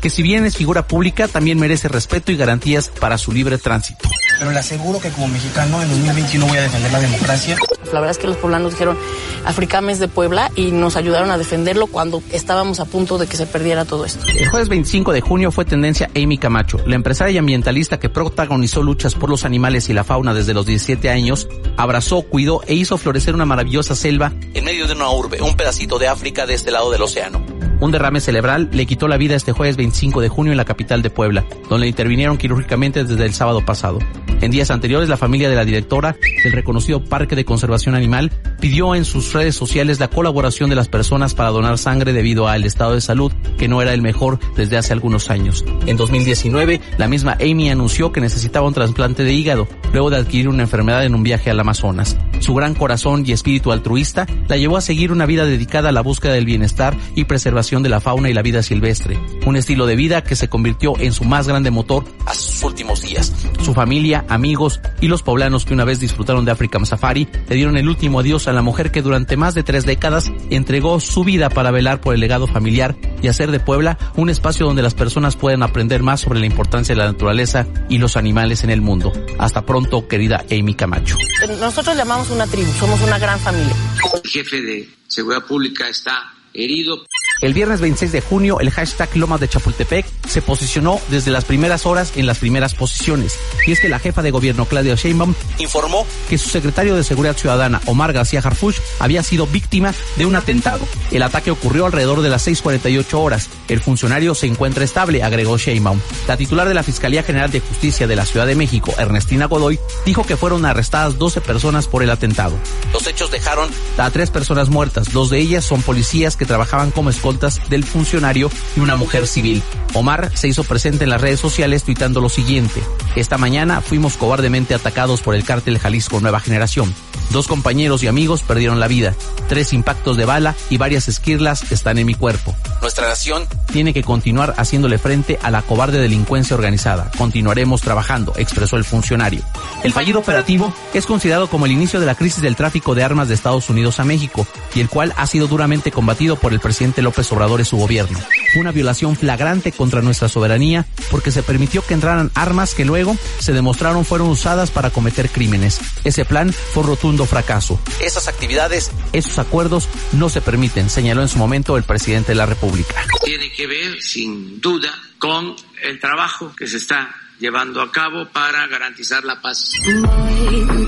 que 0.00 0.10
si 0.10 0.22
bien 0.22 0.44
es 0.44 0.56
figura 0.56 0.86
pública 0.86 1.28
también 1.28 1.58
merece 1.58 1.88
respeto 1.88 2.32
y 2.32 2.36
garantías 2.36 2.88
para 2.88 3.18
su 3.18 3.32
libre 3.32 3.58
tránsito. 3.58 4.08
Pero 4.38 4.50
le 4.52 4.58
aseguro 4.58 5.00
que 5.00 5.10
como 5.10 5.28
mexicano 5.28 5.82
en 5.82 5.88
2021 5.88 6.46
voy 6.46 6.58
a 6.58 6.62
defender 6.62 6.92
la 6.92 7.00
democracia. 7.00 7.56
La 7.92 8.00
verdad 8.00 8.10
es 8.10 8.18
que 8.18 8.26
los 8.26 8.36
poblanos 8.36 8.72
dijeron 8.72 8.98
Africames 9.44 9.98
de 9.98 10.08
Puebla 10.08 10.50
y 10.54 10.72
nos 10.72 10.96
ayudaron 10.96 11.30
a 11.30 11.38
defenderlo 11.38 11.86
cuando 11.86 12.22
estábamos 12.32 12.80
a 12.80 12.84
punto 12.84 13.18
de 13.18 13.26
que 13.26 13.36
se 13.36 13.46
perdiera 13.46 13.84
todo 13.84 14.04
esto. 14.04 14.26
El 14.26 14.48
jueves 14.48 14.68
25 14.68 15.12
de 15.12 15.20
junio 15.20 15.50
fue 15.50 15.64
tendencia 15.64 16.10
Amy 16.14 16.38
Camacho, 16.38 16.78
la 16.86 16.96
empresaria 16.96 17.34
y 17.34 17.38
ambientalista 17.38 17.98
que 17.98 18.10
protagonizó 18.10 18.82
luchas 18.82 19.14
por 19.14 19.30
los 19.30 19.44
animales 19.44 19.88
y 19.88 19.94
la 19.94 20.04
fauna 20.04 20.34
desde 20.34 20.54
los 20.54 20.66
17 20.66 21.08
años, 21.10 21.48
abrazó, 21.76 22.22
cuidó 22.22 22.60
e 22.66 22.74
hizo 22.74 22.98
florecer 22.98 23.34
una 23.34 23.46
maravillosa 23.46 23.94
selva 23.94 24.32
en 24.54 24.64
medio 24.64 24.86
de 24.86 24.94
una 24.94 25.10
urbe, 25.10 25.40
un 25.40 25.56
pedacito 25.56 25.98
de 25.98 26.08
África 26.08 26.46
de 26.46 26.54
este 26.54 26.70
lado 26.70 26.90
del 26.90 27.02
océano. 27.02 27.42
Un 27.80 27.92
derrame 27.92 28.20
cerebral 28.20 28.68
le 28.72 28.86
quitó 28.86 29.06
la 29.06 29.16
vida 29.16 29.36
este 29.36 29.52
jueves 29.52 29.76
25 29.76 30.20
de 30.20 30.28
junio 30.28 30.52
en 30.52 30.56
la 30.56 30.64
capital 30.64 31.00
de 31.00 31.10
Puebla, 31.10 31.44
donde 31.68 31.86
intervinieron 31.86 32.36
quirúrgicamente 32.36 33.04
desde 33.04 33.24
el 33.24 33.34
sábado 33.34 33.64
pasado. 33.64 34.00
En 34.40 34.50
días 34.50 34.70
anteriores, 34.70 35.08
la 35.08 35.16
familia 35.16 35.48
de 35.48 35.56
la 35.56 35.64
directora 35.64 36.16
del 36.44 36.52
reconocido 36.52 37.04
Parque 37.04 37.36
de 37.36 37.44
Conservación 37.44 37.94
Animal 37.94 38.30
pidió 38.60 38.94
en 38.94 39.04
sus 39.04 39.32
redes 39.32 39.56
sociales 39.56 40.00
la 40.00 40.08
colaboración 40.08 40.70
de 40.70 40.76
las 40.76 40.88
personas 40.88 41.34
para 41.34 41.50
donar 41.50 41.78
sangre 41.78 42.12
debido 42.12 42.48
al 42.48 42.64
estado 42.64 42.94
de 42.94 43.00
salud 43.00 43.32
que 43.56 43.68
no 43.68 43.82
era 43.82 43.92
el 43.92 44.02
mejor 44.02 44.38
desde 44.56 44.76
hace 44.76 44.92
algunos 44.92 45.30
años. 45.30 45.64
En 45.86 45.96
2019, 45.96 46.80
la 46.98 47.08
misma 47.08 47.36
Amy 47.40 47.70
anunció 47.70 48.12
que 48.12 48.20
necesitaba 48.20 48.66
un 48.66 48.74
trasplante 48.74 49.24
de 49.24 49.32
hígado 49.32 49.68
luego 49.92 50.10
de 50.10 50.18
adquirir 50.18 50.48
una 50.48 50.62
enfermedad 50.62 51.04
en 51.04 51.14
un 51.14 51.22
viaje 51.22 51.50
al 51.50 51.60
Amazonas. 51.60 52.16
Su 52.40 52.54
gran 52.54 52.74
corazón 52.74 53.24
y 53.26 53.32
espíritu 53.32 53.72
altruista 53.72 54.26
la 54.46 54.56
llevó 54.56 54.76
a 54.76 54.80
seguir 54.80 55.12
una 55.12 55.26
vida 55.26 55.44
dedicada 55.44 55.88
a 55.88 55.92
la 55.92 56.02
búsqueda 56.02 56.32
del 56.32 56.44
bienestar 56.44 56.96
y 57.14 57.24
preservación 57.24 57.82
de 57.82 57.88
la 57.88 58.00
fauna 58.00 58.30
y 58.30 58.34
la 58.34 58.42
vida 58.42 58.62
silvestre, 58.62 59.18
un 59.46 59.56
estilo 59.56 59.86
de 59.86 59.96
vida 59.96 60.22
que 60.22 60.36
se 60.36 60.48
convirtió 60.48 60.94
en 60.98 61.12
su 61.12 61.24
más 61.24 61.48
grande 61.48 61.70
motor 61.70 62.04
a 62.26 62.34
sus 62.34 62.62
últimos 62.62 63.02
días. 63.02 63.32
Su 63.62 63.74
familia, 63.74 64.17
amigos 64.28 64.80
y 65.00 65.08
los 65.08 65.22
poblanos 65.22 65.64
que 65.64 65.74
una 65.74 65.84
vez 65.84 66.00
disfrutaron 66.00 66.44
de 66.44 66.52
African 66.52 66.86
Safari 66.86 67.28
le 67.48 67.56
dieron 67.56 67.76
el 67.76 67.88
último 67.88 68.20
adiós 68.20 68.48
a 68.48 68.52
la 68.52 68.62
mujer 68.62 68.90
que 68.90 69.02
durante 69.02 69.36
más 69.36 69.54
de 69.54 69.62
tres 69.62 69.84
décadas 69.84 70.30
entregó 70.50 71.00
su 71.00 71.24
vida 71.24 71.50
para 71.50 71.70
velar 71.70 72.00
por 72.00 72.14
el 72.14 72.20
legado 72.20 72.46
familiar 72.46 72.96
y 73.22 73.28
hacer 73.28 73.50
de 73.50 73.60
Puebla 73.60 73.98
un 74.16 74.30
espacio 74.30 74.66
donde 74.66 74.82
las 74.82 74.94
personas 74.94 75.36
puedan 75.36 75.62
aprender 75.62 76.02
más 76.02 76.20
sobre 76.20 76.40
la 76.40 76.46
importancia 76.46 76.94
de 76.94 77.00
la 77.00 77.10
naturaleza 77.12 77.66
y 77.88 77.98
los 77.98 78.16
animales 78.16 78.64
en 78.64 78.70
el 78.70 78.80
mundo. 78.80 79.12
Hasta 79.38 79.64
pronto, 79.64 80.08
querida 80.08 80.44
Amy 80.50 80.74
Camacho. 80.74 81.16
Nosotros 81.60 81.96
llamamos 81.96 82.30
una 82.30 82.46
tribu, 82.46 82.70
somos 82.72 83.00
una 83.02 83.18
gran 83.18 83.38
familia. 83.40 83.74
El 84.22 84.30
jefe 84.30 84.60
de 84.62 84.88
seguridad 85.06 85.44
pública 85.44 85.88
está 85.88 86.32
herido. 86.54 87.04
El 87.40 87.54
viernes 87.54 87.80
26 87.80 88.10
de 88.10 88.20
junio, 88.20 88.58
el 88.58 88.70
hashtag 88.70 89.16
Lomas 89.16 89.38
de 89.38 89.48
Chapultepec 89.48 90.04
se 90.28 90.42
posicionó 90.42 91.00
desde 91.08 91.30
las 91.30 91.44
primeras 91.44 91.86
horas 91.86 92.12
en 92.16 92.26
las 92.26 92.38
primeras 92.38 92.74
posiciones. 92.74 93.38
Y 93.64 93.72
es 93.72 93.80
que 93.80 93.88
la 93.88 94.00
jefa 94.00 94.22
de 94.22 94.32
gobierno, 94.32 94.64
Claudia 94.64 94.96
Sheinbaum, 94.96 95.34
informó 95.58 96.04
que 96.28 96.36
su 96.36 96.48
secretario 96.48 96.96
de 96.96 97.04
Seguridad 97.04 97.36
Ciudadana, 97.36 97.80
Omar 97.86 98.12
García 98.12 98.40
Harfuch, 98.40 98.80
había 98.98 99.22
sido 99.22 99.46
víctima 99.46 99.94
de 100.16 100.26
un 100.26 100.34
atentado. 100.34 100.80
El 101.12 101.22
ataque 101.22 101.52
ocurrió 101.52 101.86
alrededor 101.86 102.22
de 102.22 102.28
las 102.28 102.48
6.48 102.48 103.14
horas. 103.14 103.48
El 103.68 103.80
funcionario 103.80 104.34
se 104.34 104.46
encuentra 104.46 104.82
estable, 104.82 105.22
agregó 105.22 105.58
Sheinbaum. 105.58 106.00
La 106.26 106.36
titular 106.36 106.66
de 106.66 106.74
la 106.74 106.82
Fiscalía 106.82 107.22
General 107.22 107.52
de 107.52 107.60
Justicia 107.60 108.08
de 108.08 108.16
la 108.16 108.26
Ciudad 108.26 108.48
de 108.48 108.56
México, 108.56 108.92
Ernestina 108.98 109.46
Godoy, 109.46 109.78
dijo 110.04 110.24
que 110.24 110.36
fueron 110.36 110.66
arrestadas 110.66 111.18
12 111.18 111.40
personas 111.40 111.86
por 111.86 112.02
el 112.02 112.10
atentado. 112.10 112.58
Los 112.92 113.06
hechos 113.06 113.30
dejaron 113.30 113.70
a 113.96 114.10
tres 114.10 114.30
personas 114.30 114.70
muertas. 114.70 115.12
Dos 115.12 115.30
de 115.30 115.38
ellas 115.38 115.64
son 115.64 115.82
policías 115.82 116.36
que 116.36 116.44
trabajaban 116.44 116.90
como 116.90 117.10
escoltas 117.10 117.27
del 117.32 117.84
funcionario 117.84 118.50
y 118.76 118.80
una 118.80 118.96
mujer 118.96 119.26
civil. 119.26 119.62
Omar 119.94 120.30
se 120.34 120.48
hizo 120.48 120.64
presente 120.64 121.04
en 121.04 121.10
las 121.10 121.20
redes 121.20 121.40
sociales 121.40 121.84
tuitando 121.84 122.20
lo 122.20 122.28
siguiente. 122.28 122.82
Esta 123.16 123.38
mañana 123.38 123.80
fuimos 123.80 124.16
cobardemente 124.16 124.74
atacados 124.74 125.20
por 125.20 125.34
el 125.34 125.44
cártel 125.44 125.78
Jalisco 125.78 126.20
Nueva 126.20 126.40
Generación. 126.40 126.94
Dos 127.30 127.46
compañeros 127.46 128.02
y 128.02 128.06
amigos 128.06 128.42
perdieron 128.42 128.80
la 128.80 128.88
vida. 128.88 129.14
Tres 129.48 129.72
impactos 129.72 130.16
de 130.16 130.24
bala 130.24 130.54
y 130.70 130.78
varias 130.78 131.08
esquirlas 131.08 131.70
están 131.70 131.98
en 131.98 132.06
mi 132.06 132.14
cuerpo. 132.14 132.54
Nuestra 132.80 133.08
nación 133.08 133.46
tiene 133.72 133.92
que 133.92 134.02
continuar 134.02 134.54
haciéndole 134.56 134.98
frente 134.98 135.38
a 135.42 135.50
la 135.50 135.62
cobarde 135.62 135.98
delincuencia 135.98 136.56
organizada. 136.56 137.10
Continuaremos 137.18 137.80
trabajando, 137.82 138.32
expresó 138.36 138.76
el 138.76 138.84
funcionario. 138.84 139.42
El 139.84 139.92
fallido 139.92 140.20
operativo 140.20 140.72
es 140.94 141.06
considerado 141.06 141.48
como 141.48 141.66
el 141.66 141.72
inicio 141.72 142.00
de 142.00 142.06
la 142.06 142.14
crisis 142.14 142.42
del 142.42 142.56
tráfico 142.56 142.94
de 142.94 143.04
armas 143.04 143.28
de 143.28 143.34
Estados 143.34 143.68
Unidos 143.68 144.00
a 144.00 144.04
México 144.04 144.46
y 144.74 144.80
el 144.80 144.88
cual 144.88 145.12
ha 145.16 145.26
sido 145.26 145.46
duramente 145.46 145.90
combatido 145.90 146.36
por 146.36 146.52
el 146.52 146.60
presidente 146.60 147.02
López 147.02 147.30
Obrador 147.32 147.60
y 147.60 147.64
su 147.64 147.76
gobierno. 147.76 148.18
Una 148.56 148.72
violación 148.72 149.16
flagrante 149.16 149.72
contra 149.72 150.02
nuestra 150.02 150.28
soberanía 150.28 150.86
porque 151.10 151.30
se 151.30 151.42
permitió 151.42 151.84
que 151.84 151.94
entraran 151.94 152.30
armas 152.34 152.74
que 152.74 152.84
luego 152.84 153.16
se 153.38 153.52
demostraron 153.52 154.04
fueron 154.04 154.28
usadas 154.28 154.70
para 154.70 154.90
cometer 154.90 155.28
crímenes. 155.28 155.80
Ese 156.04 156.24
plan 156.24 156.52
fue 156.52 156.82
rotundo 156.82 157.17
fracaso. 157.26 157.80
Esas 158.00 158.28
actividades, 158.28 158.90
esos 159.12 159.38
acuerdos 159.38 159.88
no 160.12 160.28
se 160.28 160.40
permiten, 160.40 160.90
señaló 160.90 161.22
en 161.22 161.28
su 161.28 161.38
momento 161.38 161.76
el 161.76 161.84
presidente 161.84 162.32
de 162.32 162.36
la 162.36 162.46
República. 162.46 162.94
Tiene 163.24 163.50
que 163.52 163.66
ver, 163.66 164.00
sin 164.02 164.60
duda, 164.60 164.92
con 165.18 165.54
el 165.82 166.00
trabajo 166.00 166.52
que 166.56 166.66
se 166.66 166.76
está 166.76 167.14
llevando 167.38 167.80
a 167.80 167.90
cabo 167.92 168.26
para 168.26 168.66
garantizar 168.66 169.24
la 169.24 169.40
paz. 169.40 169.72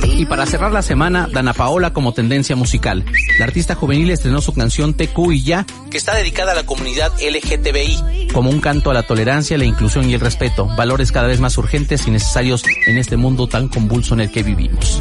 Y 0.04 0.26
para 0.26 0.46
cerrar 0.46 0.72
la 0.72 0.82
semana, 0.82 1.28
Dana 1.32 1.52
Paola 1.52 1.92
como 1.92 2.12
tendencia 2.12 2.56
musical. 2.56 3.04
La 3.38 3.44
artista 3.44 3.74
juvenil 3.74 4.10
estrenó 4.10 4.40
su 4.40 4.52
canción 4.52 4.94
TQ 4.94 5.32
y 5.32 5.42
Ya, 5.42 5.66
que 5.90 5.96
está 5.96 6.14
dedicada 6.14 6.52
a 6.52 6.54
la 6.54 6.66
comunidad 6.66 7.12
LGTBI, 7.20 8.28
como 8.32 8.50
un 8.50 8.60
canto 8.60 8.90
a 8.90 8.94
la 8.94 9.04
tolerancia, 9.04 9.58
la 9.58 9.64
inclusión 9.64 10.08
y 10.10 10.14
el 10.14 10.20
respeto, 10.20 10.66
valores 10.76 11.12
cada 11.12 11.28
vez 11.28 11.40
más 11.40 11.56
urgentes 11.58 12.06
y 12.06 12.10
necesarios 12.10 12.62
en 12.86 12.98
este 12.98 13.16
mundo 13.16 13.46
tan 13.46 13.68
convulso 13.68 14.14
en 14.14 14.20
el 14.20 14.30
que 14.30 14.42
vivimos. 14.42 15.00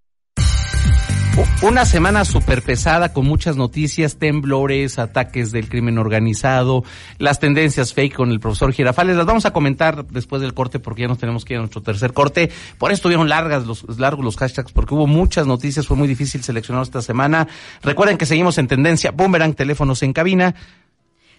Una 1.63 1.85
semana 1.85 2.25
súper 2.25 2.63
pesada 2.63 3.13
con 3.13 3.27
muchas 3.27 3.55
noticias, 3.55 4.17
temblores, 4.17 4.97
ataques 4.97 5.51
del 5.51 5.69
crimen 5.69 5.99
organizado, 5.99 6.83
las 7.19 7.39
tendencias 7.39 7.93
fake 7.93 8.15
con 8.15 8.31
el 8.31 8.39
profesor 8.39 8.73
Girafales. 8.73 9.15
Las 9.15 9.27
vamos 9.27 9.45
a 9.45 9.53
comentar 9.53 10.07
después 10.07 10.41
del 10.41 10.55
corte 10.55 10.79
porque 10.79 11.03
ya 11.03 11.07
nos 11.07 11.19
tenemos 11.19 11.45
que 11.45 11.53
ir 11.53 11.57
a 11.59 11.61
nuestro 11.61 11.83
tercer 11.83 12.13
corte. 12.13 12.49
Por 12.79 12.89
eso 12.89 12.95
estuvieron 12.95 13.29
largas 13.29 13.67
los, 13.67 13.85
largos 13.99 14.25
los 14.25 14.37
hashtags 14.37 14.71
porque 14.71 14.95
hubo 14.95 15.05
muchas 15.05 15.45
noticias, 15.45 15.85
fue 15.85 15.95
muy 15.95 16.07
difícil 16.07 16.41
seleccionar 16.43 16.81
esta 16.81 17.03
semana. 17.03 17.47
Recuerden 17.83 18.17
que 18.17 18.25
seguimos 18.25 18.57
en 18.57 18.67
tendencia. 18.67 19.11
Boomerang, 19.11 19.53
teléfonos 19.53 20.01
en 20.01 20.13
cabina 20.13 20.55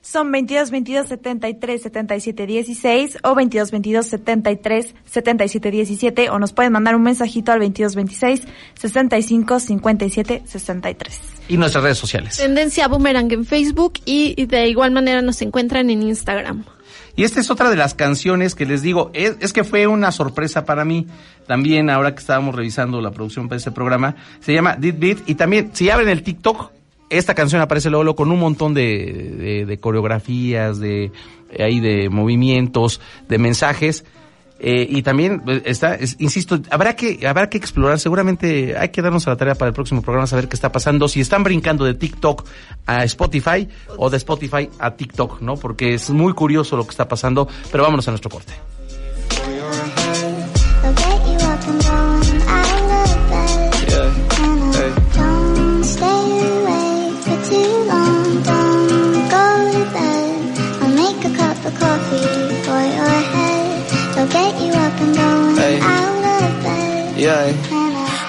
son 0.02 0.30
22 0.30 0.70
22 0.70 1.08
73 1.08 1.82
77 1.82 2.46
16 2.46 3.18
o 3.22 3.34
22 3.34 3.70
22 3.70 4.06
73 4.06 4.94
77 5.06 5.70
17 5.70 6.30
o 6.30 6.38
nos 6.38 6.52
pueden 6.52 6.72
mandar 6.72 6.94
un 6.96 7.02
mensajito 7.02 7.52
al 7.52 7.60
22 7.60 7.94
26 7.94 8.42
65 8.74 9.60
57 9.60 10.42
63. 10.44 11.20
Y 11.48 11.56
nuestras 11.56 11.84
redes 11.84 11.98
sociales. 11.98 12.36
Tendencia 12.36 12.88
Boomerang 12.88 13.32
en 13.32 13.44
Facebook 13.46 13.94
y 14.04 14.46
de 14.46 14.68
igual 14.68 14.90
manera 14.90 15.22
nos 15.22 15.40
encuentran 15.40 15.88
en 15.88 16.02
Instagram. 16.02 16.64
Y 17.14 17.24
esta 17.24 17.40
es 17.40 17.50
otra 17.50 17.68
de 17.68 17.76
las 17.76 17.94
canciones 17.94 18.54
que 18.54 18.64
les 18.64 18.80
digo, 18.82 19.10
es, 19.12 19.36
es, 19.40 19.52
que 19.52 19.64
fue 19.64 19.86
una 19.86 20.12
sorpresa 20.12 20.64
para 20.64 20.84
mí, 20.84 21.06
también 21.46 21.90
ahora 21.90 22.14
que 22.14 22.20
estábamos 22.20 22.54
revisando 22.54 23.00
la 23.02 23.10
producción 23.10 23.48
para 23.48 23.58
este 23.58 23.70
programa, 23.70 24.16
se 24.40 24.54
llama 24.54 24.76
Did 24.76 24.94
Beat 24.98 25.18
y 25.26 25.34
también 25.34 25.70
si 25.74 25.90
abren 25.90 26.08
el 26.08 26.22
TikTok, 26.22 26.72
esta 27.12 27.34
canción 27.34 27.60
aparece 27.60 27.90
luego, 27.90 28.16
con 28.16 28.30
un 28.30 28.38
montón 28.38 28.74
de, 28.74 29.64
de, 29.66 29.78
coreografías, 29.78 30.78
de 30.78 31.12
ahí 31.58 31.80
de 31.80 32.08
movimientos, 32.08 33.00
de 33.28 33.38
mensajes. 33.38 34.04
Eh, 34.64 34.86
y 34.88 35.02
también 35.02 35.42
eh, 35.48 35.62
está, 35.64 35.98
insisto, 36.18 36.60
habrá 36.70 36.94
que, 36.94 37.26
habrá 37.26 37.50
que 37.50 37.58
explorar, 37.58 37.98
seguramente 37.98 38.78
hay 38.78 38.90
que 38.90 39.02
darnos 39.02 39.26
a 39.26 39.30
la 39.30 39.36
tarea 39.36 39.56
para 39.56 39.70
el 39.70 39.74
próximo 39.74 40.02
programa 40.02 40.28
saber 40.28 40.48
qué 40.48 40.54
está 40.54 40.70
pasando, 40.70 41.08
si 41.08 41.20
están 41.20 41.42
brincando 41.42 41.84
de 41.84 41.94
TikTok 41.94 42.44
a 42.86 43.02
Spotify 43.02 43.68
o 43.96 44.08
de 44.08 44.18
Spotify 44.18 44.70
a 44.78 44.94
TikTok, 44.94 45.40
¿no? 45.40 45.56
Porque 45.56 45.94
es 45.94 46.10
muy 46.10 46.32
curioso 46.32 46.76
lo 46.76 46.84
que 46.84 46.90
está 46.90 47.08
pasando, 47.08 47.48
pero 47.72 47.82
vámonos 47.82 48.06
a 48.06 48.12
nuestro 48.12 48.30
corte. 48.30 48.52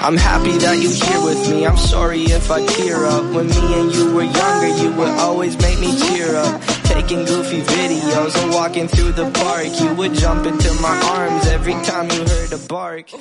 I'm 0.04 0.18
happy 0.18 0.52
that 0.58 0.78
you 0.84 0.90
here 0.90 1.22
with 1.24 1.50
me. 1.50 1.66
I'm 1.66 1.78
sorry 1.78 2.24
if 2.24 2.52
I 2.52 2.60
tear 2.66 3.06
up. 3.06 3.24
When 3.34 3.48
me 3.48 3.80
and 3.80 3.96
you 3.96 4.14
were 4.14 4.24
younger, 4.24 4.68
you 4.84 4.92
would 4.98 5.16
always 5.18 5.58
make 5.60 5.80
me 5.80 5.98
cheer 5.98 6.36
up. 6.36 6.62
Taking 6.92 7.24
goofy 7.24 7.62
videos 7.62 8.44
and 8.44 8.54
walking 8.54 8.90
through 8.90 9.14
the 9.14 9.32
park. 9.32 9.68
You 9.80 9.94
would 9.96 10.14
jump 10.14 10.46
into 10.46 10.74
my 10.82 10.96
arms 11.16 11.48
every 11.48 11.76
time 11.88 12.12
you 12.12 12.20
heard 12.20 12.52
a 12.52 12.58
bark. 12.68 13.12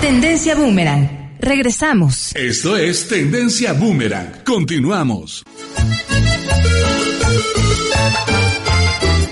Tendencia 0.00 0.54
Boomerang. 0.54 1.36
Regresamos. 1.38 2.34
Esto 2.34 2.76
es 2.76 3.06
Tendencia 3.06 3.74
Boomerang. 3.74 4.42
Continuamos. 4.46 5.44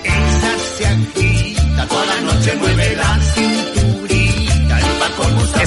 Esa 0.04 0.58
se 0.76 0.86
agita, 0.86 1.88
toda 1.88 2.04
la 2.04 2.20
noche 2.20 2.54
mueve 2.56 2.96
la 2.96 3.18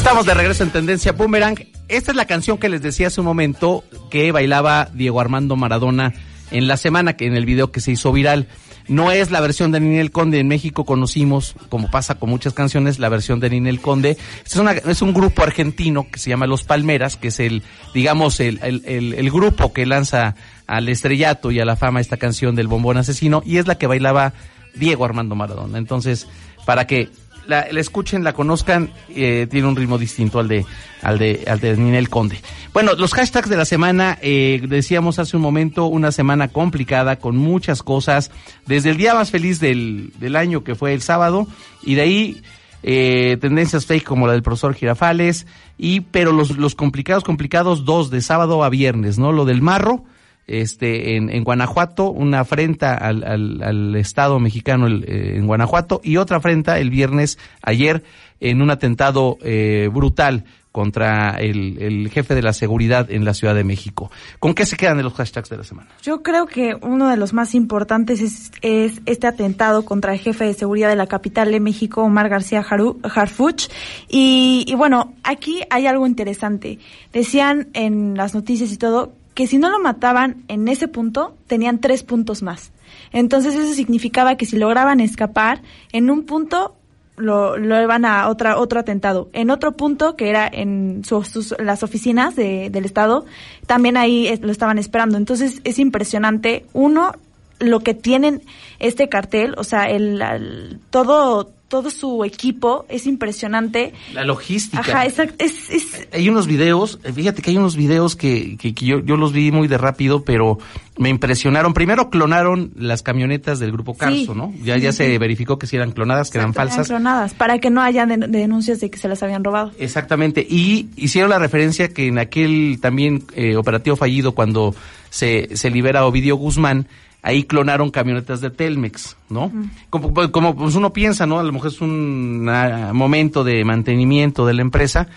Estamos 0.01 0.25
de 0.25 0.33
regreso 0.33 0.63
en 0.63 0.71
Tendencia 0.71 1.11
Boomerang. 1.11 1.63
Esta 1.87 2.09
es 2.09 2.17
la 2.17 2.25
canción 2.25 2.57
que 2.57 2.69
les 2.69 2.81
decía 2.81 3.07
hace 3.07 3.21
un 3.21 3.27
momento 3.27 3.83
que 4.09 4.31
bailaba 4.31 4.89
Diego 4.95 5.21
Armando 5.21 5.55
Maradona 5.55 6.11
en 6.49 6.67
la 6.67 6.77
semana, 6.77 7.15
que 7.15 7.27
en 7.27 7.35
el 7.35 7.45
video 7.45 7.71
que 7.71 7.81
se 7.81 7.91
hizo 7.91 8.11
viral. 8.11 8.47
No 8.87 9.11
es 9.11 9.29
la 9.29 9.39
versión 9.41 9.71
de 9.71 9.79
Ninel 9.79 10.09
Conde. 10.09 10.39
En 10.39 10.47
México 10.47 10.85
conocimos, 10.85 11.53
como 11.69 11.91
pasa 11.91 12.15
con 12.15 12.31
muchas 12.31 12.53
canciones, 12.53 12.97
la 12.97 13.09
versión 13.09 13.39
de 13.39 13.51
Ninel 13.51 13.79
Conde. 13.79 14.17
Es, 14.43 15.01
un 15.03 15.13
grupo 15.13 15.43
argentino 15.43 16.07
que 16.11 16.17
se 16.17 16.31
llama 16.31 16.47
Los 16.47 16.63
Palmeras, 16.63 17.15
que 17.15 17.27
es 17.27 17.39
el, 17.39 17.61
digamos, 17.93 18.39
el, 18.39 18.59
el, 18.63 19.13
el 19.13 19.31
grupo 19.31 19.71
que 19.71 19.85
lanza 19.85 20.35
al 20.65 20.89
estrellato 20.89 21.51
y 21.51 21.59
a 21.59 21.65
la 21.65 21.75
fama 21.75 22.01
esta 22.01 22.17
canción 22.17 22.55
del 22.55 22.67
bombón 22.67 22.97
asesino, 22.97 23.43
y 23.45 23.57
es 23.57 23.67
la 23.67 23.77
que 23.77 23.85
bailaba 23.85 24.33
Diego 24.73 25.05
Armando 25.05 25.35
Maradona. 25.35 25.77
Entonces, 25.77 26.27
para 26.65 26.87
que 26.87 27.09
la, 27.47 27.61
escuchen, 27.61 28.23
la 28.23 28.33
conozcan, 28.33 28.91
eh, 29.09 29.47
tiene 29.49 29.67
un 29.67 29.75
ritmo 29.75 29.97
distinto 29.97 30.39
al 30.39 30.47
de, 30.47 30.65
al 31.01 31.17
de, 31.17 31.43
al 31.47 31.59
de 31.59 31.77
Ninel 31.77 32.09
Conde. 32.09 32.39
Bueno, 32.73 32.93
los 32.93 33.13
hashtags 33.13 33.49
de 33.49 33.57
la 33.57 33.65
semana, 33.65 34.17
eh, 34.21 34.61
decíamos 34.67 35.19
hace 35.19 35.35
un 35.35 35.43
momento, 35.43 35.85
una 35.85 36.11
semana 36.11 36.47
complicada 36.47 37.17
con 37.17 37.37
muchas 37.37 37.83
cosas, 37.83 38.31
desde 38.65 38.91
el 38.91 38.97
día 38.97 39.13
más 39.13 39.31
feliz 39.31 39.59
del, 39.59 40.13
del 40.19 40.35
año 40.35 40.63
que 40.63 40.75
fue 40.75 40.93
el 40.93 41.01
sábado, 41.01 41.47
y 41.83 41.95
de 41.95 42.01
ahí 42.01 42.41
eh, 42.83 43.37
tendencias 43.41 43.85
fake 43.85 44.03
como 44.03 44.27
la 44.27 44.33
del 44.33 44.43
profesor 44.43 44.73
Girafales, 44.73 45.47
y 45.77 46.01
pero 46.01 46.31
los, 46.31 46.57
los 46.57 46.75
complicados, 46.75 47.23
complicados, 47.23 47.85
dos 47.85 48.09
de 48.09 48.21
sábado 48.21 48.63
a 48.63 48.69
viernes, 48.69 49.17
¿no? 49.17 49.31
Lo 49.31 49.45
del 49.45 49.61
marro, 49.61 50.03
este, 50.47 51.15
en, 51.15 51.29
en 51.29 51.43
Guanajuato, 51.43 52.11
una 52.11 52.41
afrenta 52.41 52.95
al, 52.95 53.23
al, 53.23 53.95
Estado 53.95 54.39
mexicano 54.39 54.87
eh, 54.87 55.37
en 55.37 55.47
Guanajuato 55.47 56.01
y 56.03 56.17
otra 56.17 56.37
afrenta 56.37 56.79
el 56.79 56.89
viernes 56.89 57.37
ayer 57.61 58.03
en 58.39 58.61
un 58.61 58.71
atentado 58.71 59.37
eh, 59.43 59.89
brutal 59.93 60.45
contra 60.71 61.31
el, 61.31 61.77
el, 61.81 62.09
jefe 62.09 62.33
de 62.33 62.41
la 62.41 62.53
seguridad 62.53 63.11
en 63.11 63.25
la 63.25 63.33
Ciudad 63.33 63.53
de 63.53 63.63
México. 63.63 64.09
¿Con 64.39 64.53
qué 64.53 64.65
se 64.65 64.77
quedan 64.77 65.01
los 65.03 65.13
hashtags 65.13 65.49
de 65.49 65.57
la 65.57 65.63
semana? 65.63 65.89
Yo 66.01 66.23
creo 66.23 66.45
que 66.45 66.75
uno 66.81 67.09
de 67.09 67.17
los 67.17 67.33
más 67.33 67.53
importantes 67.55 68.21
es, 68.21 68.51
es 68.61 69.01
este 69.05 69.27
atentado 69.27 69.83
contra 69.83 70.13
el 70.13 70.19
jefe 70.19 70.45
de 70.45 70.53
seguridad 70.53 70.89
de 70.89 70.95
la 70.95 71.07
capital 71.07 71.51
de 71.51 71.59
México, 71.59 72.03
Omar 72.03 72.29
García 72.29 72.61
Harfuch. 72.61 73.69
Y, 74.07 74.63
y 74.65 74.75
bueno, 74.75 75.13
aquí 75.23 75.61
hay 75.69 75.87
algo 75.87 76.07
interesante. 76.07 76.79
Decían 77.11 77.67
en 77.73 78.15
las 78.15 78.33
noticias 78.33 78.71
y 78.71 78.77
todo 78.77 79.13
que 79.33 79.47
si 79.47 79.57
no 79.57 79.69
lo 79.69 79.79
mataban 79.79 80.43
en 80.47 80.67
ese 80.67 80.87
punto, 80.87 81.35
tenían 81.47 81.79
tres 81.79 82.03
puntos 82.03 82.41
más. 82.41 82.71
Entonces 83.11 83.55
eso 83.55 83.73
significaba 83.73 84.35
que 84.35 84.45
si 84.45 84.57
lograban 84.57 84.99
escapar, 84.99 85.61
en 85.91 86.09
un 86.09 86.23
punto 86.25 86.75
lo, 87.17 87.57
lo 87.57 87.81
iban 87.81 88.05
a 88.05 88.27
otra, 88.29 88.57
otro 88.57 88.79
atentado. 88.79 89.29
En 89.33 89.49
otro 89.49 89.73
punto, 89.73 90.15
que 90.15 90.29
era 90.29 90.49
en 90.51 91.03
sus, 91.05 91.55
las 91.59 91.83
oficinas 91.83 92.35
de, 92.35 92.69
del 92.69 92.85
Estado, 92.85 93.25
también 93.67 93.97
ahí 93.97 94.33
lo 94.41 94.51
estaban 94.51 94.77
esperando. 94.77 95.17
Entonces 95.17 95.61
es 95.63 95.79
impresionante, 95.79 96.65
uno, 96.73 97.13
lo 97.59 97.81
que 97.81 97.93
tienen 97.93 98.41
este 98.79 99.07
cartel, 99.07 99.53
o 99.57 99.63
sea, 99.63 99.85
el 99.85 100.79
todo 100.89 101.51
todo 101.71 101.89
su 101.89 102.25
equipo 102.25 102.85
es 102.89 103.07
impresionante. 103.07 103.93
La 104.13 104.25
logística. 104.25 104.81
Ajá, 104.81 105.05
exacto. 105.05 105.35
Es, 105.39 105.69
Hay 106.11 106.27
unos 106.27 106.45
videos, 106.45 106.99
eh, 107.05 107.13
fíjate 107.13 107.41
que 107.41 107.51
hay 107.51 107.57
unos 107.57 107.77
videos 107.77 108.17
que, 108.17 108.57
que, 108.57 108.73
yo, 108.73 108.99
yo, 108.99 109.15
los 109.15 109.31
vi 109.31 109.53
muy 109.53 109.69
de 109.69 109.77
rápido, 109.77 110.25
pero 110.25 110.59
me 110.97 111.07
impresionaron. 111.07 111.73
Primero 111.73 112.09
clonaron 112.09 112.73
las 112.75 113.03
camionetas 113.03 113.59
del 113.59 113.71
grupo 113.71 113.95
Carso, 113.95 114.35
¿no? 114.35 114.53
Ya, 114.61 114.75
ya 114.75 114.91
se 114.91 115.17
verificó 115.17 115.57
que 115.57 115.65
si 115.65 115.77
eran 115.77 115.93
clonadas, 115.93 116.29
que 116.29 116.39
eran 116.39 116.53
falsas. 116.53 116.89
Eran 116.89 117.03
clonadas, 117.03 117.33
para 117.35 117.59
que 117.59 117.69
no 117.69 117.81
haya 117.81 118.05
denuncias 118.05 118.81
de 118.81 118.91
que 118.91 118.97
se 118.97 119.07
las 119.07 119.23
habían 119.23 119.41
robado. 119.41 119.71
Exactamente. 119.79 120.45
Y 120.47 120.89
hicieron 120.97 121.29
la 121.29 121.39
referencia 121.39 121.87
que 121.93 122.07
en 122.07 122.19
aquel 122.19 122.79
también 122.81 123.23
eh, 123.33 123.55
operativo 123.55 123.95
fallido, 123.95 124.33
cuando 124.33 124.75
se, 125.09 125.55
se 125.55 125.71
libera 125.71 126.05
Ovidio 126.05 126.35
Guzmán, 126.35 126.87
ahí 127.21 127.43
clonaron 127.43 127.91
camionetas 127.91 128.41
de 128.41 128.49
Telmex, 128.49 129.15
¿no? 129.29 129.51
Como, 129.89 130.13
pues, 130.13 130.29
como 130.29 130.55
pues 130.55 130.75
uno 130.75 130.93
piensa, 130.93 131.25
¿no? 131.25 131.39
A 131.39 131.43
lo 131.43 131.51
mejor 131.51 131.69
es 131.69 131.81
un 131.81 132.47
ah, 132.49 132.91
momento 132.93 133.43
de 133.43 133.63
mantenimiento 133.63 134.45
de 134.45 134.53
la 134.53 134.61
empresa, 134.61 135.07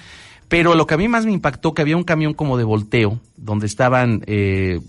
pero 0.49 0.75
lo 0.75 0.87
que 0.87 0.95
a 0.95 0.99
mí 0.99 1.09
más 1.09 1.25
me 1.25 1.33
impactó 1.33 1.75
que 1.75 1.83
había 1.83 1.97
un 1.97 2.05
camión 2.05 2.35
como 2.35 2.57
de 2.59 2.65
volteo, 2.65 3.21
donde 3.37 3.67
estaban 3.67 4.23
eh, 4.27 4.81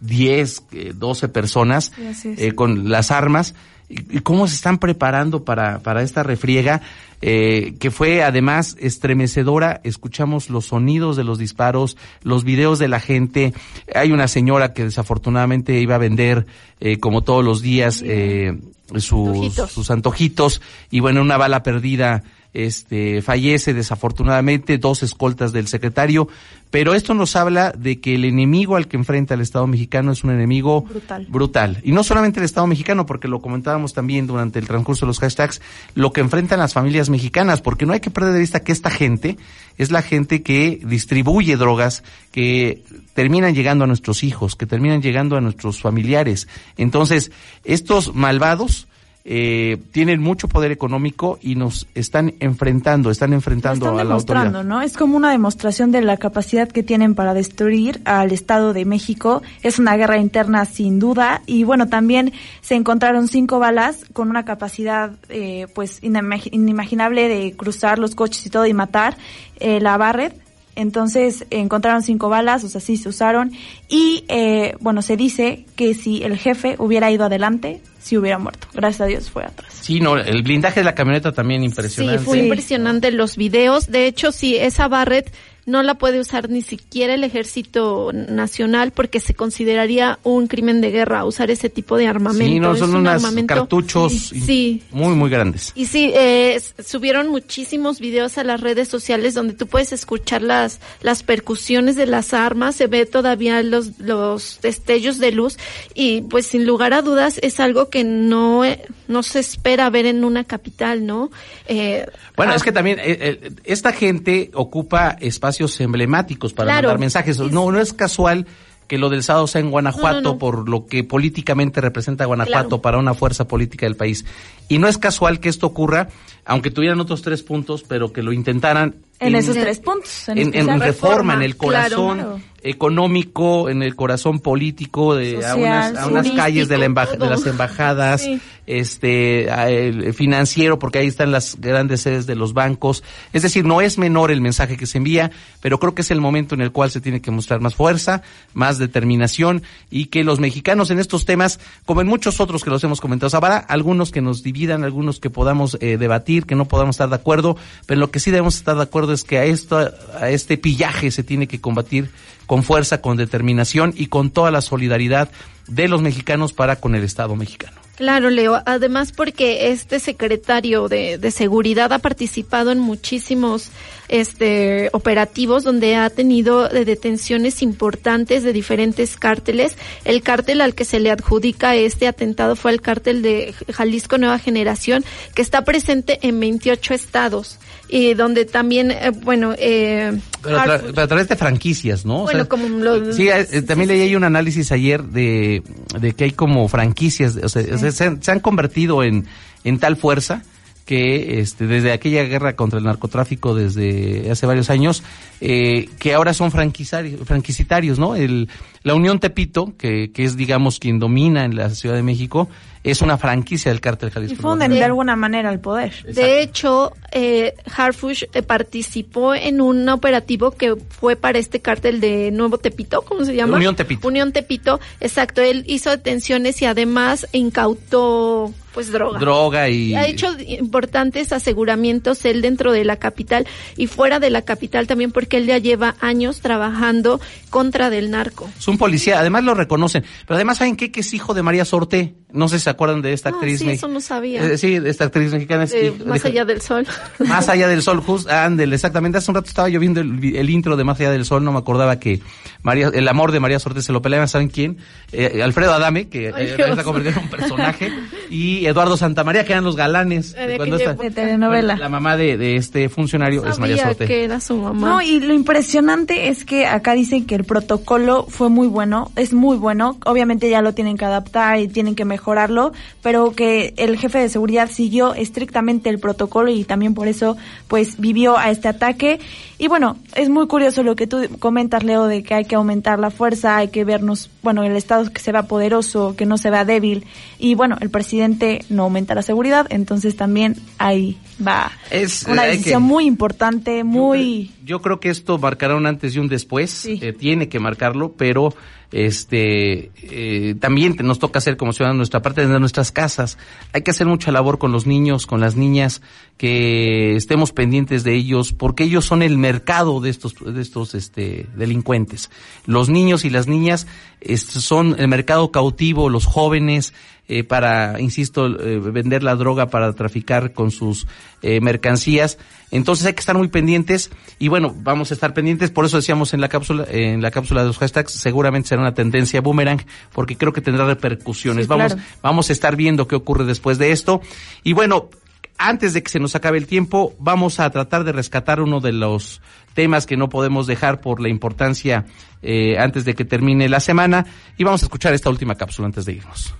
10, 0.00 0.64
12 0.94 1.28
personas 1.28 1.92
eh, 2.24 2.52
con 2.52 2.90
las 2.90 3.10
armas, 3.10 3.54
y, 3.88 4.20
cómo 4.20 4.48
se 4.48 4.54
están 4.54 4.78
preparando 4.78 5.44
para, 5.44 5.80
para 5.80 6.02
esta 6.02 6.22
refriega, 6.22 6.82
eh, 7.22 7.74
que 7.78 7.90
fue 7.90 8.22
además 8.22 8.76
estremecedora. 8.80 9.80
Escuchamos 9.84 10.50
los 10.50 10.66
sonidos 10.66 11.16
de 11.16 11.24
los 11.24 11.38
disparos, 11.38 11.96
los 12.22 12.44
videos 12.44 12.78
de 12.78 12.88
la 12.88 13.00
gente. 13.00 13.54
Hay 13.94 14.12
una 14.12 14.28
señora 14.28 14.72
que 14.72 14.84
desafortunadamente 14.84 15.80
iba 15.80 15.94
a 15.94 15.98
vender, 15.98 16.46
eh, 16.80 16.98
como 16.98 17.22
todos 17.22 17.44
los 17.44 17.62
días, 17.62 18.02
eh, 18.04 18.58
sus 18.96 19.54
sus 19.54 19.90
antojitos 19.90 20.62
y 20.90 21.00
bueno, 21.00 21.20
una 21.20 21.36
bala 21.36 21.64
perdida 21.64 22.22
este 22.56 23.20
fallece 23.20 23.74
desafortunadamente 23.74 24.78
dos 24.78 25.02
escoltas 25.02 25.52
del 25.52 25.68
secretario, 25.68 26.26
pero 26.70 26.94
esto 26.94 27.12
nos 27.12 27.36
habla 27.36 27.70
de 27.72 28.00
que 28.00 28.14
el 28.14 28.24
enemigo 28.24 28.76
al 28.76 28.88
que 28.88 28.96
enfrenta 28.96 29.34
el 29.34 29.42
Estado 29.42 29.66
mexicano 29.66 30.10
es 30.10 30.24
un 30.24 30.30
enemigo 30.30 30.82
Brutal. 30.82 31.26
brutal. 31.28 31.80
Y 31.84 31.92
no 31.92 32.02
solamente 32.02 32.40
el 32.40 32.44
Estado 32.44 32.66
mexicano, 32.66 33.04
porque 33.04 33.28
lo 33.28 33.40
comentábamos 33.40 33.92
también 33.92 34.26
durante 34.26 34.58
el 34.58 34.66
transcurso 34.66 35.04
de 35.04 35.08
los 35.08 35.20
hashtags, 35.20 35.60
lo 35.94 36.12
que 36.12 36.22
enfrentan 36.22 36.58
las 36.58 36.72
familias 36.72 37.10
mexicanas, 37.10 37.60
porque 37.60 37.84
no 37.84 37.92
hay 37.92 38.00
que 38.00 38.10
perder 38.10 38.32
de 38.32 38.40
vista 38.40 38.60
que 38.60 38.72
esta 38.72 38.90
gente 38.90 39.36
es 39.76 39.90
la 39.90 40.00
gente 40.00 40.42
que 40.42 40.80
distribuye 40.82 41.56
drogas, 41.56 42.02
que 42.32 42.82
terminan 43.12 43.54
llegando 43.54 43.84
a 43.84 43.86
nuestros 43.86 44.24
hijos, 44.24 44.56
que 44.56 44.66
terminan 44.66 45.02
llegando 45.02 45.36
a 45.36 45.42
nuestros 45.42 45.80
familiares. 45.80 46.48
Entonces, 46.78 47.30
estos 47.64 48.14
malvados 48.14 48.85
eh, 49.28 49.78
tienen 49.90 50.22
mucho 50.22 50.46
poder 50.48 50.70
económico 50.70 51.38
y 51.42 51.56
nos 51.56 51.88
están 51.96 52.34
enfrentando, 52.38 53.10
están 53.10 53.32
enfrentando 53.32 53.86
están 53.86 53.98
a 54.00 54.04
la 54.04 54.14
autoridad. 54.14 54.62
¿no? 54.62 54.82
Es 54.82 54.96
como 54.96 55.16
una 55.16 55.32
demostración 55.32 55.90
de 55.90 56.00
la 56.00 56.16
capacidad 56.16 56.68
que 56.68 56.84
tienen 56.84 57.16
para 57.16 57.34
destruir 57.34 58.00
al 58.04 58.30
Estado 58.30 58.72
de 58.72 58.84
México. 58.84 59.42
Es 59.64 59.80
una 59.80 59.96
guerra 59.96 60.18
interna 60.18 60.64
sin 60.64 61.00
duda 61.00 61.42
y 61.44 61.64
bueno, 61.64 61.88
también 61.88 62.32
se 62.60 62.76
encontraron 62.76 63.26
cinco 63.26 63.58
balas 63.58 64.04
con 64.12 64.30
una 64.30 64.44
capacidad 64.44 65.10
eh, 65.28 65.66
pues 65.74 66.00
inimag- 66.02 66.48
inimaginable 66.52 67.26
de 67.28 67.54
cruzar 67.56 67.98
los 67.98 68.14
coches 68.14 68.46
y 68.46 68.50
todo 68.50 68.64
y 68.66 68.74
matar 68.74 69.16
eh, 69.58 69.80
la 69.80 69.96
Barrett. 69.96 70.45
Entonces 70.76 71.46
encontraron 71.50 72.02
cinco 72.02 72.28
balas, 72.28 72.62
o 72.62 72.68
sea, 72.68 72.80
sí 72.80 72.96
se 72.96 73.08
usaron. 73.08 73.52
Y 73.88 74.24
eh, 74.28 74.76
bueno, 74.80 75.02
se 75.02 75.16
dice 75.16 75.64
que 75.74 75.94
si 75.94 76.22
el 76.22 76.36
jefe 76.38 76.76
hubiera 76.78 77.10
ido 77.10 77.24
adelante, 77.24 77.80
sí 77.98 78.16
hubiera 78.16 78.38
muerto. 78.38 78.68
Gracias 78.72 79.00
a 79.00 79.06
Dios 79.06 79.30
fue 79.30 79.44
atrás. 79.44 79.72
Sí, 79.72 80.00
no, 80.00 80.16
el 80.16 80.42
blindaje 80.42 80.80
de 80.80 80.84
la 80.84 80.94
camioneta 80.94 81.32
también 81.32 81.64
impresionante. 81.64 82.20
Sí, 82.20 82.24
fue 82.24 82.38
impresionante 82.38 83.10
los 83.10 83.36
videos. 83.36 83.90
De 83.90 84.06
hecho, 84.06 84.30
sí, 84.30 84.56
esa 84.56 84.86
Barrett 84.86 85.32
no 85.66 85.82
la 85.82 85.96
puede 85.96 86.20
usar 86.20 86.48
ni 86.48 86.62
siquiera 86.62 87.14
el 87.14 87.24
ejército 87.24 88.12
nacional 88.12 88.92
porque 88.92 89.18
se 89.18 89.34
consideraría 89.34 90.20
un 90.22 90.46
crimen 90.46 90.80
de 90.80 90.92
guerra 90.92 91.24
usar 91.24 91.50
ese 91.50 91.68
tipo 91.68 91.96
de 91.96 92.06
armamento. 92.06 92.52
Sí, 92.54 92.60
no, 92.60 92.76
son 92.76 92.90
un 92.94 93.06
unos 93.06 93.22
cartuchos 93.46 94.12
Sí. 94.12 94.82
muy, 94.92 95.14
muy 95.14 95.28
grandes. 95.28 95.72
Y 95.74 95.86
sí, 95.86 96.12
eh, 96.14 96.60
subieron 96.78 97.28
muchísimos 97.28 97.98
videos 97.98 98.38
a 98.38 98.44
las 98.44 98.60
redes 98.60 98.88
sociales 98.88 99.34
donde 99.34 99.54
tú 99.54 99.66
puedes 99.66 99.92
escuchar 99.92 100.40
las, 100.42 100.80
las 101.02 101.24
percusiones 101.24 101.96
de 101.96 102.06
las 102.06 102.32
armas, 102.32 102.76
se 102.76 102.86
ve 102.86 103.04
todavía 103.04 103.60
los, 103.64 103.98
los 103.98 104.60
destellos 104.62 105.18
de 105.18 105.32
luz 105.32 105.58
y 105.94 106.20
pues 106.22 106.46
sin 106.46 106.64
lugar 106.64 106.92
a 106.92 107.02
dudas 107.02 107.40
es 107.42 107.58
algo 107.58 107.90
que 107.90 108.04
no, 108.04 108.64
eh, 108.64 108.82
no 109.08 109.24
se 109.24 109.40
espera 109.40 109.90
ver 109.90 110.06
en 110.06 110.24
una 110.24 110.44
capital, 110.44 111.06
¿no? 111.06 111.30
Eh, 111.66 112.06
Bueno, 112.36 112.52
ah, 112.52 112.56
es 112.56 112.62
que 112.62 112.70
también 112.72 113.00
eh, 113.00 113.04
eh, 113.20 113.50
esta 113.64 113.92
gente 113.92 114.50
ocupa 114.54 115.16
espacios 115.20 115.55
emblemáticos 115.80 116.52
para 116.52 116.66
Claro. 116.72 116.88
mandar 116.88 117.00
mensajes. 117.00 117.38
No, 117.38 117.70
no 117.72 117.80
es 117.80 117.92
casual 117.92 118.46
que 118.88 118.98
lo 118.98 119.08
del 119.10 119.24
sábado 119.24 119.46
sea 119.48 119.60
en 119.60 119.70
Guanajuato 119.72 120.14
No, 120.16 120.20
no, 120.22 120.32
no. 120.34 120.38
por 120.38 120.68
lo 120.68 120.86
que 120.86 121.02
políticamente 121.02 121.80
representa 121.80 122.24
Guanajuato 122.24 122.68
Claro. 122.68 122.82
para 122.82 122.98
una 122.98 123.14
fuerza 123.14 123.48
política 123.48 123.84
del 123.86 123.96
país. 123.96 124.24
Y 124.68 124.78
no 124.78 124.88
es 124.88 124.98
casual 124.98 125.40
que 125.40 125.48
esto 125.48 125.66
ocurra, 125.66 126.08
aunque 126.44 126.70
tuvieran 126.70 127.00
otros 127.00 127.22
tres 127.22 127.42
puntos, 127.42 127.84
pero 127.86 128.12
que 128.12 128.22
lo 128.22 128.32
intentaran 128.32 128.96
En 129.20 129.34
esos 129.34 129.54
tres 129.56 129.78
puntos. 129.80 130.28
En, 130.28 130.38
en, 130.54 130.68
en 130.68 130.80
reforma, 130.80 131.34
en 131.34 131.42
el 131.42 131.56
corazón 131.56 132.18
Claro. 132.18 132.40
económico, 132.62 133.68
en 133.68 133.82
el 133.82 133.94
corazón 133.96 134.40
político, 134.40 135.14
de 135.14 135.44
a 135.44 135.54
unas, 135.56 135.96
a 135.96 136.06
unas 136.06 136.30
calles 136.32 136.68
de, 136.68 136.78
la 136.78 136.86
emba- 136.86 137.04
turístico, 137.04 137.24
de 137.24 137.30
las 137.30 137.46
embajadas, 137.46 138.22
Sí. 138.22 138.40
este, 138.66 139.50
a 139.50 139.70
el 139.70 140.12
financiero, 140.14 140.78
porque 140.78 140.98
ahí 140.98 141.06
están 141.06 141.30
las 141.32 141.56
grandes 141.60 142.00
sedes 142.02 142.26
de 142.26 142.34
los 142.34 142.52
bancos. 142.54 143.02
Es 143.32 143.42
decir, 143.42 143.64
no 143.64 143.80
es 143.80 143.98
menor 143.98 144.30
el 144.30 144.40
mensaje 144.40 144.76
que 144.76 144.86
se 144.86 144.98
envía, 144.98 145.30
pero 145.60 145.78
creo 145.78 145.94
que 145.94 146.02
es 146.02 146.10
el 146.10 146.20
momento 146.20 146.54
en 146.54 146.60
el 146.60 146.72
cual 146.72 146.90
se 146.90 147.00
tiene 147.00 147.20
que 147.20 147.30
mostrar 147.30 147.60
más 147.60 147.74
fuerza, 147.74 148.22
más 148.54 148.78
determinación 148.78 149.62
y 149.90 150.06
que 150.06 150.24
los 150.24 150.40
mexicanos 150.40 150.90
en 150.90 150.98
estos 150.98 151.24
temas, 151.24 151.60
como 151.84 152.00
en 152.00 152.06
muchos 152.08 152.40
otros 152.40 152.62
que 152.64 152.70
los 152.70 152.82
hemos 152.84 153.00
comentado, 153.00 153.36
habrá 153.36 153.58
algunos 153.58 154.10
que 154.10 154.20
nos 154.20 154.42
dividan, 154.56 154.84
algunos 154.84 155.20
que 155.20 155.28
podamos 155.28 155.76
eh, 155.80 155.98
debatir, 155.98 156.46
que 156.46 156.54
no 156.54 156.66
podamos 156.66 156.96
estar 156.96 157.10
de 157.10 157.14
acuerdo, 157.14 157.56
pero 157.84 158.00
lo 158.00 158.10
que 158.10 158.20
sí 158.20 158.30
debemos 158.30 158.56
estar 158.56 158.74
de 158.74 158.82
acuerdo 158.82 159.12
es 159.12 159.22
que 159.22 159.38
a 159.38 159.44
esto, 159.44 159.76
a 160.18 160.30
este 160.30 160.56
pillaje 160.56 161.10
se 161.10 161.22
tiene 161.22 161.46
que 161.46 161.60
combatir 161.60 162.10
con 162.46 162.62
fuerza, 162.62 163.02
con 163.02 163.18
determinación 163.18 163.92
y 163.94 164.06
con 164.06 164.30
toda 164.30 164.50
la 164.50 164.62
solidaridad 164.62 165.28
de 165.68 165.88
los 165.88 166.00
mexicanos 166.00 166.52
para 166.54 166.76
con 166.76 166.94
el 166.94 167.04
Estado 167.04 167.36
mexicano. 167.36 167.76
Claro, 167.96 168.30
Leo. 168.30 168.62
Además, 168.66 169.12
porque 169.12 169.68
este 169.68 170.00
secretario 170.00 170.88
de, 170.88 171.18
de 171.18 171.30
seguridad 171.30 171.92
ha 171.92 171.98
participado 171.98 172.70
en 172.70 172.78
muchísimos 172.78 173.70
este, 174.08 174.88
operativos 174.92 175.64
donde 175.64 175.96
ha 175.96 176.08
tenido 176.10 176.70
eh, 176.70 176.84
detenciones 176.84 177.62
importantes 177.62 178.42
de 178.42 178.52
diferentes 178.52 179.16
cárteles. 179.16 179.76
El 180.04 180.22
cártel 180.22 180.60
al 180.60 180.74
que 180.74 180.84
se 180.84 181.00
le 181.00 181.10
adjudica 181.10 181.74
este 181.74 182.06
atentado 182.08 182.56
fue 182.56 182.72
el 182.72 182.80
cártel 182.80 183.22
de 183.22 183.54
Jalisco 183.72 184.18
Nueva 184.18 184.38
Generación, 184.38 185.04
que 185.34 185.42
está 185.42 185.64
presente 185.64 186.18
en 186.22 186.38
28 186.40 186.94
estados 186.94 187.58
y 187.88 188.14
donde 188.14 188.44
también, 188.44 188.90
eh, 188.90 189.10
bueno, 189.22 189.54
eh, 189.58 190.12
Pero 190.42 190.58
a, 190.58 190.64
tra- 190.66 190.80
pero 190.86 191.02
a 191.02 191.06
través 191.06 191.28
de 191.28 191.36
franquicias, 191.36 192.04
¿no? 192.04 192.20
O 192.20 192.22
Bueno, 192.24 192.40
sea, 192.40 192.48
como 192.48 192.68
lo- 192.68 193.12
sí, 193.12 193.28
eh, 193.28 193.62
también 193.62 193.88
leí 193.88 194.00
ahí 194.00 194.16
un 194.16 194.24
análisis 194.24 194.72
ayer 194.72 195.02
de, 195.04 195.62
de 196.00 196.12
que 196.12 196.24
hay 196.24 196.32
como 196.32 196.66
franquicias, 196.68 197.36
o 197.36 197.48
sea, 197.48 197.62
se, 197.92 198.04
han, 198.04 198.22
se 198.22 198.30
han 198.32 198.40
convertido 198.40 199.02
en, 199.04 199.26
en 199.64 199.78
tal 199.78 199.96
fuerza 199.96 200.42
que 200.86 201.40
este, 201.40 201.66
desde 201.66 201.92
aquella 201.92 202.22
guerra 202.22 202.54
contra 202.54 202.78
el 202.78 202.84
narcotráfico 202.84 203.54
desde 203.54 204.30
hace 204.30 204.46
varios 204.46 204.70
años, 204.70 205.02
eh, 205.40 205.90
que 205.98 206.14
ahora 206.14 206.32
son 206.32 206.52
franquicitarios, 206.52 207.98
¿no? 207.98 208.14
El, 208.14 208.48
la 208.86 208.94
Unión 208.94 209.18
Tepito, 209.18 209.72
que, 209.76 210.12
que 210.12 210.22
es, 210.22 210.36
digamos, 210.36 210.78
quien 210.78 211.00
domina 211.00 211.44
en 211.44 211.56
la 211.56 211.70
Ciudad 211.70 211.96
de 211.96 212.04
México, 212.04 212.48
es 212.84 213.02
una 213.02 213.18
franquicia 213.18 213.72
del 213.72 213.80
cártel 213.80 214.10
Y 214.10 214.12
Jalisco. 214.12 214.42
funden 214.42 214.70
de 214.70 214.84
alguna 214.84 215.16
manera 215.16 215.50
el 215.52 215.58
poder. 215.58 215.92
De 216.04 216.40
hecho, 216.40 216.92
eh, 217.10 217.54
Harfush 217.76 218.26
eh, 218.32 218.42
participó 218.42 219.34
en 219.34 219.60
un 219.60 219.88
operativo 219.88 220.52
que 220.52 220.76
fue 220.76 221.16
para 221.16 221.40
este 221.40 221.58
cártel 221.58 222.00
de 222.00 222.30
Nuevo 222.30 222.58
Tepito, 222.58 223.02
¿cómo 223.02 223.24
se 223.24 223.34
llama? 223.34 223.56
Unión 223.56 223.74
Tepito. 223.74 224.06
Unión 224.06 224.30
Tepito, 224.30 224.78
exacto. 225.00 225.42
Él 225.42 225.64
hizo 225.66 225.90
detenciones 225.90 226.62
y 226.62 226.66
además 226.66 227.26
incautó, 227.32 228.54
pues, 228.72 228.92
droga. 228.92 229.18
Droga 229.18 229.68
y... 229.68 229.96
Ha 229.96 230.06
hecho 230.06 230.28
importantes 230.46 231.32
aseguramientos 231.32 232.24
él 232.24 232.40
dentro 232.40 232.70
de 232.70 232.84
la 232.84 232.96
capital 232.96 233.48
y 233.76 233.88
fuera 233.88 234.20
de 234.20 234.30
la 234.30 234.42
capital 234.42 234.86
también 234.86 235.10
porque 235.10 235.38
él 235.38 235.46
ya 235.46 235.58
lleva 235.58 235.96
años 236.00 236.40
trabajando 236.40 237.20
contra 237.50 237.90
del 237.90 238.12
narco. 238.12 238.48
Es 238.56 238.68
un 238.76 238.78
policía, 238.78 239.18
además 239.18 239.42
lo 239.44 239.54
reconocen. 239.54 240.04
Pero 240.26 240.36
además, 240.36 240.58
¿saben 240.58 240.76
qué? 240.76 240.92
Que 240.92 241.00
es 241.00 241.14
hijo 241.14 241.32
de 241.34 241.42
María 241.42 241.64
Sorte. 241.64 242.14
No 242.36 242.48
sé 242.48 242.58
si 242.58 242.64
se 242.64 242.70
acuerdan 242.70 243.02
de 243.02 243.12
esta 243.12 243.30
Ah, 243.30 243.32
actriz. 243.32 243.58
sí, 243.58 243.66
me- 243.66 243.72
eso 243.72 243.88
no 243.88 244.00
sabía. 244.00 244.44
Eh, 244.44 244.58
sí, 244.58 244.78
de 244.78 244.90
esta 244.90 245.04
actriz 245.06 245.32
mexicana. 245.32 245.64
es 245.64 245.72
Eh, 245.74 245.92
más 246.06 246.24
allá 246.24 246.44
del 246.44 246.60
sol. 246.60 246.86
Más 247.18 247.48
allá 247.48 247.66
del 247.68 247.82
sol, 247.82 248.00
just, 248.00 248.28
ándele, 248.30 248.74
exactamente. 248.76 249.18
Hace 249.18 249.30
un 249.30 249.34
rato 249.36 249.48
estaba 249.48 249.68
yo 249.68 249.80
viendo 249.80 250.00
el, 250.00 250.50
intro 250.50 250.76
de 250.76 250.84
Más 250.84 251.00
allá 251.00 251.10
del 251.10 251.24
sol, 251.24 251.42
no 251.42 251.52
me 251.52 251.58
acordaba 251.58 251.98
que 251.98 252.20
María, 252.62 252.90
el 252.92 253.08
amor 253.08 253.32
de 253.32 253.40
María 253.40 253.58
Sorte 253.58 253.82
se 253.82 253.92
lo 253.92 254.02
peleaban, 254.02 254.28
¿saben 254.28 254.48
quién? 254.48 254.78
Eh, 255.12 255.40
Alfredo 255.42 255.72
Adame, 255.72 256.08
que 256.08 256.32
Ay, 256.34 256.46
eh, 256.58 256.82
convertido 256.84 257.16
en 257.18 257.24
un 257.24 257.30
personaje, 257.30 257.92
y 258.30 258.66
Eduardo 258.66 258.96
Santamaría, 258.96 259.44
que 259.44 259.52
eran 259.52 259.64
los 259.64 259.76
galanes. 259.76 260.32
De 260.34 260.56
Cuando 260.56 260.76
aquella 260.76 260.90
esta- 260.92 261.02
De 261.02 261.10
telenovela. 261.10 261.76
La 261.76 261.88
mamá 261.88 262.16
de, 262.16 262.36
de 262.36 262.56
este 262.56 262.88
funcionario 262.88 263.46
es 263.46 263.58
María 263.58 263.82
Sorte. 263.82 264.06
que 264.06 264.24
era 264.24 264.40
su 264.40 264.56
mamá. 264.56 264.88
No, 264.88 265.02
y 265.02 265.20
lo 265.20 265.32
impresionante 265.34 266.28
es 266.28 266.44
que 266.44 266.66
acá 266.66 266.92
dicen 266.94 267.26
que 267.26 267.34
el 267.34 267.44
protocolo 267.44 268.26
fue 268.28 268.48
muy 268.50 268.66
bueno, 268.68 269.10
es 269.16 269.32
muy 269.32 269.56
bueno. 269.56 269.98
Obviamente 270.04 270.48
ya 270.50 270.60
lo 270.62 270.74
tienen 270.74 270.96
que 270.96 271.04
adaptar 271.04 271.58
y 271.60 271.68
tienen 271.68 271.94
que 271.94 272.04
mejorarlo, 272.26 272.72
pero 273.02 273.30
que 273.32 273.72
el 273.76 273.96
jefe 273.98 274.18
de 274.18 274.28
seguridad 274.28 274.68
siguió 274.68 275.14
estrictamente 275.14 275.90
el 275.90 276.00
protocolo 276.00 276.50
y 276.50 276.64
también 276.64 276.92
por 276.92 277.06
eso 277.06 277.36
pues 277.68 278.00
vivió 278.00 278.36
a 278.36 278.50
este 278.50 278.66
ataque. 278.66 279.20
Y 279.58 279.68
bueno, 279.68 279.96
es 280.16 280.28
muy 280.28 280.48
curioso 280.48 280.82
lo 280.82 280.96
que 280.96 281.06
tú 281.06 281.18
comentas, 281.38 281.84
Leo, 281.84 282.06
de 282.06 282.24
que 282.24 282.34
hay 282.34 282.44
que 282.44 282.56
aumentar 282.56 282.98
la 282.98 283.10
fuerza, 283.10 283.56
hay 283.58 283.68
que 283.68 283.84
vernos, 283.84 284.28
bueno, 284.42 284.64
el 284.64 284.76
Estado 284.76 285.10
que 285.12 285.20
se 285.20 285.30
vea 285.32 285.44
poderoso, 285.44 286.14
que 286.16 286.26
no 286.26 286.36
se 286.36 286.50
vea 286.50 286.64
débil. 286.64 287.06
Y 287.38 287.54
bueno, 287.54 287.76
el 287.80 287.90
presidente 287.90 288.64
no 288.70 288.82
aumenta 288.82 289.14
la 289.14 289.22
seguridad, 289.22 289.66
entonces 289.70 290.16
también 290.16 290.56
ahí 290.78 291.16
va 291.46 291.70
Es, 291.92 292.24
una 292.28 292.42
eh, 292.44 292.50
hay 292.50 292.56
decisión 292.58 292.82
que- 292.82 292.88
muy 292.88 293.06
importante, 293.06 293.84
muy... 293.84 294.50
Yo 294.64 294.82
creo 294.82 294.98
que 294.98 295.10
esto 295.10 295.38
marcará 295.38 295.76
un 295.76 295.86
antes 295.86 296.16
y 296.16 296.18
un 296.18 296.26
después, 296.26 296.86
eh, 296.86 297.12
tiene 297.16 297.48
que 297.48 297.60
marcarlo, 297.60 298.12
pero 298.18 298.52
este 298.92 299.90
eh, 300.02 300.54
también 300.60 300.96
nos 301.02 301.18
toca 301.18 301.38
hacer 301.38 301.56
como 301.56 301.72
ciudadanos 301.72 301.98
nuestra 301.98 302.22
parte 302.22 302.46
de 302.46 302.60
nuestras 302.60 302.92
casas. 302.92 303.38
Hay 303.72 303.82
que 303.82 303.90
hacer 303.90 304.06
mucha 304.06 304.32
labor 304.32 304.58
con 304.58 304.72
los 304.72 304.86
niños, 304.86 305.26
con 305.26 305.40
las 305.40 305.56
niñas, 305.56 306.02
que 306.36 307.16
estemos 307.16 307.52
pendientes 307.52 308.04
de 308.04 308.14
ellos, 308.14 308.52
porque 308.52 308.84
ellos 308.84 309.04
son 309.04 309.22
el 309.22 309.38
mercado 309.38 310.00
de 310.00 310.10
estos, 310.10 310.34
de 310.34 310.60
estos 310.60 310.94
este, 310.94 311.46
delincuentes. 311.56 312.30
Los 312.66 312.88
niños 312.88 313.24
y 313.24 313.30
las 313.30 313.46
niñas 313.46 313.86
son 314.34 314.96
el 314.98 315.08
mercado 315.08 315.50
cautivo, 315.50 316.08
los 316.08 316.26
jóvenes, 316.26 316.92
eh, 317.28 317.42
para, 317.42 318.00
insisto, 318.00 318.46
eh, 318.46 318.78
vender 318.78 319.24
la 319.24 319.34
droga 319.34 319.66
para 319.66 319.92
traficar 319.94 320.52
con 320.52 320.70
sus 320.70 321.08
eh, 321.42 321.60
mercancías. 321.60 322.38
Entonces 322.70 323.04
hay 323.06 323.14
que 323.14 323.20
estar 323.20 323.36
muy 323.36 323.48
pendientes 323.48 324.10
y 324.38 324.46
bueno, 324.46 324.72
vamos 324.76 325.10
a 325.10 325.14
estar 325.14 325.34
pendientes, 325.34 325.70
por 325.70 325.84
eso 325.84 325.96
decíamos 325.96 326.34
en 326.34 326.40
la 326.40 326.48
cápsula, 326.48 326.86
en 326.88 327.22
la 327.22 327.32
cápsula 327.32 327.62
de 327.62 327.68
los 327.68 327.78
hashtags, 327.78 328.12
seguramente 328.12 328.68
será 328.68 328.80
una 328.80 328.94
tendencia 328.94 329.40
boomerang, 329.40 329.84
porque 330.12 330.36
creo 330.36 330.52
que 330.52 330.60
tendrá 330.60 330.86
repercusiones. 330.86 331.64
Sí, 331.64 331.68
vamos, 331.68 331.94
claro. 331.94 332.08
vamos 332.22 332.50
a 332.50 332.52
estar 332.52 332.76
viendo 332.76 333.08
qué 333.08 333.16
ocurre 333.16 333.44
después 333.44 333.78
de 333.78 333.90
esto. 333.90 334.20
Y 334.62 334.72
bueno, 334.72 335.10
antes 335.58 335.94
de 335.94 336.02
que 336.02 336.10
se 336.10 336.18
nos 336.18 336.34
acabe 336.34 336.58
el 336.58 336.66
tiempo, 336.66 337.14
vamos 337.18 337.60
a 337.60 337.70
tratar 337.70 338.04
de 338.04 338.12
rescatar 338.12 338.60
uno 338.60 338.80
de 338.80 338.92
los 338.92 339.40
temas 339.74 340.06
que 340.06 340.16
no 340.16 340.28
podemos 340.28 340.66
dejar 340.66 341.00
por 341.00 341.20
la 341.20 341.28
importancia 341.28 342.06
eh, 342.42 342.78
antes 342.78 343.04
de 343.04 343.14
que 343.14 343.24
termine 343.24 343.68
la 343.68 343.80
semana 343.80 344.26
y 344.56 344.64
vamos 344.64 344.82
a 344.82 344.86
escuchar 344.86 345.14
esta 345.14 345.30
última 345.30 345.54
cápsula 345.54 345.86
antes 345.86 346.04
de 346.04 346.14
irnos. 346.14 346.54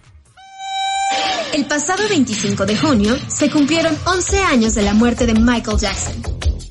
El 1.55 1.64
pasado 1.64 2.07
25 2.09 2.66
de 2.66 2.76
junio 2.76 3.16
se 3.28 3.51
cumplieron 3.51 3.97
11 4.05 4.42
años 4.42 4.74
de 4.74 4.82
la 4.82 4.92
muerte 4.92 5.26
de 5.26 5.34
Michael 5.34 5.78
Jackson. 5.78 6.14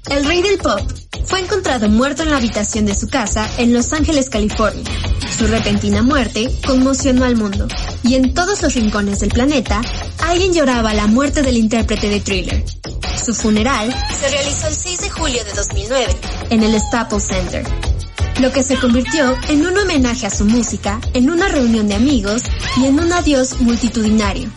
El 0.10 0.26
rey 0.26 0.44
del 0.44 0.60
pop 0.60 0.82
fue 1.26 1.40
encontrado 1.40 1.90
muerto 1.90 2.22
en 2.22 2.30
la 2.30 2.38
habitación 2.38 2.86
de 2.86 2.94
su 2.94 3.10
casa 3.10 3.50
en 3.58 3.74
Los 3.74 3.94
Ángeles, 3.94 4.30
California. 4.30 4.84
Su 5.36 5.48
repentina 5.48 6.04
muerte 6.04 6.52
conmocionó 6.66 7.26
al 7.26 7.36
mundo 7.36 7.68
y 8.06 8.16
en 8.16 8.34
todos 8.34 8.62
los 8.62 8.74
rincones 8.76 9.20
del 9.20 9.30
planeta 9.30 9.82
alguien 10.20 10.54
lloraba 10.54 10.94
la 10.94 11.08
muerte 11.08 11.42
del 11.42 11.58
intérprete 11.58 12.08
de 12.08 12.20
Thriller. 12.20 12.64
Su 13.24 13.34
funeral 13.34 13.94
se 14.20 14.30
realizó 14.30 14.68
el 14.68 14.76
6 14.76 15.02
de 15.02 15.10
julio 15.10 15.44
de 15.44 15.54
2009 15.54 16.16
en 16.52 16.64
el 16.64 16.80
Staples 16.80 17.24
Center, 17.24 17.66
lo 18.40 18.52
que 18.52 18.64
se 18.64 18.78
convirtió 18.78 19.36
en 19.50 19.66
un 19.66 19.78
homenaje 19.78 20.28
a 20.28 20.30
su 20.30 20.46
música, 20.46 21.00
en 21.14 21.32
una 21.32 21.48
reunión 21.48 21.88
de 21.88 21.96
amigos 21.96 22.44
y 22.78 22.86
en 22.86 23.00
un 23.00 23.12
adiós 23.12 23.60
multitudinario. 23.62 24.50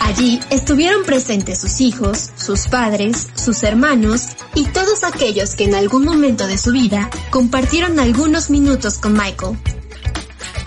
Allí 0.00 0.38
estuvieron 0.50 1.02
presentes 1.04 1.60
sus 1.60 1.80
hijos, 1.80 2.30
sus 2.36 2.66
padres, 2.66 3.28
sus 3.34 3.62
hermanos 3.62 4.28
y 4.54 4.64
todos 4.66 5.02
aquellos 5.02 5.54
que 5.54 5.64
en 5.64 5.74
algún 5.74 6.04
momento 6.04 6.46
de 6.46 6.58
su 6.58 6.72
vida 6.72 7.08
compartieron 7.30 7.98
algunos 7.98 8.50
minutos 8.50 8.98
con 8.98 9.14
Michael. 9.14 9.56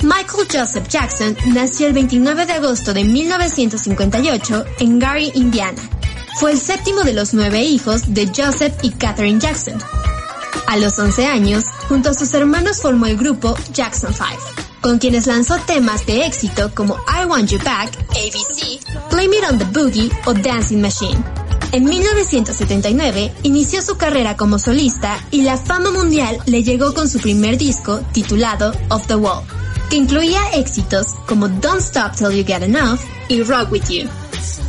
Michael 0.01 0.47
Joseph 0.51 0.87
Jackson 0.87 1.35
nació 1.47 1.87
el 1.87 1.93
29 1.93 2.45
de 2.45 2.53
agosto 2.53 2.93
de 2.93 3.03
1958 3.03 4.65
en 4.79 4.99
Gary, 4.99 5.31
Indiana. 5.35 5.81
Fue 6.39 6.51
el 6.51 6.59
séptimo 6.59 7.01
de 7.01 7.13
los 7.13 7.33
nueve 7.33 7.63
hijos 7.63 8.13
de 8.13 8.27
Joseph 8.27 8.75
y 8.83 8.91
Katherine 8.91 9.39
Jackson. 9.39 9.81
A 10.67 10.77
los 10.77 10.99
11 10.99 11.25
años, 11.25 11.65
junto 11.87 12.09
a 12.09 12.13
sus 12.13 12.33
hermanos 12.33 12.81
formó 12.81 13.05
el 13.05 13.17
grupo 13.17 13.55
Jackson 13.73 14.13
5, 14.13 14.27
con 14.81 14.99
quienes 14.99 15.25
lanzó 15.25 15.57
temas 15.65 16.05
de 16.05 16.25
éxito 16.25 16.71
como 16.75 16.97
I 17.07 17.25
Want 17.25 17.49
You 17.49 17.59
Back, 17.63 17.97
ABC, 18.09 18.79
Blame 19.09 19.37
It 19.37 19.51
on 19.51 19.57
the 19.57 19.65
Boogie 19.65 20.11
o 20.25 20.33
Dancing 20.33 20.81
Machine. 20.81 21.23
En 21.71 21.83
1979 21.83 23.33
inició 23.43 23.81
su 23.81 23.97
carrera 23.97 24.37
como 24.37 24.57
solista 24.57 25.19
y 25.31 25.41
la 25.41 25.57
fama 25.57 25.91
mundial 25.91 26.37
le 26.45 26.63
llegó 26.63 26.93
con 26.93 27.09
su 27.09 27.19
primer 27.19 27.57
disco 27.57 28.01
titulado 28.13 28.73
Off 28.89 29.07
the 29.07 29.15
Wall, 29.15 29.43
que 29.89 29.95
incluía 29.95 30.41
éxitos 30.53 31.07
como 31.25 31.47
Don't 31.47 31.81
Stop 31.81 32.15
Till 32.15 32.31
You 32.31 32.45
Get 32.45 32.63
Enough 32.63 32.99
y 33.27 33.43
Rock 33.43 33.71
With 33.71 33.89
You. 33.89 34.09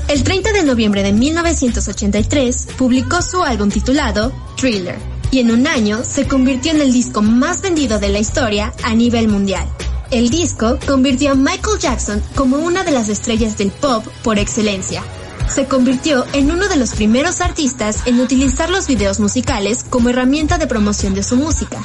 El 0.08 0.22
30 0.24 0.52
de 0.52 0.62
noviembre 0.62 1.02
de 1.02 1.12
1983 1.12 2.68
publicó 2.76 3.20
su 3.20 3.42
álbum 3.42 3.70
titulado 3.70 4.32
Thriller 4.56 4.98
y 5.30 5.40
en 5.40 5.50
un 5.50 5.66
año 5.66 6.02
se 6.04 6.26
convirtió 6.26 6.72
en 6.72 6.80
el 6.80 6.92
disco 6.92 7.20
más 7.20 7.60
vendido 7.60 7.98
de 7.98 8.08
la 8.08 8.18
historia 8.18 8.72
a 8.82 8.94
nivel 8.94 9.28
mundial. 9.28 9.68
El 10.10 10.30
disco 10.30 10.78
convirtió 10.86 11.32
a 11.32 11.34
Michael 11.34 11.78
Jackson 11.78 12.22
como 12.34 12.56
una 12.56 12.82
de 12.82 12.92
las 12.92 13.10
estrellas 13.10 13.58
del 13.58 13.70
pop 13.70 14.06
por 14.22 14.38
excelencia. 14.38 15.02
Se 15.48 15.66
convirtió 15.66 16.24
en 16.32 16.50
uno 16.50 16.68
de 16.68 16.76
los 16.76 16.92
primeros 16.92 17.42
artistas 17.42 18.06
en 18.06 18.20
utilizar 18.20 18.70
los 18.70 18.86
videos 18.86 19.20
musicales 19.20 19.84
como 19.84 20.08
herramienta 20.08 20.56
de 20.56 20.66
promoción 20.66 21.14
de 21.14 21.22
su 21.22 21.36
música, 21.36 21.78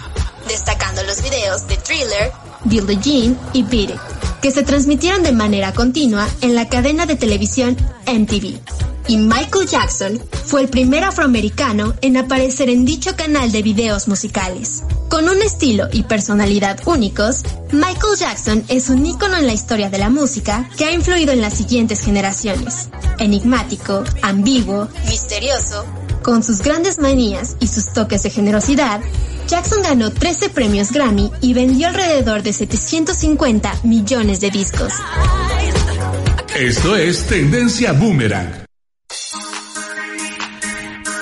destacando 0.47 1.03
los 1.03 1.21
videos 1.21 1.67
de 1.67 1.77
Thriller, 1.77 2.31
Billie 2.65 2.99
Jean 3.01 3.37
y 3.53 3.63
Beat 3.63 3.99
que 4.43 4.51
se 4.51 4.63
transmitieron 4.63 5.23
de 5.23 5.31
manera 5.31 5.71
continua 5.71 6.27
en 6.41 6.53
la 6.53 6.67
cadena 6.67 7.05
de 7.05 7.15
televisión 7.15 7.77
MTV. 8.05 8.59
Y 9.07 9.17
Michael 9.17 9.67
Jackson 9.69 10.21
fue 10.45 10.61
el 10.61 10.67
primer 10.67 11.05
afroamericano 11.05 11.93
en 12.01 12.17
aparecer 12.17 12.69
en 12.69 12.83
dicho 12.83 13.15
canal 13.15 13.53
de 13.53 13.61
videos 13.61 14.09
musicales. 14.09 14.83
Con 15.09 15.29
un 15.29 15.41
estilo 15.41 15.87
y 15.93 16.03
personalidad 16.03 16.77
únicos, 16.85 17.43
Michael 17.71 18.17
Jackson 18.17 18.63
es 18.67 18.89
un 18.89 19.05
ícono 19.05 19.37
en 19.37 19.47
la 19.47 19.53
historia 19.53 19.89
de 19.89 19.99
la 19.99 20.09
música 20.09 20.69
que 20.77 20.85
ha 20.85 20.91
influido 20.91 21.31
en 21.31 21.39
las 21.39 21.53
siguientes 21.53 22.01
generaciones. 22.01 22.89
Enigmático, 23.19 24.03
ambiguo, 24.21 24.89
misterioso, 25.07 25.85
con 26.23 26.41
sus 26.41 26.61
grandes 26.61 26.97
manías 26.97 27.57
y 27.59 27.67
sus 27.67 27.93
toques 27.93 28.23
de 28.23 28.29
generosidad, 28.29 29.01
Jackson 29.47 29.83
ganó 29.83 30.11
13 30.11 30.49
premios 30.49 30.91
Grammy 30.91 31.31
y 31.41 31.53
vendió 31.53 31.89
alrededor 31.89 32.41
de 32.41 32.53
750 32.53 33.81
millones 33.83 34.39
de 34.39 34.49
discos. 34.49 34.93
Esto 36.55 36.95
es 36.95 37.27
Tendencia 37.27 37.93
Boomerang. 37.93 38.63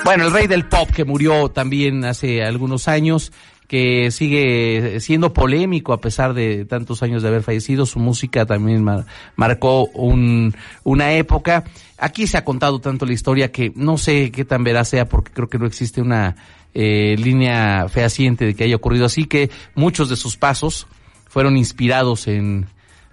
Bueno, 0.04 0.26
el 0.26 0.32
rey 0.32 0.46
del 0.46 0.66
pop 0.68 0.90
que 0.90 1.04
murió 1.04 1.48
también 1.48 2.04
hace 2.04 2.42
algunos 2.42 2.88
años, 2.88 3.32
que 3.72 4.10
sigue 4.10 5.00
siendo 5.00 5.32
polémico 5.32 5.94
a 5.94 6.00
pesar 6.02 6.34
de 6.34 6.66
tantos 6.66 7.02
años 7.02 7.22
de 7.22 7.28
haber 7.28 7.42
fallecido, 7.42 7.86
su 7.86 8.00
música 8.00 8.44
también 8.44 8.84
mar- 8.84 9.06
marcó 9.34 9.86
un, 9.94 10.54
una 10.84 11.14
época. 11.14 11.64
Aquí 11.96 12.26
se 12.26 12.36
ha 12.36 12.44
contado 12.44 12.80
tanto 12.82 13.06
la 13.06 13.14
historia 13.14 13.50
que 13.50 13.72
no 13.74 13.96
sé 13.96 14.30
qué 14.30 14.44
tan 14.44 14.62
veraz 14.62 14.90
sea 14.90 15.06
porque 15.08 15.32
creo 15.32 15.48
que 15.48 15.58
no 15.58 15.64
existe 15.64 16.02
una 16.02 16.36
eh, 16.74 17.16
línea 17.18 17.88
fehaciente 17.88 18.44
de 18.44 18.54
que 18.54 18.64
haya 18.64 18.76
ocurrido 18.76 19.06
así, 19.06 19.24
que 19.24 19.48
muchos 19.74 20.10
de 20.10 20.16
sus 20.16 20.36
pasos 20.36 20.86
fueron 21.26 21.56
inspirados 21.56 22.28
en 22.28 22.66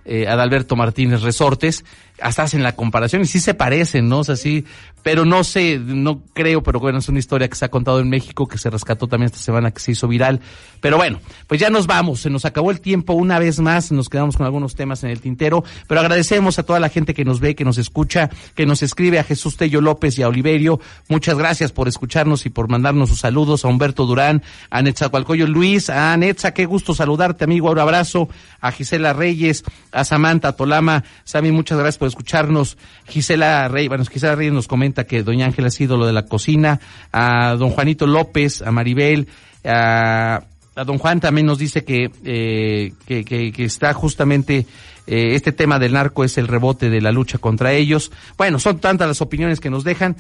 eh, 0.04 0.28
Adalberto 0.28 0.76
Martínez 0.76 1.22
Resortes, 1.22 1.86
hasta 2.22 2.44
hacen 2.44 2.64
la 2.64 2.76
comparación 2.76 3.22
y 3.22 3.28
sí 3.28 3.40
se 3.40 3.54
parecen, 3.54 4.10
¿no? 4.10 4.20
O 4.20 4.24
sea, 4.26 4.36
sí, 4.36 4.66
pero 5.04 5.26
no 5.26 5.44
sé, 5.44 5.80
no 5.80 6.22
creo, 6.34 6.62
pero 6.64 6.80
bueno, 6.80 7.00
es 7.00 7.10
una 7.10 7.20
historia 7.20 7.48
que 7.48 7.56
se 7.56 7.66
ha 7.66 7.70
contado 7.70 8.00
en 8.00 8.10
México, 8.10 8.48
que 8.48 8.58
se 8.58 8.70
rescató 8.70 9.08
también 9.08 9.28
esta 9.28 9.40
semana, 9.40 9.72
que 9.72 9.80
se 9.80 9.92
hizo 9.92 10.08
viral. 10.08 10.42
Pero 10.82 10.98
bueno, 10.98 11.20
pues 11.48 11.60
ya 11.60 11.70
nos 11.70 11.88
vamos, 11.88 12.22
se 12.22 12.30
nos 12.30 12.46
acabó 12.46 12.72
el 12.72 12.82
tiempo 12.82 13.14
una 13.14 13.40
vez 13.40 13.60
más, 13.60 13.92
nos 13.92 14.10
quedamos 14.10 14.38
con 14.38 14.46
algunos 14.46 14.76
temas 14.76 15.04
en 15.04 15.10
el 15.10 15.20
tintero, 15.20 15.64
pero 15.88 16.02
agradecemos 16.02 16.60
a 16.60 16.64
toda 16.64 16.80
la 16.80 16.90
gente 16.90 17.14
que 17.14 17.26
nos 17.26 17.40
ve, 17.40 17.56
que 17.56 17.66
nos 17.66 17.78
escucha, 17.78 18.30
que 18.56 18.66
nos 18.66 18.84
escribe, 18.84 19.20
a 19.20 19.24
Jesús 19.24 19.58
Tello 19.58 19.82
López 19.82 20.18
y 20.18 20.24
a 20.24 20.28
Oliverio. 20.28 20.80
Muchas 21.08 21.38
gracias 21.38 21.72
por 21.72 21.88
escucharnos 21.88 22.46
y 22.46 22.50
por 22.50 22.70
mandarnos 22.70 23.10
sus 23.10 23.20
saludos, 23.20 23.66
a 23.66 23.68
Humberto 23.68 24.06
Durán, 24.06 24.44
a 24.70 24.82
Netzacualcoyo 24.82 25.48
Luis, 25.48 25.90
a 25.90 26.16
Netza, 26.18 26.54
qué 26.54 26.66
gusto 26.66 26.94
saludarte, 26.94 27.44
amigo, 27.44 27.72
un 27.72 27.80
abrazo, 27.80 28.30
a 28.62 28.72
Gisela 28.72 29.14
Reyes, 29.14 29.64
a 29.92 30.04
Samantha 30.04 30.54
Tolama, 30.54 31.04
Sami, 31.24 31.52
muchas 31.52 31.78
gracias 31.78 31.98
por 31.98 32.08
escucharnos. 32.08 32.78
Gisela 33.08 33.68
Reyes, 33.68 33.90
bueno, 33.90 34.06
Gisela 34.06 34.36
Reyes 34.36 34.54
nos 34.54 34.68
comenta 34.68 34.89
que 34.94 35.24
Doña 35.24 35.46
Ángela 35.46 35.68
ha 35.68 35.72
sido 35.72 35.98
lo 35.98 36.06
de 36.06 36.14
la 36.14 36.26
cocina, 36.26 36.80
a 37.12 37.56
don 37.56 37.72
Juanito 37.72 38.08
López, 38.08 38.62
a 38.62 38.72
Maribel, 38.72 39.28
a, 39.64 40.44
a 40.76 40.84
don 40.84 40.98
Juan 40.98 41.20
también 41.20 41.46
nos 41.46 41.58
dice 41.58 41.84
que, 41.84 42.10
eh, 42.24 42.94
que, 43.06 43.24
que, 43.52 43.64
está 43.64 43.94
justamente 43.94 44.66
eh, 45.08 45.36
este 45.36 45.52
tema 45.52 45.80
del 45.80 45.94
narco 45.94 46.24
es 46.24 46.38
el 46.38 46.48
rebote 46.48 46.90
de 46.90 47.02
la 47.02 47.12
lucha 47.12 47.38
contra 47.38 47.74
ellos. 47.74 48.12
Bueno, 48.38 48.60
son 48.60 48.80
tantas 48.80 49.08
las 49.08 49.22
opiniones 49.22 49.60
que 49.60 49.70
nos 49.70 49.84
dejan. 49.84 50.16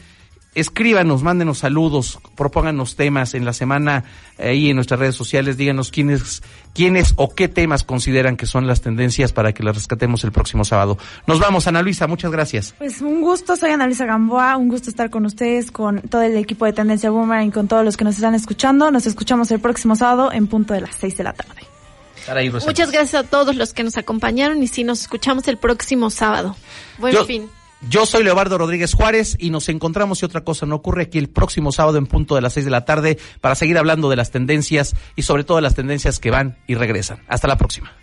Escríbanos, 0.55 1.21
mándenos 1.21 1.59
saludos, 1.59 2.19
propónganos 2.35 2.95
temas 2.95 3.35
en 3.35 3.45
la 3.45 3.53
semana 3.53 4.03
eh, 4.39 4.49
ahí 4.49 4.69
en 4.69 4.75
nuestras 4.75 4.99
redes 4.99 5.13
sociales, 5.15 5.57
díganos 5.57 5.91
quiénes, 5.91 6.41
quiénes 6.73 7.13
o 7.17 7.35
qué 7.35 7.47
temas 7.47 7.83
consideran 7.83 8.35
que 8.35 8.47
son 8.47 8.65
las 8.65 8.81
tendencias 8.81 9.31
para 9.31 9.53
que 9.53 9.61
las 9.61 9.75
rescatemos 9.75 10.23
el 10.23 10.31
próximo 10.31 10.65
sábado. 10.65 10.97
Nos 11.27 11.39
vamos, 11.39 11.67
Ana 11.67 11.83
Luisa, 11.83 12.07
muchas 12.07 12.31
gracias. 12.31 12.73
Pues 12.79 12.99
un 13.01 13.21
gusto, 13.21 13.55
soy 13.55 13.69
Ana 13.69 13.85
Luisa 13.85 14.05
Gamboa, 14.05 14.57
un 14.57 14.69
gusto 14.69 14.89
estar 14.89 15.11
con 15.11 15.25
ustedes, 15.25 15.71
con 15.71 16.01
todo 16.01 16.23
el 16.23 16.35
equipo 16.35 16.65
de 16.65 16.73
Tendencia 16.73 17.11
Boomerang 17.11 17.49
y 17.49 17.51
con 17.51 17.67
todos 17.67 17.85
los 17.85 17.95
que 17.95 18.03
nos 18.03 18.15
están 18.15 18.33
escuchando. 18.33 18.89
Nos 18.89 19.05
escuchamos 19.05 19.51
el 19.51 19.59
próximo 19.59 19.95
sábado 19.95 20.31
en 20.31 20.47
punto 20.47 20.73
de 20.73 20.81
las 20.81 20.95
6 20.99 21.15
de 21.15 21.23
la 21.25 21.33
tarde. 21.33 21.61
Muchas 22.65 22.91
gracias 22.91 23.15
a 23.15 23.27
todos 23.27 23.55
los 23.55 23.73
que 23.73 23.83
nos 23.83 23.97
acompañaron 23.97 24.61
y 24.61 24.67
sí, 24.67 24.83
nos 24.83 25.01
escuchamos 25.01 25.47
el 25.47 25.57
próximo 25.57 26.09
sábado. 26.09 26.55
Buen 26.97 27.13
Yo- 27.13 27.25
fin. 27.25 27.49
Yo 27.87 28.05
soy 28.05 28.23
Leobardo 28.23 28.57
Rodríguez 28.57 28.93
Juárez 28.93 29.37
y 29.39 29.51
nos 29.51 29.69
encontramos 29.69 30.19
si 30.19 30.25
otra 30.25 30.43
cosa 30.43 30.65
no 30.65 30.75
ocurre 30.75 31.03
aquí 31.03 31.17
el 31.17 31.29
próximo 31.29 31.71
sábado 31.71 31.97
en 31.97 32.07
punto 32.07 32.35
de 32.35 32.41
las 32.41 32.53
seis 32.53 32.65
de 32.65 32.71
la 32.71 32.83
tarde 32.83 33.17
para 33.39 33.55
seguir 33.55 33.77
hablando 33.77 34.09
de 34.09 34.17
las 34.17 34.31
tendencias 34.31 34.95
y 35.15 35.21
sobre 35.21 35.45
todo 35.45 35.57
de 35.57 35.63
las 35.63 35.75
tendencias 35.75 36.19
que 36.19 36.29
van 36.29 36.57
y 36.67 36.75
regresan. 36.75 37.23
Hasta 37.27 37.47
la 37.47 37.57
próxima. 37.57 37.98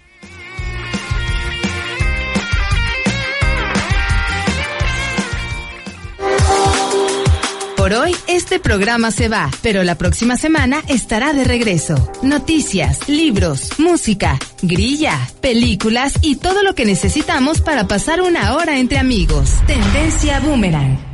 Por 7.86 7.94
hoy, 7.94 8.16
este 8.26 8.58
programa 8.58 9.12
se 9.12 9.28
va, 9.28 9.48
pero 9.62 9.84
la 9.84 9.94
próxima 9.94 10.36
semana 10.36 10.82
estará 10.88 11.32
de 11.32 11.44
regreso. 11.44 11.94
Noticias, 12.20 13.08
libros, 13.08 13.78
música, 13.78 14.40
grilla, 14.60 15.16
películas 15.40 16.14
y 16.20 16.34
todo 16.34 16.64
lo 16.64 16.74
que 16.74 16.84
necesitamos 16.84 17.60
para 17.60 17.86
pasar 17.86 18.22
una 18.22 18.56
hora 18.56 18.80
entre 18.80 18.98
amigos. 18.98 19.52
Tendencia 19.68 20.40
Boomerang. 20.40 21.06